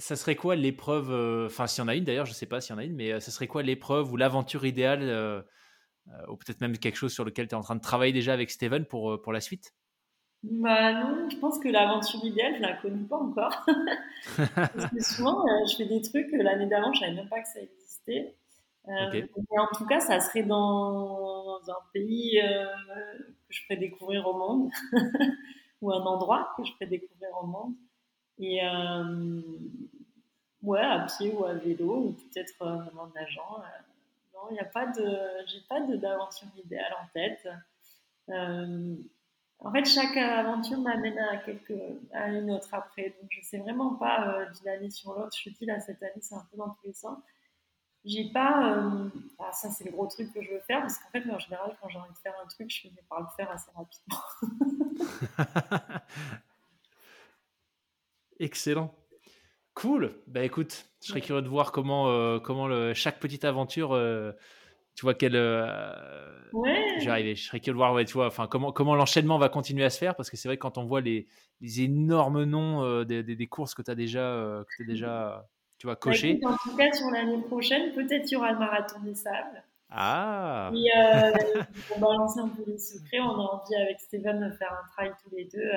ça 0.00 0.16
serait 0.16 0.34
quoi 0.34 0.56
l'épreuve, 0.56 1.10
euh, 1.10 1.46
enfin 1.46 1.66
s'il 1.66 1.82
y 1.82 1.84
en 1.84 1.88
a 1.88 1.94
une 1.94 2.04
d'ailleurs, 2.04 2.26
je 2.26 2.32
ne 2.32 2.34
sais 2.34 2.46
pas 2.46 2.60
s'il 2.60 2.74
y 2.74 2.76
en 2.76 2.78
a 2.78 2.84
une, 2.84 2.94
mais 2.94 3.12
euh, 3.12 3.20
ça 3.20 3.30
serait 3.30 3.46
quoi 3.46 3.62
l'épreuve 3.62 4.12
ou 4.12 4.16
l'aventure 4.16 4.66
idéale, 4.66 5.02
euh, 5.02 5.42
ou 6.28 6.36
peut-être 6.36 6.60
même 6.60 6.76
quelque 6.78 6.96
chose 6.96 7.12
sur 7.12 7.24
lequel 7.24 7.46
tu 7.46 7.54
es 7.54 7.56
en 7.56 7.62
train 7.62 7.76
de 7.76 7.80
travailler 7.80 8.12
déjà 8.12 8.32
avec 8.32 8.50
Steven 8.50 8.84
pour, 8.84 9.20
pour 9.22 9.32
la 9.32 9.40
suite? 9.40 9.72
Bah 10.42 10.94
non, 10.94 11.28
je 11.28 11.36
pense 11.36 11.58
que 11.58 11.68
l'aventure 11.68 12.24
idéale, 12.24 12.56
je 12.56 12.62
la 12.62 12.72
connais 12.76 13.04
pas 13.06 13.18
encore. 13.18 13.66
Parce 14.54 14.90
que 14.90 15.02
souvent, 15.02 15.46
euh, 15.46 15.66
je 15.66 15.76
fais 15.76 15.84
des 15.84 16.00
trucs 16.00 16.32
l'année 16.32 16.66
d'avant, 16.66 16.92
je 16.94 17.00
savais 17.00 17.12
même 17.12 17.28
pas 17.28 17.42
que 17.42 17.48
ça 17.48 17.60
existait. 17.60 18.34
Euh, 18.88 19.26
en 19.58 19.76
tout 19.76 19.84
cas, 19.84 20.00
ça 20.00 20.18
serait 20.20 20.42
dans 20.42 21.60
un 21.68 21.82
pays 21.92 22.40
euh, 22.40 22.64
que 23.48 23.50
je 23.50 23.62
ferais 23.64 23.76
découvrir 23.76 24.26
au 24.26 24.32
monde, 24.32 24.70
ou 25.82 25.92
un 25.92 26.02
endroit 26.04 26.48
que 26.56 26.64
je 26.64 26.72
ferais 26.72 26.86
découvrir 26.86 27.28
au 27.42 27.46
monde. 27.46 27.74
Et 28.40 28.60
ouais, 30.62 30.80
à 30.80 31.06
pied 31.06 31.32
ou 31.32 31.44
à 31.44 31.54
vélo, 31.54 31.96
ou 31.96 32.12
peut-être 32.12 32.60
en 32.62 33.06
nageant. 33.14 33.62
non, 34.34 34.40
il 34.50 34.54
n'y 34.54 34.60
a 34.60 34.64
pas 34.64 34.86
de, 34.86 35.18
j'ai 35.46 35.60
pas 35.68 35.80
d'aventure 35.80 36.48
idéale 36.56 36.94
en 37.02 37.06
tête. 37.12 37.48
En 39.62 39.70
fait, 39.72 39.84
chaque 39.84 40.16
aventure 40.16 40.78
m'amène 40.78 41.18
à, 41.18 41.42
à 42.14 42.28
une 42.28 42.50
autre 42.50 42.72
après. 42.72 43.14
Donc, 43.20 43.30
je 43.30 43.42
sais 43.42 43.58
vraiment 43.58 43.94
pas 43.94 44.28
euh, 44.28 44.46
d'une 44.52 44.68
année 44.68 44.90
sur 44.90 45.12
l'autre. 45.12 45.36
Je 45.36 45.50
te 45.50 45.58
dis, 45.58 45.66
là, 45.66 45.78
cette 45.80 46.02
année, 46.02 46.20
c'est 46.20 46.34
un 46.34 46.46
peu 46.50 46.56
dans 46.56 46.70
tous 46.70 46.86
les 46.86 46.94
sens. 46.94 47.18
J'ai 48.04 48.30
pas. 48.32 48.78
Euh, 48.78 49.10
ah, 49.38 49.52
ça, 49.52 49.68
c'est 49.68 49.84
le 49.84 49.90
gros 49.90 50.06
truc 50.06 50.32
que 50.32 50.40
je 50.40 50.50
veux 50.50 50.60
faire. 50.60 50.80
Parce 50.80 50.96
qu'en 50.96 51.10
fait, 51.10 51.30
en 51.30 51.38
général, 51.38 51.76
quand 51.80 51.90
j'ai 51.90 51.98
envie 51.98 52.12
de 52.12 52.18
faire 52.18 52.34
un 52.42 52.46
truc, 52.46 52.70
je 52.70 52.80
finis 52.80 52.96
par 53.08 53.20
le 53.20 53.26
faire 53.36 53.50
assez 53.50 53.70
rapidement. 53.74 54.22
Excellent. 58.40 58.92
Cool. 59.74 60.12
Bah 60.26 60.42
écoute, 60.42 60.86
je 61.00 61.08
serais 61.08 61.20
curieux 61.20 61.42
de 61.42 61.48
voir 61.48 61.70
comment, 61.70 62.08
euh, 62.08 62.40
comment 62.40 62.66
le, 62.66 62.92
chaque 62.92 63.20
petite 63.20 63.44
aventure 63.44 63.94
tu 65.00 65.06
vois 65.06 65.14
quel 65.14 65.34
euh, 65.34 65.94
ouais. 66.52 66.98
j'ai 66.98 67.34
je 67.34 67.46
serais 67.46 67.60
curieux 67.60 67.72
de 67.72 67.78
voir 67.78 67.94
ouais, 67.94 68.04
tu 68.04 68.14
vois 68.14 68.26
enfin 68.26 68.46
comment 68.46 68.72
comment 68.72 68.94
l'enchaînement 68.94 69.38
va 69.38 69.48
continuer 69.48 69.84
à 69.84 69.90
se 69.90 69.98
faire 69.98 70.14
parce 70.14 70.30
que 70.30 70.36
c'est 70.36 70.48
vrai 70.48 70.56
que 70.56 70.62
quand 70.62 70.78
on 70.78 70.84
voit 70.84 71.00
les, 71.00 71.26
les 71.60 71.80
énormes 71.82 72.44
noms 72.44 72.82
euh, 72.82 73.04
des, 73.04 73.22
des, 73.22 73.46
courses 73.46 73.74
que 73.74 73.82
tu 73.82 73.90
as 73.90 73.94
déjà 73.94 74.20
euh, 74.20 74.64
que 74.64 74.82
as 74.82 74.86
déjà 74.86 75.48
tu 75.78 75.86
vois 75.86 75.94
bah, 75.94 76.00
coché 76.00 76.40
en 76.44 76.56
tout 76.56 76.76
cas 76.76 76.92
sur 76.92 77.10
l'année 77.10 77.40
prochaine 77.42 77.92
peut-être 77.94 78.30
il 78.30 78.34
y 78.34 78.36
aura 78.36 78.52
le 78.52 78.58
marathon 78.58 79.00
des 79.00 79.14
sables 79.14 79.64
ah 79.88 80.70
et 80.74 80.90
euh, 80.98 81.32
pour 81.88 81.98
balancer 81.98 82.40
un 82.40 82.48
peu 82.48 82.62
les 82.66 82.78
secrets 82.78 83.20
on 83.20 83.30
a 83.30 83.62
envie 83.62 83.74
avec 83.76 84.00
Steven 84.00 84.50
de 84.50 84.54
faire 84.54 84.72
un 84.72 84.86
trail 84.92 85.12
tous 85.22 85.34
les 85.34 85.44
deux 85.44 85.70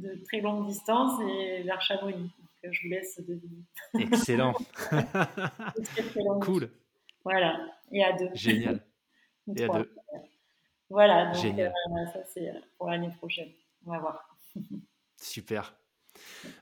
de 0.00 0.22
très 0.24 0.40
longue 0.40 0.66
distance 0.66 1.20
et 1.22 1.62
vers 1.62 1.80
Chamonix 1.80 2.30
donc 2.64 2.72
je 2.72 2.82
vous 2.82 2.88
laisse 2.88 3.20
deviner 3.20 3.62
excellent 3.98 4.54
cool 6.40 6.70
voilà, 7.26 7.58
et 7.90 8.04
à 8.04 8.12
deux. 8.12 8.28
Génial. 8.34 8.80
et 9.56 9.64
à 9.64 9.68
deux. 9.68 9.92
Voilà, 10.88 11.32
donc 11.32 11.58
euh, 11.58 11.68
ça 12.12 12.20
c'est 12.32 12.52
pour 12.78 12.88
l'année 12.88 13.10
prochaine. 13.18 13.48
On 13.84 13.90
va 13.90 13.98
voir. 13.98 14.38
Super. 15.20 15.74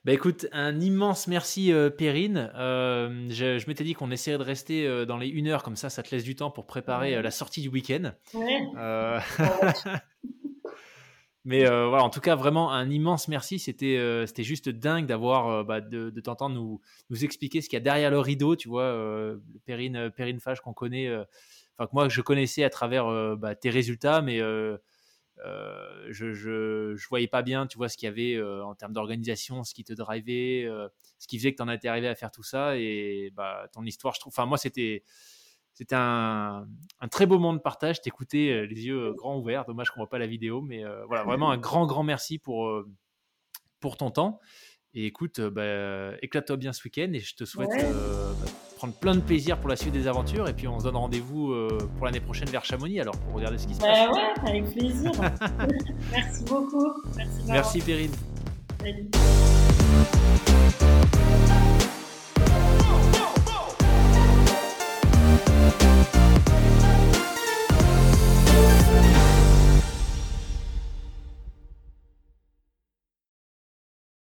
Bah 0.07 0.14
écoute, 0.14 0.47
un 0.53 0.80
immense 0.80 1.26
merci 1.26 1.70
euh, 1.70 1.91
Perrine. 1.91 2.51
Euh, 2.55 3.28
je, 3.28 3.68
m'étais 3.68 3.85
dit 3.85 3.93
qu'on 3.93 4.11
essaierait 4.11 4.39
de 4.39 4.43
rester 4.43 5.05
dans 5.05 5.18
les 5.18 5.28
une 5.28 5.49
heure, 5.49 5.62
comme 5.62 5.76
ça, 5.76 5.91
ça 5.91 6.03
te 6.03 6.14
laisse 6.14 6.24
du 6.24 6.35
temps 6.35 6.51
pour 6.51 6.66
préparer 6.66 7.20
la 7.20 7.30
sortie 7.30 7.61
du 7.61 7.68
week-end. 7.68 8.12
Ouais. 8.32 8.66
Mais 11.45 11.66
euh, 11.66 11.88
voilà, 11.88 12.05
en 12.05 12.11
tout 12.11 12.20
cas, 12.20 12.36
vraiment 12.36 12.72
un 12.72 12.88
immense 12.90 13.28
merci. 13.28 13.59
C'était 13.59 13.99
euh, 13.99 14.26
juste 14.38 14.70
dingue 14.70 15.07
d'avoir 15.07 15.49
euh, 15.49 15.62
bah, 15.62 15.82
de, 15.82 16.09
t'entendre 16.20 16.55
nous, 16.55 16.80
nous 17.11 17.24
expliquer 17.24 17.61
ce 17.61 17.68
qu'il 17.68 17.76
y 17.76 17.80
a 17.80 17.84
derrière 17.84 18.11
le 18.11 18.18
rideau, 18.18 18.57
tu 18.57 18.68
vois, 18.68 18.97
Perrine, 19.66 20.11
Perrine 20.11 20.40
Fage 20.40 20.61
qu'on 20.62 20.72
connaît, 20.72 21.14
enfin 21.76 21.86
que 21.86 21.92
moi 21.92 22.09
je 22.09 22.20
connaissais 22.22 22.64
à 22.64 22.70
travers 22.70 23.36
bah, 23.36 23.55
tes 23.55 23.68
résultats, 23.68 24.22
mais 24.22 24.38
je, 24.38 24.78
je, 26.11 26.95
je 26.97 27.09
voyais 27.09 27.28
pas 27.28 27.42
bien, 27.42 27.66
tu 27.66 27.76
vois, 27.76 27.90
ce 27.90 27.99
qu'il 27.99 28.07
y 28.07 28.09
avait 28.09 28.42
en 28.62 28.74
termes 28.74 28.95
d'organisation, 28.95 29.64
ce 29.64 29.74
qui 29.74 29.84
te 29.84 29.92
drivait, 29.92 30.66
ce 31.18 31.28
qui 31.28 31.38
faisait 31.38 31.53
que 31.53 31.59
tu 31.59 31.62
en 31.62 31.68
étais 31.68 31.88
arrivé 31.88 32.09
à 32.09 32.14
faire 32.14 32.30
tout 32.30 32.42
ça. 32.42 32.78
Et 32.78 33.30
bah, 33.34 33.68
ton 33.72 33.84
histoire, 33.84 34.14
je 34.14 34.20
trouve, 34.20 34.32
enfin 34.34 34.47
moi 34.47 34.57
c'était 34.57 35.05
c'était 35.75 35.97
un, 35.97 36.66
très 37.11 37.27
beau 37.27 37.35
moment 37.35 37.53
de 37.53 37.59
partage. 37.59 38.01
T'écoutais 38.01 38.51
euh, 38.51 38.66
les 38.66 38.87
yeux 38.87 39.09
euh, 39.09 39.12
grands 39.12 39.37
ouverts. 39.39 39.64
Dommage 39.64 39.91
qu'on 39.91 40.01
voit 40.01 40.09
pas 40.09 40.18
la 40.18 40.27
vidéo, 40.29 40.62
mais 40.62 40.85
euh, 40.85 41.05
voilà, 41.07 41.25
vraiment 41.27 41.51
un 41.51 41.59
grand, 41.59 41.85
grand 41.87 42.05
merci 42.05 42.39
pour, 42.39 42.72
pour 43.81 43.97
ton 43.97 44.11
temps. 44.11 44.41
Et 44.97 45.07
écoute, 45.07 45.41
bah, 45.41 46.12
éclate-toi 46.22 46.57
bien 46.57 46.72
ce 46.72 46.85
week-end 46.85 47.11
et 47.12 47.18
je 47.18 47.35
te 47.35 47.45
souhaite 47.45 47.70
bah, 47.70 48.47
prendre 48.77 48.95
plein 48.95 49.16
de 49.16 49.20
plaisir 49.20 49.59
pour 49.59 49.68
la 49.68 49.75
suite 49.75 49.93
des 49.93 50.07
aventures. 50.07 50.49
Et 50.49 50.53
puis 50.55 50.68
on 50.68 50.79
se 50.79 50.85
donne 50.85 50.95
rendez-vous 50.95 51.53
pour 51.97 52.07
l'année 52.07 52.20
prochaine 52.20 52.49
vers 52.49 52.64
Chamonix 52.64 53.01
alors 53.01 53.18
pour 53.18 53.35
regarder 53.35 53.59
ce 53.59 53.66
qui 53.66 53.75
se 53.75 53.81
bah 53.81 53.89
passe. 53.89 54.16
Ouais, 54.16 54.49
avec 54.49 54.70
plaisir. 54.70 55.11
merci 56.12 56.45
beaucoup. 56.45 56.93
Merci, 57.16 57.43
merci 57.49 57.81
Perrine. 57.81 58.12
Salut. 58.79 59.11
Bye. 66.47 66.84